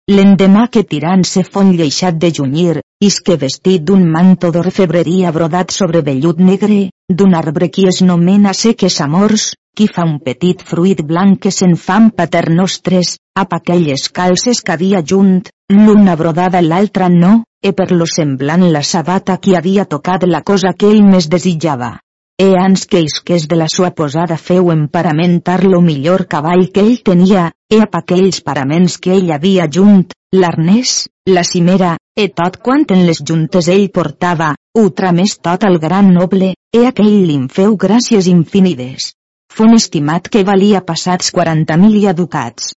L'endemà 0.09 0.63
que 0.73 0.81
tirant 0.89 1.21
se 1.29 1.43
fon 1.45 1.75
lleixat 1.77 2.17
de 2.21 2.31
junyir, 2.37 2.79
isque 3.05 3.35
vestit 3.43 3.83
d'un 3.85 4.07
manto 4.15 4.49
d'orfebreria 4.55 5.33
brodat 5.37 5.75
sobre 5.75 6.01
vellut 6.07 6.41
negre, 6.41 6.79
d'un 7.13 7.37
arbre 7.37 7.69
qui 7.69 7.85
es 7.91 8.01
nomena 8.01 8.55
seques 8.57 8.97
amors, 9.05 9.51
qui 9.77 9.91
fa 9.99 10.07
un 10.09 10.17
petit 10.31 10.65
fruit 10.71 11.05
blanc 11.13 11.37
que 11.43 11.53
se'n 11.53 11.77
fan 11.77 12.09
pater 12.23 12.47
nostres, 12.49 13.19
ap 13.37 13.53
aquelles 13.53 14.09
calces 14.09 14.65
que 14.65 14.79
havia 14.79 15.05
junt, 15.13 15.43
l'una 15.77 16.17
brodada 16.17 16.65
l'altra 16.65 17.13
no, 17.13 17.43
e 17.61 17.75
per 17.77 17.91
lo 17.93 18.09
semblant 18.09 18.65
la 18.73 18.83
sabata 18.83 19.37
qui 19.37 19.59
havia 19.61 19.85
tocat 19.85 20.25
la 20.25 20.41
cosa 20.41 20.73
que 20.73 20.89
ell 20.89 21.05
més 21.05 21.29
desitjava. 21.29 21.99
E 22.39 22.49
ans 22.55 22.87
que 22.87 23.01
isques 23.03 23.49
de 23.51 23.57
la 23.57 23.67
sua 23.75 23.91
posada 23.91 24.37
feu 24.37 24.71
emparamentar 24.71 25.65
lo 25.65 25.81
millor 25.83 26.27
cavall 26.33 26.69
que 26.71 26.85
ell 26.87 27.03
tenia, 27.11 27.51
e 27.69 27.83
ap 27.83 27.99
aquells 27.99 28.41
paraments 28.47 28.97
que 29.03 29.13
ell 29.17 29.33
havia 29.35 29.67
junt, 29.67 30.07
l'arnès, 30.33 31.09
la 31.27 31.43
cimera, 31.43 31.97
e 32.15 32.29
tot 32.41 32.63
quant 32.63 32.87
en 32.95 33.05
les 33.11 33.25
juntes 33.27 33.69
ell 33.69 33.89
portava, 33.91 34.55
ho 34.79 34.89
tramés 34.91 35.39
tot 35.43 35.67
el 35.67 35.79
gran 35.83 36.15
noble, 36.15 36.55
e 36.73 36.87
aquell 36.87 37.15
li'n 37.27 37.47
feu 37.51 37.77
gràcies 37.77 38.31
infinides 38.31 39.13
fon 39.59 39.75
estimat 39.75 40.29
que 40.33 40.45
valia 40.47 40.85
passats 40.89 41.33
40.000 41.35 42.13
ducats. 42.19 42.75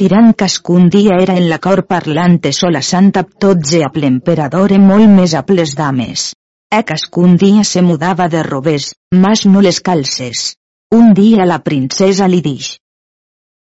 Tirant 0.00 0.32
cascun 0.42 0.88
dia 0.94 1.18
era 1.24 1.36
en 1.40 1.48
la 1.50 1.58
cor 1.66 1.84
parlante 1.90 2.52
sola 2.52 2.80
santa 2.82 3.22
tots 3.44 3.74
e 3.78 3.82
a 3.84 3.90
l'emperador 3.94 4.72
e 4.72 4.80
molt 4.86 5.10
més 5.18 5.34
a 5.34 5.44
ples 5.50 5.74
dames. 5.76 6.32
E 6.70 6.82
cascun 6.82 7.36
dia 7.36 7.64
se 7.64 7.82
mudava 7.82 8.28
de 8.28 8.42
robes, 8.42 8.94
mas 9.12 9.44
no 9.46 9.60
les 9.60 9.80
calces. 9.80 10.56
Un 10.90 11.14
dia 11.14 11.46
la 11.46 11.60
princesa 11.62 12.28
li 12.28 12.40
dix. 12.40 12.78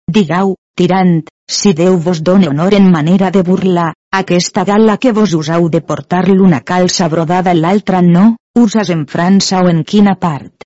Digau, 0.08 0.54
tirant, 0.76 1.24
si 1.48 1.72
Déu 1.72 1.98
vos 1.98 2.22
done 2.22 2.48
honor 2.48 2.74
en 2.74 2.90
manera 2.90 3.30
de 3.30 3.42
burla, 3.42 3.92
aquesta 4.12 4.64
gala 4.64 4.96
que 4.98 5.12
vos 5.12 5.34
usau 5.34 5.68
de 5.68 5.80
portar 5.80 6.28
l'una 6.28 6.60
calça 6.60 7.08
brodada 7.08 7.54
l'altra 7.54 8.00
no, 8.02 8.36
usas 8.54 8.90
en 8.90 9.06
França 9.06 9.60
o 9.64 9.68
en 9.68 9.84
quina 9.84 10.16
part 10.16 10.58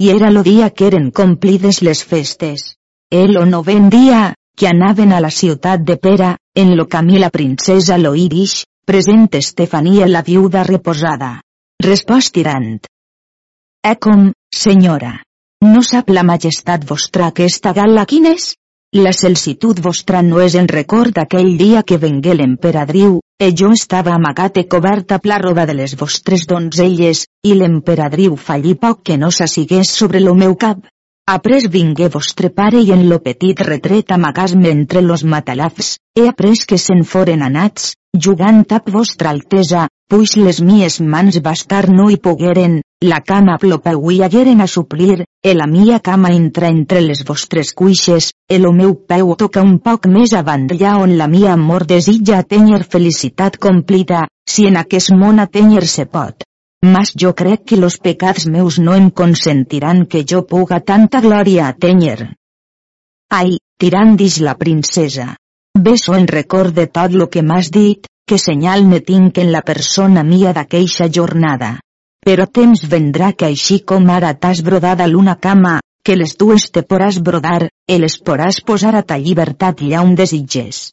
i 0.00 0.10
era 0.10 0.30
lo 0.30 0.44
dia 0.46 0.70
que 0.70 0.86
eren 0.86 1.10
complides 1.10 1.82
les 1.82 2.04
festes. 2.06 2.76
El 3.10 3.36
o 3.36 3.44
noven 3.46 3.88
dia, 3.90 4.34
que 4.56 4.68
anaven 4.68 5.12
a 5.12 5.20
la 5.20 5.30
ciutat 5.30 5.82
de 5.82 5.96
Pera, 5.96 6.36
en 6.54 6.76
lo 6.76 6.86
camí 6.86 7.18
la 7.18 7.30
princesa 7.30 7.98
lo 7.98 8.14
irish, 8.14 8.64
present 8.88 9.28
Estefania 9.36 10.06
la 10.08 10.22
viuda 10.22 10.62
reposada. 10.64 11.42
Respost 11.84 12.32
tirant. 12.32 12.78
E 13.84 13.90
com, 14.00 14.30
senyora. 14.48 15.10
No 15.60 15.82
sap 15.84 16.08
la 16.08 16.22
majestat 16.24 16.86
vostra 16.88 17.26
aquesta 17.28 17.74
gala 17.76 18.06
quin 18.08 18.30
és? 18.30 18.54
La 18.96 19.12
celsitud 19.12 19.82
vostra 19.84 20.22
no 20.24 20.40
és 20.40 20.56
en 20.56 20.70
record 20.72 21.12
d'aquell 21.18 21.50
dia 21.60 21.82
que 21.84 22.00
vengué 22.00 22.32
l'emperadriu, 22.38 23.18
e 23.36 23.50
jo 23.52 23.74
estava 23.76 24.14
amagat 24.16 24.56
e 24.56 24.64
coberta 24.72 25.18
pla 25.20 25.36
roba 25.42 25.66
de 25.68 25.76
les 25.76 25.92
vostres 25.92 26.46
donzelles, 26.48 27.26
i 27.44 27.52
l'emperadriu 27.60 28.40
fallí 28.40 28.72
poc 28.86 29.02
que 29.10 29.18
no 29.20 29.28
s'assigués 29.28 29.92
sobre 29.92 30.24
lo 30.24 30.32
meu 30.34 30.56
cap. 30.56 30.80
Après 31.30 31.66
vingué 31.68 32.06
vostre 32.08 32.48
pare 32.48 32.78
i 32.80 32.92
en 32.94 33.02
lo 33.08 33.18
petit 33.20 33.58
retret 33.66 34.12
amagas-me 34.14 34.70
entre 34.70 35.02
los 35.02 35.24
matalafs, 35.24 35.98
he 36.16 36.24
après 36.30 36.62
que 36.70 36.78
se'n 36.80 37.02
foren 37.10 37.44
anats, 37.44 37.90
jugant 38.16 38.62
ap 38.72 38.88
vostra 38.94 39.34
altesa, 39.36 39.82
puix 40.08 40.38
les 40.40 40.62
mies 40.64 40.96
mans 41.04 41.36
bastar 41.44 41.82
no 41.92 42.08
hi 42.08 42.16
pogueren, 42.16 42.80
la 43.04 43.20
cama 43.20 43.58
plopauiagueren 43.60 44.64
a 44.64 44.70
suplir, 44.78 45.26
e 45.44 45.52
la 45.52 45.68
mia 45.68 46.00
cama 46.00 46.32
entra 46.32 46.72
entre 46.72 47.04
les 47.04 47.20
vostres 47.28 47.74
cuixes, 47.76 48.32
el 48.48 48.64
o 48.64 48.72
meu 48.72 48.96
peu 48.96 49.36
toca 49.36 49.68
un 49.68 49.76
poc 49.84 50.08
més 50.08 50.32
avant 50.32 50.64
allà 50.72 50.96
on 51.04 51.18
la 51.20 51.28
mia 51.28 51.52
amor 51.60 51.84
desitja 51.84 52.40
atenyer 52.40 52.86
felicitat 52.88 53.60
complida, 53.60 54.24
si 54.48 54.64
en 54.64 54.80
aquest 54.80 55.12
món 55.12 55.44
atenyer 55.44 55.84
se 55.84 56.08
pot. 56.08 56.47
Mas 56.84 57.12
jo 57.20 57.34
crec 57.34 57.64
que 57.64 57.76
los 57.76 57.98
pecats 57.98 58.46
meus 58.46 58.78
no 58.78 58.94
em 58.94 59.10
consentiran 59.10 60.04
que 60.06 60.24
jo 60.24 60.44
puga 60.46 60.78
tanta 60.80 61.20
glòria 61.20 61.66
atenyer. 61.68 62.34
Ai, 63.30 63.58
tirant 63.78 64.14
dix 64.16 64.38
la 64.40 64.54
princesa. 64.54 65.34
Beso 65.74 66.14
en 66.14 66.28
record 66.28 66.74
de 66.74 66.86
tot 66.86 67.12
lo 67.12 67.26
que 67.28 67.42
m'has 67.42 67.70
dit, 67.70 68.06
que 68.28 68.38
senyal 68.38 68.86
ne 68.88 69.00
tinc 69.00 69.38
en 69.38 69.50
la 69.52 69.62
persona 69.62 70.22
mia 70.22 70.52
d'aqueixa 70.52 71.08
jornada. 71.10 71.80
Però 72.24 72.46
temps 72.46 72.84
vendrà 72.92 73.32
que 73.32 73.46
així 73.46 73.80
com 73.80 74.08
ara 74.10 74.34
t'has 74.34 74.62
brodada 74.62 75.06
l'una 75.06 75.34
cama, 75.36 75.80
que 76.04 76.16
les 76.16 76.36
dues 76.40 76.70
te 76.70 76.82
poràs 76.82 77.18
brodar, 77.20 77.68
i 77.88 77.98
les 77.98 78.18
poràs 78.22 78.60
posar 78.62 78.94
a 78.94 79.02
ta 79.02 79.18
llibertat 79.18 79.82
allà 79.82 80.04
on 80.06 80.14
desitges. 80.14 80.92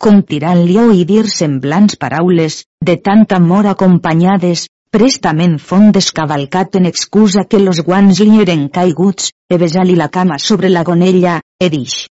Com 0.00 0.22
tirant-li 0.24 0.76
i 1.00 1.04
dir 1.04 1.26
semblants 1.28 1.96
paraules, 2.00 2.64
de 2.80 2.96
tant 2.96 3.26
amor 3.36 3.66
acompanyades, 3.68 4.66
prestament 4.90 5.58
font 5.58 5.90
descavalcat 5.94 6.76
en 6.76 6.86
excusa 6.86 7.46
que 7.48 7.62
los 7.62 7.80
guants 7.86 8.20
li 8.20 8.40
eren 8.42 8.68
caiguts, 8.68 9.32
e 9.50 9.58
besar-li 9.58 9.96
la 9.96 10.08
cama 10.08 10.38
sobre 10.38 10.68
la 10.68 10.82
gonella, 10.84 11.40
e 11.60 11.68
dix 11.70 12.06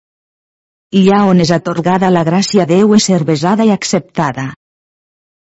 ha 1.12 1.24
on 1.28 1.40
és 1.44 1.50
atorgada 1.52 2.09
la 2.10 2.24
gràcia 2.24 2.64
Déu 2.64 2.94
és 2.96 3.05
cervesada 3.10 3.64
i 3.64 3.70
acceptada. 3.70 4.55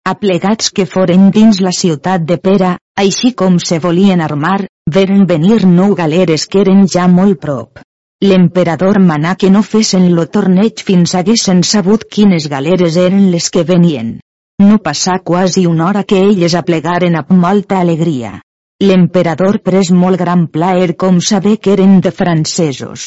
Aplegats 0.07 0.71
que 0.71 0.87
foren 0.87 1.31
dins 1.31 1.61
la 1.61 1.73
ciutat 1.73 2.23
de 2.27 2.37
Pera, 2.39 2.77
així 2.97 3.33
com 3.35 3.59
se 3.59 3.79
volien 3.79 4.21
armar, 4.21 4.67
veren 4.87 5.27
venir 5.27 5.65
nou 5.67 5.95
galeres 5.95 6.47
que 6.47 6.61
eren 6.61 6.87
ja 6.87 7.09
molt 7.09 7.41
prop. 7.41 7.83
L'emperador 8.23 9.01
manà 9.03 9.35
que 9.35 9.51
no 9.51 9.63
fessin 9.63 10.13
lo 10.15 10.27
torneig 10.27 10.83
fins 10.87 11.15
haguessin 11.15 11.63
sabut 11.63 12.05
quines 12.05 12.47
galeres 12.49 12.97
eren 12.97 13.31
les 13.31 13.51
que 13.51 13.65
venien. 13.65 14.21
No 14.63 14.79
passà 14.79 15.19
quasi 15.19 15.65
una 15.67 15.87
hora 15.89 16.05
que 16.05 16.19
elles 16.23 16.55
aplegaren 16.55 17.17
amb 17.19 17.33
molta 17.45 17.81
alegria. 17.85 18.37
L'emperador 18.89 19.59
pres 19.67 19.91
molt 20.03 20.21
gran 20.21 20.45
plaer 20.57 20.95
com 21.03 21.19
saber 21.29 21.57
que 21.59 21.73
eren 21.73 21.97
de 22.05 22.13
francesos. 22.15 23.07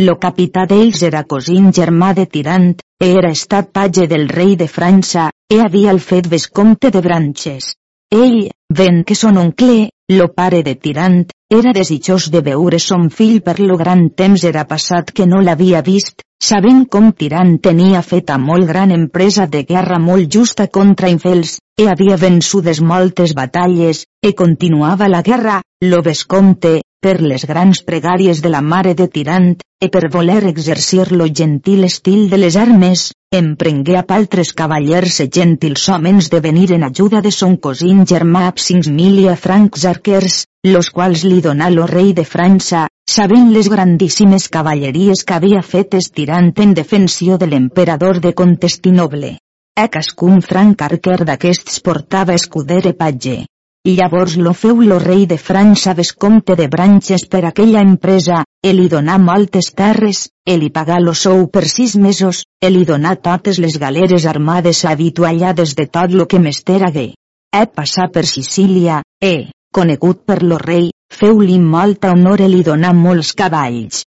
Lo 0.00 0.14
capità 0.22 0.64
d'ells 0.70 1.02
era 1.08 1.22
cosín 1.32 1.68
germà 1.76 2.14
de 2.16 2.24
Tirant, 2.36 2.72
e 3.04 3.10
era 3.18 3.34
estat 3.36 3.68
patge 3.76 4.06
del 4.08 4.28
rei 4.32 4.56
de 4.56 4.66
França, 4.76 5.28
e 5.52 5.60
havia 5.60 5.92
el 5.92 6.00
fet 6.00 6.30
vescomte 6.32 6.90
de 6.90 7.04
Branches. 7.04 7.74
Ell, 8.10 8.48
ven 8.80 9.04
que 9.04 9.14
son 9.14 9.36
oncle, 9.36 9.90
lo 10.08 10.32
pare 10.32 10.62
de 10.62 10.74
Tirant, 10.74 11.22
era 11.52 11.76
desitjós 11.76 12.30
de 12.32 12.40
veure 12.48 12.80
son 12.80 13.10
fill 13.10 13.42
per 13.44 13.58
lo 13.60 13.76
gran 13.76 14.08
temps 14.10 14.44
era 14.44 14.64
passat 14.64 15.12
que 15.12 15.28
no 15.28 15.44
l'havia 15.44 15.84
vist, 15.84 16.24
sabent 16.44 16.84
com 16.92 17.06
Tirant 17.16 17.54
tenia 17.64 18.02
feta 18.04 18.36
molt 18.38 18.68
gran 18.68 18.90
empresa 18.92 19.46
de 19.48 19.62
guerra 19.64 19.96
molt 19.98 20.28
justa 20.36 20.66
contra 20.68 21.08
infels, 21.08 21.56
e 21.80 21.86
havia 21.88 22.18
vençudes 22.20 22.82
moltes 22.84 23.32
batalles, 23.38 24.04
e 24.20 24.34
continuava 24.36 25.08
la 25.08 25.22
guerra, 25.22 25.62
lo 25.88 26.02
vescomte, 26.04 26.82
per 27.00 27.16
les 27.20 27.46
grans 27.48 27.80
pregàries 27.88 28.42
de 28.44 28.52
la 28.52 28.60
mare 28.60 28.94
de 28.94 29.08
Tirant, 29.08 29.50
e 29.80 29.88
per 29.88 30.10
voler 30.12 30.42
exercir 30.50 31.10
lo 31.12 31.26
gentil 31.40 31.84
estil 31.88 32.28
de 32.30 32.38
les 32.44 32.56
armes, 32.60 33.10
emprengué 33.32 33.96
a 34.00 34.04
altres 34.16 34.52
cavallers 34.52 35.20
e 35.24 35.30
gentils 35.32 35.88
homens 35.88 36.30
de 36.32 36.40
venir 36.40 36.72
en 36.76 36.84
ajuda 36.84 37.20
de 37.24 37.32
son 37.32 37.56
cosín 37.56 38.04
germà 38.04 38.46
ab 38.48 38.60
cinc 38.60 38.88
milia 38.88 39.36
francs 39.36 39.84
arquers, 39.84 40.44
los 40.64 40.88
quals 40.90 41.22
li 41.28 41.42
donà 41.44 41.68
lo 41.68 41.86
rei 41.86 42.14
de 42.16 42.24
França, 42.24 42.86
sabent 43.04 43.50
les 43.52 43.68
grandíssimes 43.68 44.48
cavalleries 44.48 45.22
que 45.28 45.34
havia 45.36 45.60
fet 45.62 45.96
Tirant 46.14 46.52
en 46.56 46.72
defensió 46.74 47.36
de 47.36 47.46
l'emperador 47.46 48.20
de 48.20 48.32
Contestinoble. 48.32 49.36
A 49.76 49.88
cascun 49.88 50.40
franc 50.40 50.80
arquer 50.82 51.24
d'aquests 51.28 51.80
portava 51.80 52.34
escuder 52.34 52.86
e 52.86 52.92
patge. 52.94 53.44
Llavors 53.84 54.38
lo 54.40 54.54
feu 54.54 54.80
lo 54.80 54.98
rei 54.98 55.26
de 55.26 55.36
França 55.36 55.92
vescomte 55.92 56.56
de 56.56 56.68
branches 56.68 57.26
per 57.28 57.44
aquella 57.44 57.82
empresa, 57.84 58.38
e 58.64 58.72
li 58.72 58.88
donà 58.88 59.18
moltes 59.18 59.74
terres, 59.76 60.30
e 60.46 60.56
li 60.56 60.70
pagà 60.70 60.96
lo 60.98 61.12
sou 61.12 61.48
per 61.52 61.68
sis 61.68 61.96
mesos, 61.96 62.44
e 62.58 62.70
li 62.70 62.86
donà 62.88 63.16
totes 63.16 63.58
les 63.60 63.76
galeres 63.76 64.24
armades 64.24 64.86
habituallades 64.86 65.74
de 65.76 65.86
tot 65.86 66.16
lo 66.16 66.24
que 66.26 66.40
mester 66.40 66.80
hagué. 66.82 67.10
E 67.52 67.66
passà 67.66 68.08
per 68.08 68.24
Sicília, 68.24 69.02
e, 69.20 69.52
conegut 69.78 70.22
per 70.28 70.42
lo 70.42 70.58
rei, 70.62 70.90
feu-li 71.20 71.58
molta 71.60 72.12
honor 72.14 72.42
e 72.44 72.48
li 72.52 72.62
donà 72.66 72.92
molts 72.94 73.32
cavalls. 73.40 74.04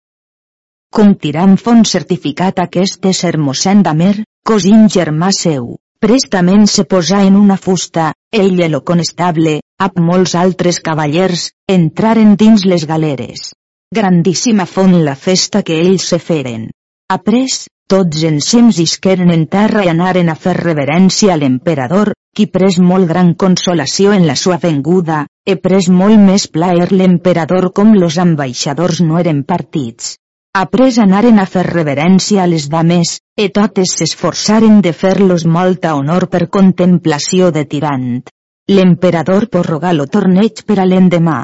Com 0.96 1.16
tirant 1.20 1.58
fon 1.60 1.84
certificat 1.84 2.62
aquest 2.64 3.06
ésser 3.12 3.34
mossèn 3.48 3.82
d'Amer, 3.84 4.14
cosín 4.48 4.88
germà 4.96 5.32
seu. 5.36 5.74
Prestament 6.06 6.68
se 6.70 6.86
posà 6.86 7.24
en 7.26 7.36
una 7.40 7.58
fusta, 7.58 8.12
ell 8.32 8.60
i 8.62 8.70
lo 8.70 8.82
conestable, 8.90 9.58
amb 9.82 10.00
molts 10.10 10.36
altres 10.40 10.80
cavallers, 10.86 11.50
entraren 11.76 12.36
dins 12.40 12.66
les 12.70 12.86
galeres. 12.88 13.52
Grandíssima 13.96 14.66
font 14.70 14.94
la 15.08 15.16
festa 15.16 15.64
que 15.64 15.80
ells 15.82 16.10
se 16.14 16.20
feren. 16.20 16.70
Après, 17.12 17.48
tots 17.92 18.24
ensems 18.30 18.80
isqueren 18.84 19.32
en 19.34 19.48
terra 19.48 19.84
i 19.86 19.90
anaren 19.92 20.30
a 20.30 20.36
fer 20.46 20.56
reverència 20.58 21.34
a 21.34 21.40
l'emperador, 21.42 22.14
qui 22.36 22.48
pres 22.52 22.80
molt 22.80 23.08
gran 23.12 23.34
consolació 23.34 24.14
en 24.14 24.26
la 24.28 24.36
sua 24.36 24.58
venguda, 24.62 25.26
e 25.46 25.56
pres 25.62 25.88
molt 25.94 26.18
més 26.18 26.48
plaer 26.50 26.92
l'emperador 26.92 27.72
com 27.78 27.94
los 27.94 28.18
ambaixadors 28.22 29.02
no 29.06 29.20
eren 29.22 29.44
partits. 29.46 30.16
Après 30.58 30.98
anaren 31.04 31.42
a 31.42 31.46
fer 31.46 31.66
reverència 31.68 32.44
a 32.44 32.48
les 32.50 32.66
dames, 32.72 33.18
e 33.38 33.50
totes 33.58 33.94
s'esforçaren 33.98 34.80
de 34.82 34.94
fer-los 34.94 35.44
molta 35.46 35.94
honor 36.00 36.26
per 36.32 36.48
contemplació 36.58 37.52
de 37.52 37.66
tirant. 37.74 38.24
L'emperador 38.72 39.50
porrogà 39.54 39.92
lo 39.94 40.08
torneig 40.08 40.64
per 40.66 40.80
a 40.80 40.86
l'endemà. 40.90 41.44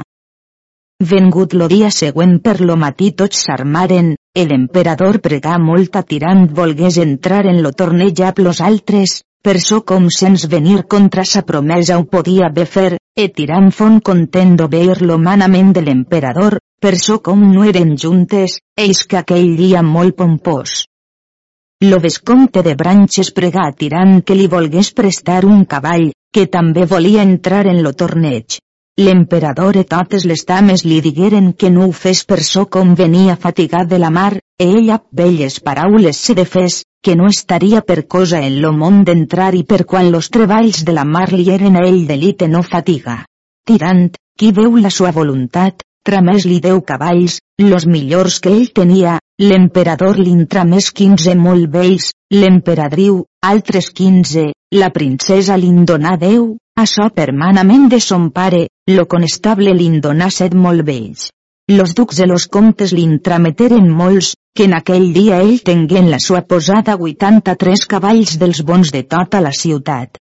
Vengut 1.12 1.54
lo 1.54 1.68
dia 1.68 1.90
següent 1.90 2.38
per 2.42 2.60
lo 2.60 2.78
matí 2.80 3.12
tots 3.12 3.44
s'armaren, 3.44 4.14
e 4.34 4.46
l'emperador 4.48 5.20
pregà 5.20 5.58
molt 5.60 5.98
a 6.00 6.02
tirant 6.02 6.48
volgués 6.56 6.98
entrar 7.04 7.44
en 7.52 7.60
lo 7.62 7.70
torneig 7.70 8.24
amb 8.26 8.40
los 8.46 8.62
altres, 8.64 9.20
per 9.42 9.58
so 9.60 9.80
com 9.82 10.06
sens 10.14 10.46
venir 10.46 10.84
contra 10.86 11.24
sa 11.26 11.42
promesa 11.42 11.98
ho 11.98 12.04
podia 12.06 12.48
bé 12.54 12.64
fer, 12.64 12.98
e 13.18 13.28
tirant 13.28 13.72
fon 13.74 13.98
content 14.00 14.54
d'obeir 14.56 15.02
lo 15.02 15.18
manament 15.18 15.72
de 15.74 15.82
l'emperador, 15.82 16.60
per 16.80 16.94
so 16.98 17.18
com 17.18 17.42
no 17.50 17.66
eren 17.66 17.96
juntes, 17.98 18.60
ells 18.78 19.02
que 19.10 19.18
aquell 19.18 19.56
dia 19.58 19.82
molt 19.82 20.16
pompós. 20.16 20.84
Lo 21.82 21.98
vescomte 21.98 22.62
de 22.62 22.76
Branches 22.78 23.32
pregà 23.34 23.66
a 23.66 23.72
Tirant 23.74 24.20
que 24.22 24.36
li 24.38 24.46
volgués 24.46 24.92
prestar 24.94 25.40
un 25.44 25.64
cavall, 25.66 26.12
que 26.32 26.46
també 26.46 26.86
volia 26.86 27.24
entrar 27.26 27.64
en 27.66 27.82
lo 27.82 27.92
torneig. 27.98 28.60
L'emperador 29.02 29.76
i 29.80 29.82
totes 29.90 30.26
les 30.30 30.46
dames 30.46 30.84
li 30.86 31.00
digueren 31.02 31.50
que 31.58 31.70
no 31.74 31.88
ho 31.88 31.92
fes 32.04 32.22
per 32.28 32.38
so 32.46 32.66
com 32.70 32.94
venia 32.94 33.34
fatigat 33.34 33.90
de 33.90 33.98
la 33.98 34.10
mar, 34.14 34.38
e 34.60 34.68
ella 34.68 35.02
belles 35.10 35.58
paraules 35.58 36.22
se 36.28 36.38
de 36.38 36.44
fes, 36.44 36.82
que 37.02 37.16
no 37.18 37.26
estaria 37.26 37.82
per 37.82 38.06
cosa 38.06 38.40
en 38.46 38.60
lo 38.62 38.70
món 38.72 39.02
d'entrar 39.04 39.52
i 39.58 39.64
per 39.66 39.82
quan 39.90 40.10
los 40.14 40.30
treballs 40.30 40.84
de 40.86 40.94
la 40.96 41.04
mar 41.04 41.28
li 41.32 41.48
eren 41.50 41.76
a 41.76 41.82
ell 41.88 42.04
delite 42.06 42.48
no 42.48 42.62
fatiga. 42.62 43.24
Tirant, 43.66 44.12
qui 44.38 44.52
veu 44.54 44.78
la 44.78 44.90
sua 44.90 45.10
voluntat, 45.16 45.82
tramés-li 46.06 46.60
deu 46.62 46.80
cavalls, 46.86 47.40
los 47.58 47.86
millors 47.86 48.38
que 48.40 48.54
ell 48.54 48.70
tenia, 48.78 49.18
l'emperador 49.42 50.18
li'n 50.18 50.46
tramés 50.46 50.90
quinze 50.94 51.34
molt 51.34 51.68
vells, 51.74 52.12
l'emperadriu, 52.30 53.24
altres 53.50 53.90
quinze, 53.90 54.48
la 54.78 54.90
princesa 54.94 55.58
li'n 55.58 55.84
donà 55.84 56.16
deu, 56.16 56.56
açò 56.78 57.10
per 57.14 57.32
manament 57.34 57.88
de 57.90 58.00
son 58.00 58.30
pare, 58.30 58.68
lo 58.94 59.06
conestable 59.06 59.74
li'n 59.74 60.00
donà 60.00 60.30
set 60.30 60.54
molt 60.54 60.86
vells. 60.86 61.30
Los 61.74 61.94
ducs 61.94 62.18
de 62.20 62.26
los 62.26 62.44
comtes 62.54 62.92
li'n 62.92 63.18
trameteren 63.26 63.86
molts, 64.00 64.34
que 64.54 64.66
en 64.68 64.74
aquell 64.76 65.06
dia 65.16 65.38
ell 65.40 65.62
tengué 65.64 66.00
en 66.02 66.10
la 66.12 66.18
sua 66.20 66.42
posada 66.54 66.98
83 67.10 67.84
cavalls 67.92 68.34
dels 68.42 68.60
bons 68.70 68.90
de 68.92 69.02
tota 69.14 69.40
la 69.40 69.52
ciutat. 69.58 70.18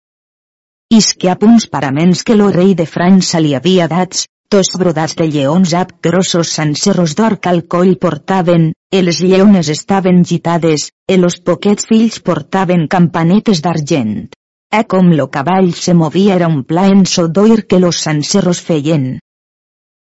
Is 0.93 1.13
que 1.13 1.31
a 1.31 1.37
punts 1.43 1.65
paraments 1.75 2.21
que 2.27 2.35
lo 2.37 2.51
rei 2.53 2.75
de 2.81 2.85
França 2.85 3.41
li 3.41 3.55
havia 3.57 3.87
dats, 3.89 4.27
Dos 4.53 4.69
brodats 4.81 5.13
de 5.17 5.25
lleons 5.29 5.73
ab 5.77 5.91
grossos 6.05 6.51
senceros 6.57 7.11
d'or 7.17 7.35
que 7.41 7.49
al 7.51 7.59
coll 7.73 7.91
portaven, 8.03 8.63
e 8.97 9.01
les 9.05 9.19
lleones 9.21 9.69
estaven 9.69 10.23
gitades, 10.31 10.87
e 11.05 11.17
los 11.17 11.35
poquets 11.49 11.85
fills 11.89 12.17
portaven 12.29 12.87
campanetes 12.95 13.61
d'argent. 13.61 14.15
E 14.79 14.81
com 14.89 15.13
lo 15.19 15.27
cavall 15.35 15.69
se 15.83 15.93
movia 15.93 16.33
era 16.39 16.49
un 16.55 16.63
plaenso 16.71 17.27
d'oir 17.27 17.67
que 17.69 17.81
los 17.85 18.01
senceros 18.07 18.61
feien. 18.71 19.05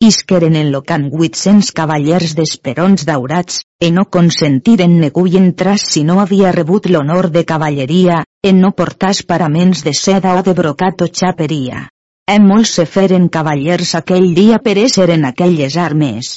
Isqueren 0.05 0.55
en 0.55 0.71
lo 0.71 0.83
can 0.83 1.07
800 1.11 1.71
cavallers 1.73 2.35
d'esperons 2.37 3.07
daurats, 3.09 3.63
e 3.81 3.89
no 3.91 4.03
consentiren 4.17 4.99
negu 5.01 5.23
i 5.25 5.39
entrar 5.39 5.79
si 5.81 6.03
no 6.05 6.19
havia 6.21 6.51
rebut 6.53 6.91
l'honor 6.91 7.31
de 7.33 7.45
cavalleria, 7.49 8.19
e 8.45 8.53
no 8.53 8.75
portàs 8.77 9.23
paraments 9.31 9.81
de 9.87 9.95
seda 9.97 10.35
o 10.37 10.43
de 10.45 10.53
brocat 10.59 11.01
o 11.07 11.09
xaperia. 11.09 11.87
E 12.29 12.37
molts 12.51 12.75
se 12.77 12.85
feren 12.85 13.31
cavallers 13.33 13.95
aquell 14.01 14.29
dia 14.37 14.59
per 14.67 14.77
ésser 14.83 15.09
en 15.17 15.25
aquelles 15.25 15.79
armes. 15.87 16.35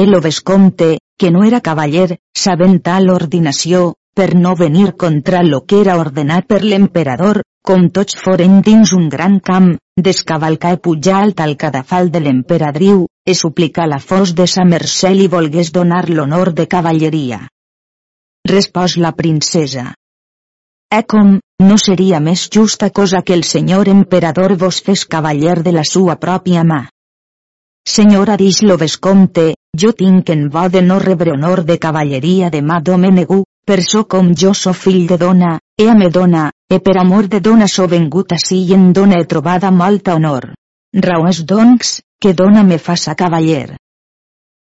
El 0.00 0.18
o 0.18 0.20
vescomte, 0.20 0.96
que 1.16 1.30
no 1.30 1.44
era 1.46 1.62
cavaller, 1.62 2.18
sabent 2.34 2.80
tal 2.82 3.14
ordinació, 3.14 3.92
per 4.18 4.34
no 4.34 4.56
venir 4.58 4.96
contra 4.96 5.44
lo 5.46 5.62
que 5.62 5.78
era 5.84 5.94
ordenat 6.02 6.50
per 6.50 6.64
l'emperador, 6.64 7.44
com 7.68 7.90
tots 7.92 8.16
foren 8.16 8.62
dins 8.64 8.94
un 8.96 9.10
gran 9.12 9.34
camp, 9.44 9.74
descavalcar 10.08 10.70
i 10.76 10.80
pujar 10.86 11.18
al 11.20 11.34
tal 11.36 11.50
cadafal 11.60 12.08
de 12.14 12.22
l'emperadriu, 12.24 13.02
e 13.28 13.34
suplicar 13.34 13.84
la 13.90 13.98
fos 14.00 14.32
de 14.38 14.46
sa 14.48 14.64
mercè 14.64 15.10
li 15.12 15.26
volgués 15.28 15.68
donar 15.74 16.06
l'honor 16.08 16.54
de 16.56 16.64
cavalleria. 16.66 17.42
Respòs 18.48 18.96
la 19.04 19.12
princesa. 19.12 19.90
E 20.88 21.02
com, 21.04 21.36
no 21.60 21.76
seria 21.76 22.22
més 22.24 22.46
justa 22.48 22.88
cosa 22.88 23.20
que 23.20 23.36
el 23.36 23.44
senyor 23.44 23.92
emperador 23.92 24.56
vos 24.56 24.80
fes 24.80 25.04
cavaller 25.04 25.60
de 25.62 25.76
la 25.76 25.84
sua 25.84 26.16
pròpia 26.16 26.64
mà. 26.64 26.86
Senyora 27.84 28.38
dix 28.40 28.62
lo 28.64 28.78
vescomte, 28.80 29.50
jo 29.76 29.92
tinc 29.92 30.30
en 30.32 30.48
vo 30.48 30.68
de 30.72 30.80
no 30.80 30.98
rebre 31.04 31.36
honor 31.36 31.66
de 31.68 31.76
cavalleria 31.76 32.48
de 32.48 32.62
mà 32.62 32.80
domenegu, 32.80 33.42
per 33.68 33.82
so 33.84 34.06
com 34.08 34.32
jo 34.32 34.54
so 34.54 34.72
fill 34.72 35.04
de 35.06 35.18
dona, 35.20 35.58
e 35.76 35.88
a 35.92 35.94
me 35.94 36.08
dona, 36.08 36.48
e 36.68 36.80
per 36.80 36.98
amor 37.00 37.28
de 37.32 37.40
dona 37.40 37.66
so 37.66 37.86
vengut 37.88 38.32
ací 38.36 38.58
i 38.68 38.74
en 38.76 38.92
dona 38.92 39.18
he 39.20 39.26
trobada 39.26 39.70
molta 39.70 40.14
honor. 40.14 40.52
Raó 41.06 41.28
és 41.28 41.44
doncs, 41.44 42.00
que 42.20 42.34
dona 42.34 42.62
me 42.62 42.78
faça 42.78 43.14
cavaller. 43.14 43.76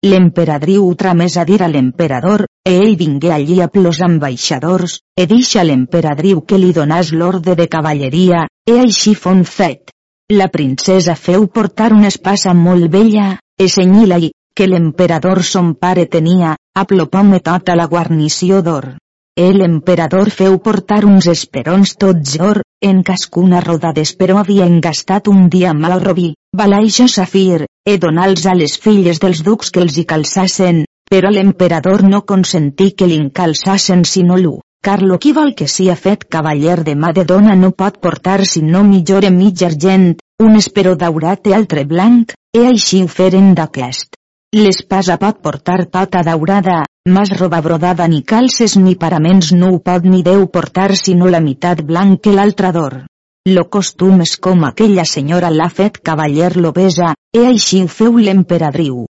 L'emperadriu 0.06 0.86
tramés 0.94 1.38
a 1.42 1.44
dir 1.46 1.64
a 1.64 1.68
l'emperador, 1.68 2.46
e 2.64 2.76
ell 2.84 2.96
vingué 3.00 3.32
allí 3.34 3.62
a 3.62 3.68
plos 3.68 4.02
ambaixadors, 4.06 5.00
e 5.18 5.26
dix 5.26 5.56
a 5.56 5.64
l'emperadriu 5.64 6.44
que 6.46 6.60
li 6.62 6.70
donàs 6.74 7.12
l'orde 7.14 7.56
de 7.58 7.68
cavalleria, 7.68 8.46
e 8.70 8.78
així 8.84 9.16
fon 9.16 9.44
fet. 9.44 9.90
La 10.30 10.50
princesa 10.54 11.16
feu 11.16 11.48
portar 11.48 11.94
una 11.98 12.14
espasa 12.14 12.54
molt 12.54 12.92
bella, 12.94 13.40
e 13.58 13.68
senyila-hi, 13.68 14.32
que 14.54 14.68
l'emperador 14.68 15.42
son 15.44 15.74
pare 15.74 16.06
tenia, 16.06 16.56
aplopome 16.76 17.42
tota 17.42 17.76
la 17.76 17.88
guarnició 17.88 18.62
d'or. 18.62 18.92
El 19.38 19.62
emperador 19.62 20.32
feu 20.34 20.56
portar 20.66 21.04
uns 21.06 21.28
esperons 21.30 21.92
tots 22.02 22.40
or, 22.42 22.60
en 22.82 23.04
cascuna 23.06 23.60
roda 23.62 23.92
d'esperó 23.94 24.40
havien 24.42 24.80
gastat 24.82 25.30
un 25.30 25.44
dia 25.54 25.76
mal 25.78 26.02
robí, 26.02 26.32
balaixa 26.62 27.06
safir, 27.16 27.68
e 27.86 28.00
donals 28.02 28.48
a 28.50 28.56
les 28.58 28.80
filles 28.82 29.22
dels 29.22 29.44
ducs 29.46 29.70
que 29.70 29.84
els 29.86 30.00
hi 30.02 30.08
calçassen, 30.10 30.82
però 31.12 31.30
l'emperador 31.30 32.02
no 32.02 32.24
consentí 32.34 32.90
que 32.98 33.12
l'incalçassen 33.12 34.02
sinó 34.10 34.42
l'u. 34.42 34.56
Carlo 34.82 35.20
qui 35.22 35.36
vol 35.38 35.54
que 35.54 35.70
sia 35.70 35.94
fet 36.08 36.26
cavaller 36.26 36.82
de 36.90 36.98
mà 36.98 37.14
de 37.14 37.30
dona 37.36 37.54
no 37.62 37.70
pot 37.78 38.02
portar 38.02 38.40
sinó 38.56 38.82
millor 38.90 39.30
en 39.30 39.38
mig 39.38 39.62
argent, 39.70 40.16
un 40.42 40.58
esperó 40.58 40.98
daurat 40.98 41.46
i 41.46 41.54
altre 41.54 41.86
blanc, 41.86 42.34
e 42.58 42.66
així 42.74 43.04
ho 43.06 43.08
feren 43.22 43.54
d'aquest. 43.54 44.18
L'espasa 44.58 45.22
pot 45.22 45.44
portar 45.46 45.84
pata 45.94 46.26
daurada, 46.26 46.88
mas 47.08 47.30
roba 47.40 47.62
brodada 47.62 48.06
ni 48.08 48.22
calces 48.22 48.76
ni 48.78 48.96
paraments 48.96 49.54
no 49.56 49.70
ho 49.74 49.80
pot 49.80 50.04
ni 50.04 50.22
deu 50.24 50.48
portar 50.52 50.96
sinó 51.00 51.30
la 51.32 51.40
meitat 51.40 51.82
blanc 51.82 52.20
que 52.22 52.34
l'altra 52.36 52.72
d'or. 52.76 53.06
Lo 53.48 53.64
costum 53.72 54.22
és 54.26 54.36
com 54.44 54.66
aquella 54.68 55.06
senyora 55.08 55.50
l'ha 55.50 55.70
fet 55.72 56.02
cavaller 56.10 56.58
l'obesa, 56.58 57.14
e 57.32 57.46
així 57.48 57.80
ho 57.84 57.88
feu 57.88 58.18
l'emperadriu. 58.18 59.06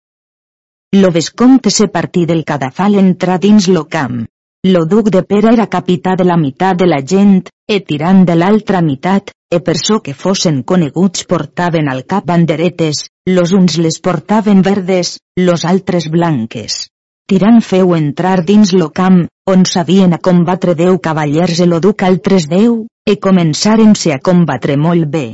Lo 1.01 1.11
vescomte 1.11 1.71
se 1.71 1.89
partí 1.89 2.27
del 2.27 2.45
cadafal 2.45 2.99
entra 3.01 3.39
dins 3.39 3.69
lo 3.69 3.87
camp. 3.89 4.27
Lo 4.67 4.85
duc 4.85 5.09
de 5.15 5.23
Pera 5.23 5.53
era 5.53 5.67
capità 5.67 6.17
de 6.21 6.27
la 6.29 6.37
meitat 6.37 6.77
de 6.77 6.89
la 6.91 7.01
gent, 7.01 7.49
e 7.67 7.81
tirant 7.81 8.25
de 8.29 8.37
l'altra 8.37 8.83
meitat, 8.83 9.33
e 9.49 9.61
per 9.61 9.77
so 9.79 10.01
que 10.03 10.13
fossin 10.13 10.63
coneguts 10.65 11.25
portaven 11.25 11.89
al 11.89 12.05
cap 12.05 12.27
banderetes, 12.27 13.07
los 13.31 13.53
uns 13.53 13.79
les 13.79 14.01
portaven 14.01 14.61
verdes, 14.63 15.17
los 15.39 15.65
altres 15.65 16.11
blanques. 16.11 16.91
Tirant 17.27 17.57
feu 17.59 17.97
entrar 17.97 18.45
dins 18.47 18.71
lo 18.73 18.93
camp, 18.95 19.25
on 19.51 19.65
sabien 19.67 20.13
a 20.15 20.19
combatre 20.27 20.77
deu 20.79 21.01
cavallers 21.03 21.59
e 21.59 21.67
lo 21.67 21.81
duc 21.83 22.05
altres 22.07 22.45
deu, 22.47 22.85
e 23.03 23.17
començaren-se 23.25 24.13
a 24.15 24.19
combatre 24.29 24.77
molt 24.79 25.09
bé. 25.11 25.25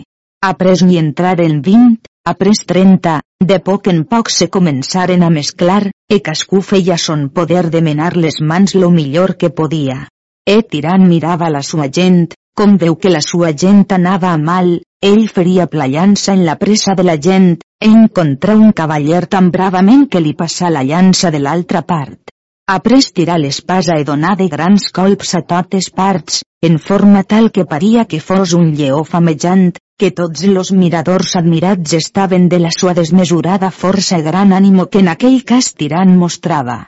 Après 0.40 0.80
ni 0.86 0.96
entraren 0.96 1.60
vint, 1.66 1.98
après 2.24 2.64
trenta, 2.70 3.18
de 3.44 3.58
poc 3.60 3.90
en 3.92 4.04
poc 4.08 4.32
se 4.32 4.48
començaren 4.48 5.22
a 5.22 5.28
mesclar, 5.28 5.90
e 6.08 6.20
cascú 6.24 6.62
feia 6.64 6.96
son 6.96 7.28
poder 7.28 7.68
de 7.68 7.82
menar 7.84 8.16
les 8.16 8.40
mans 8.40 8.72
lo 8.74 8.88
millor 8.90 9.36
que 9.36 9.50
podia. 9.50 10.06
E 10.48 10.62
tirant 10.62 11.04
mirava 11.10 11.52
la 11.52 11.60
sua 11.60 11.90
gent, 11.92 12.32
com 12.56 12.78
veu 12.80 12.96
que 12.96 13.12
la 13.12 13.20
sua 13.20 13.52
gent 13.52 13.84
anava 13.92 14.32
a 14.32 14.40
mal, 14.40 14.78
ell 15.02 15.28
feria 15.28 15.68
plallança 15.68 16.32
en 16.32 16.46
la 16.48 16.56
pressa 16.56 16.96
de 16.96 17.04
la 17.04 17.20
gent, 17.20 17.58
encontrà 17.88 18.54
un 18.56 18.72
cavaller 18.72 19.26
tan 19.26 19.50
bravament 19.50 20.06
que 20.10 20.20
li 20.20 20.34
passà 20.38 20.70
la 20.70 20.82
llança 20.82 21.30
de 21.34 21.40
l'altra 21.42 21.82
part. 21.82 22.32
Après 22.70 23.08
tirar 23.14 23.38
l'espasa 23.42 23.98
e 23.98 24.04
donar 24.04 24.36
de 24.38 24.46
grans 24.48 24.90
colps 24.94 25.34
a 25.34 25.42
totes 25.42 25.90
parts, 25.90 26.42
en 26.62 26.78
forma 26.78 27.24
tal 27.24 27.50
que 27.50 27.64
paria 27.66 28.04
que 28.04 28.20
fos 28.20 28.52
un 28.54 28.70
lleó 28.78 29.02
famejant, 29.04 29.72
que 29.98 30.10
tots 30.10 30.44
los 30.46 30.70
miradors 30.72 31.34
admirats 31.36 31.92
estaven 31.98 32.48
de 32.48 32.58
la 32.62 32.70
sua 32.70 32.94
desmesurada 32.94 33.70
força 33.70 34.18
i 34.18 34.24
gran 34.28 34.52
ànimo 34.52 34.86
que 34.86 35.02
en 35.02 35.10
aquell 35.12 35.42
cas 35.44 35.74
tirant 35.74 36.16
mostrava. 36.22 36.86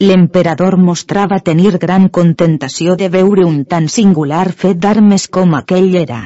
L'emperador 0.00 0.76
mostrava 0.78 1.40
tenir 1.42 1.76
gran 1.82 2.08
contentació 2.08 2.94
de 2.94 3.08
veure 3.08 3.44
un 3.44 3.64
tan 3.64 3.88
singular 3.88 4.46
fet 4.52 4.78
d'armes 4.78 5.26
com 5.26 5.54
aquell 5.58 5.94
era. 6.00 6.20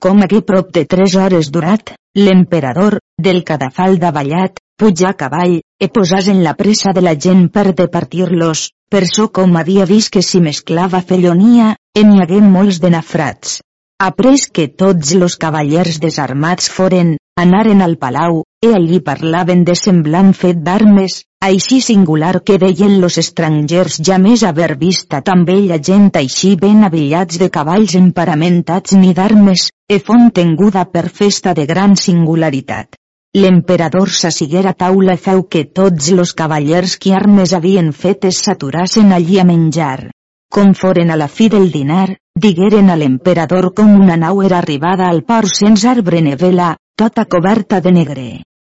Com 0.00 0.22
hagué 0.22 0.42
prop 0.46 0.70
de 0.70 0.84
tres 0.84 1.16
hores 1.16 1.50
durat, 1.50 1.94
l'emperador, 2.14 3.00
del 3.26 3.42
cadafal 3.42 3.96
davallat, 3.98 4.58
pujà 4.78 5.08
a 5.10 5.16
cavall, 5.18 5.58
e 5.80 5.86
posàs 5.88 6.28
en 6.30 6.42
la 6.44 6.54
pressa 6.54 6.92
de 6.94 7.02
la 7.02 7.14
gent 7.24 7.46
per 7.50 7.72
departir-los, 7.78 8.68
per 8.92 9.06
so 9.10 9.30
com 9.38 9.56
havia 9.56 9.86
vist 9.88 10.12
que 10.14 10.22
si 10.22 10.40
mesclava 10.44 11.00
fellonia, 11.00 11.72
en 12.00 12.12
hi 12.12 12.20
hagué 12.22 12.40
molts 12.44 12.78
de 12.82 12.90
nafrats. 12.94 13.62
Après 14.06 14.44
que 14.52 14.66
tots 14.68 15.14
los 15.16 15.34
cavallers 15.42 15.96
desarmats 15.98 16.68
foren, 16.70 17.14
anaren 17.40 17.80
al 17.82 17.96
palau, 17.96 18.42
e 18.62 18.74
allí 18.76 19.00
parlaven 19.00 19.64
de 19.64 19.74
semblant 19.74 20.34
fet 20.36 20.60
d'armes, 20.66 21.16
així 21.48 21.80
singular 21.80 22.42
que 22.44 22.58
deien 22.60 23.00
los 23.00 23.16
estrangers 23.22 23.96
ja 24.10 24.20
més 24.20 24.44
haver 24.44 24.76
vista 24.76 25.22
tan 25.22 25.46
bella 25.48 25.80
gent 25.88 26.12
així 26.20 26.52
ben 26.60 26.84
avillats 26.84 27.40
de 27.40 27.48
cavalls 27.56 27.96
emparamentats 27.96 28.94
ni 29.00 29.16
d'armes, 29.16 29.70
e 29.88 29.98
font 29.98 30.30
tenguda 30.30 30.84
per 30.84 31.08
festa 31.08 31.56
de 31.56 31.66
gran 31.66 31.96
singularitat. 31.96 33.00
L'emperador 33.34 34.12
s'assiguera 34.18 34.72
taula 34.72 35.16
feu 35.16 35.42
que 35.52 35.64
tots 35.78 36.12
los 36.18 36.32
cavallers 36.32 36.94
qui 36.96 37.12
armes 37.12 37.52
havien 37.58 37.90
fetes 37.92 38.38
s'aturassen 38.44 39.12
allí 39.12 39.38
a 39.38 39.44
menjar. 39.44 40.10
Com 40.48 40.72
foren 40.78 41.10
a 41.10 41.18
la 41.20 41.28
fi 41.28 41.48
del 41.52 41.68
dinar, 41.74 42.16
digueren 42.46 42.88
a 42.88 42.96
l'emperador 42.96 43.72
com 43.74 43.92
una 44.00 44.16
nau 44.16 44.40
era 44.46 44.58
arribada 44.62 45.10
al 45.10 45.22
port 45.24 45.52
sense 45.52 45.88
arbre 45.90 46.22
nevela, 46.22 46.70
tota 46.96 47.26
coberta 47.26 47.80
de 47.80 47.92
negre. 47.92 48.26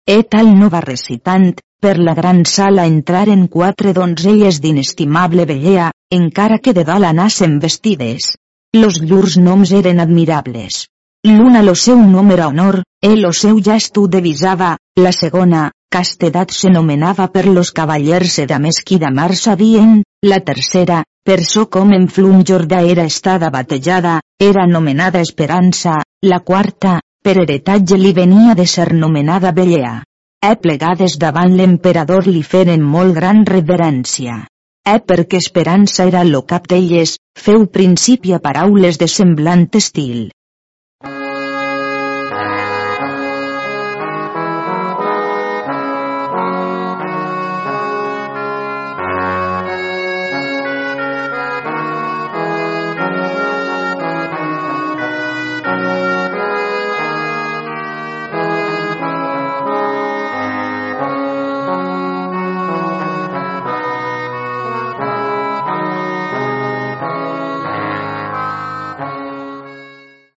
E 0.06 0.22
tal 0.22 0.52
no 0.58 0.68
va 0.70 0.84
recitant, 0.84 1.52
per 1.82 1.96
la 1.98 2.14
gran 2.14 2.44
sala 2.46 2.86
entraren 2.86 3.48
quatre 3.48 3.92
donzelles 3.98 4.60
d'inestimable 4.62 5.46
bellea, 5.46 5.90
encara 6.10 6.58
que 6.62 6.74
de 6.76 6.84
dalt 6.86 7.10
anassen 7.10 7.58
vestides. 7.58 8.36
Los 8.78 9.02
llurs 9.02 9.36
noms 9.36 9.72
eren 9.82 9.98
admirables. 10.00 10.86
L'una 11.24 11.60
lo 11.62 11.76
seu 11.78 12.00
nom 12.02 12.32
era 12.34 12.48
honor, 12.48 12.80
el 13.00 13.20
lo 13.22 13.28
seu 13.32 13.60
gestu 13.62 14.08
devisava, 14.10 14.70
la 14.98 15.12
segona, 15.14 15.68
castedat 15.94 16.50
s'anomenava 16.50 17.28
per 17.30 17.44
los 17.46 17.70
cavallers 17.70 18.40
e 18.42 18.46
dames 18.50 18.80
qui 18.82 18.98
d'amar 18.98 19.36
sabien, 19.38 20.00
la 20.26 20.40
tercera, 20.48 21.04
per 21.22 21.44
so 21.46 21.68
com 21.70 21.94
en 21.94 22.08
Flum 22.08 22.42
Jordà 22.42 22.80
era 22.82 23.04
estada 23.04 23.52
batejada, 23.54 24.16
era 24.48 24.66
nomenada 24.66 25.22
Esperança, 25.22 26.00
la 26.26 26.40
quarta, 26.40 26.98
per 27.22 27.36
heretatge 27.44 28.02
li 28.02 28.12
venia 28.12 28.58
de 28.58 28.66
ser 28.66 28.90
nomenada 28.92 29.54
Bellea. 29.54 29.94
E 30.42 30.56
plegades 30.58 31.18
davant 31.22 31.54
l'emperador 31.54 32.26
li 32.26 32.42
feren 32.42 32.82
molt 32.82 33.14
gran 33.14 33.46
reverència. 33.46 34.42
E 34.82 34.98
perquè 34.98 35.38
Esperança 35.38 36.10
era 36.10 36.26
lo 36.26 36.42
cap 36.42 36.66
d'elles, 36.66 37.14
feu 37.38 37.68
principi 37.70 38.34
a 38.34 38.42
paraules 38.42 38.98
de 38.98 39.06
semblant 39.06 39.68
estil. 39.78 40.32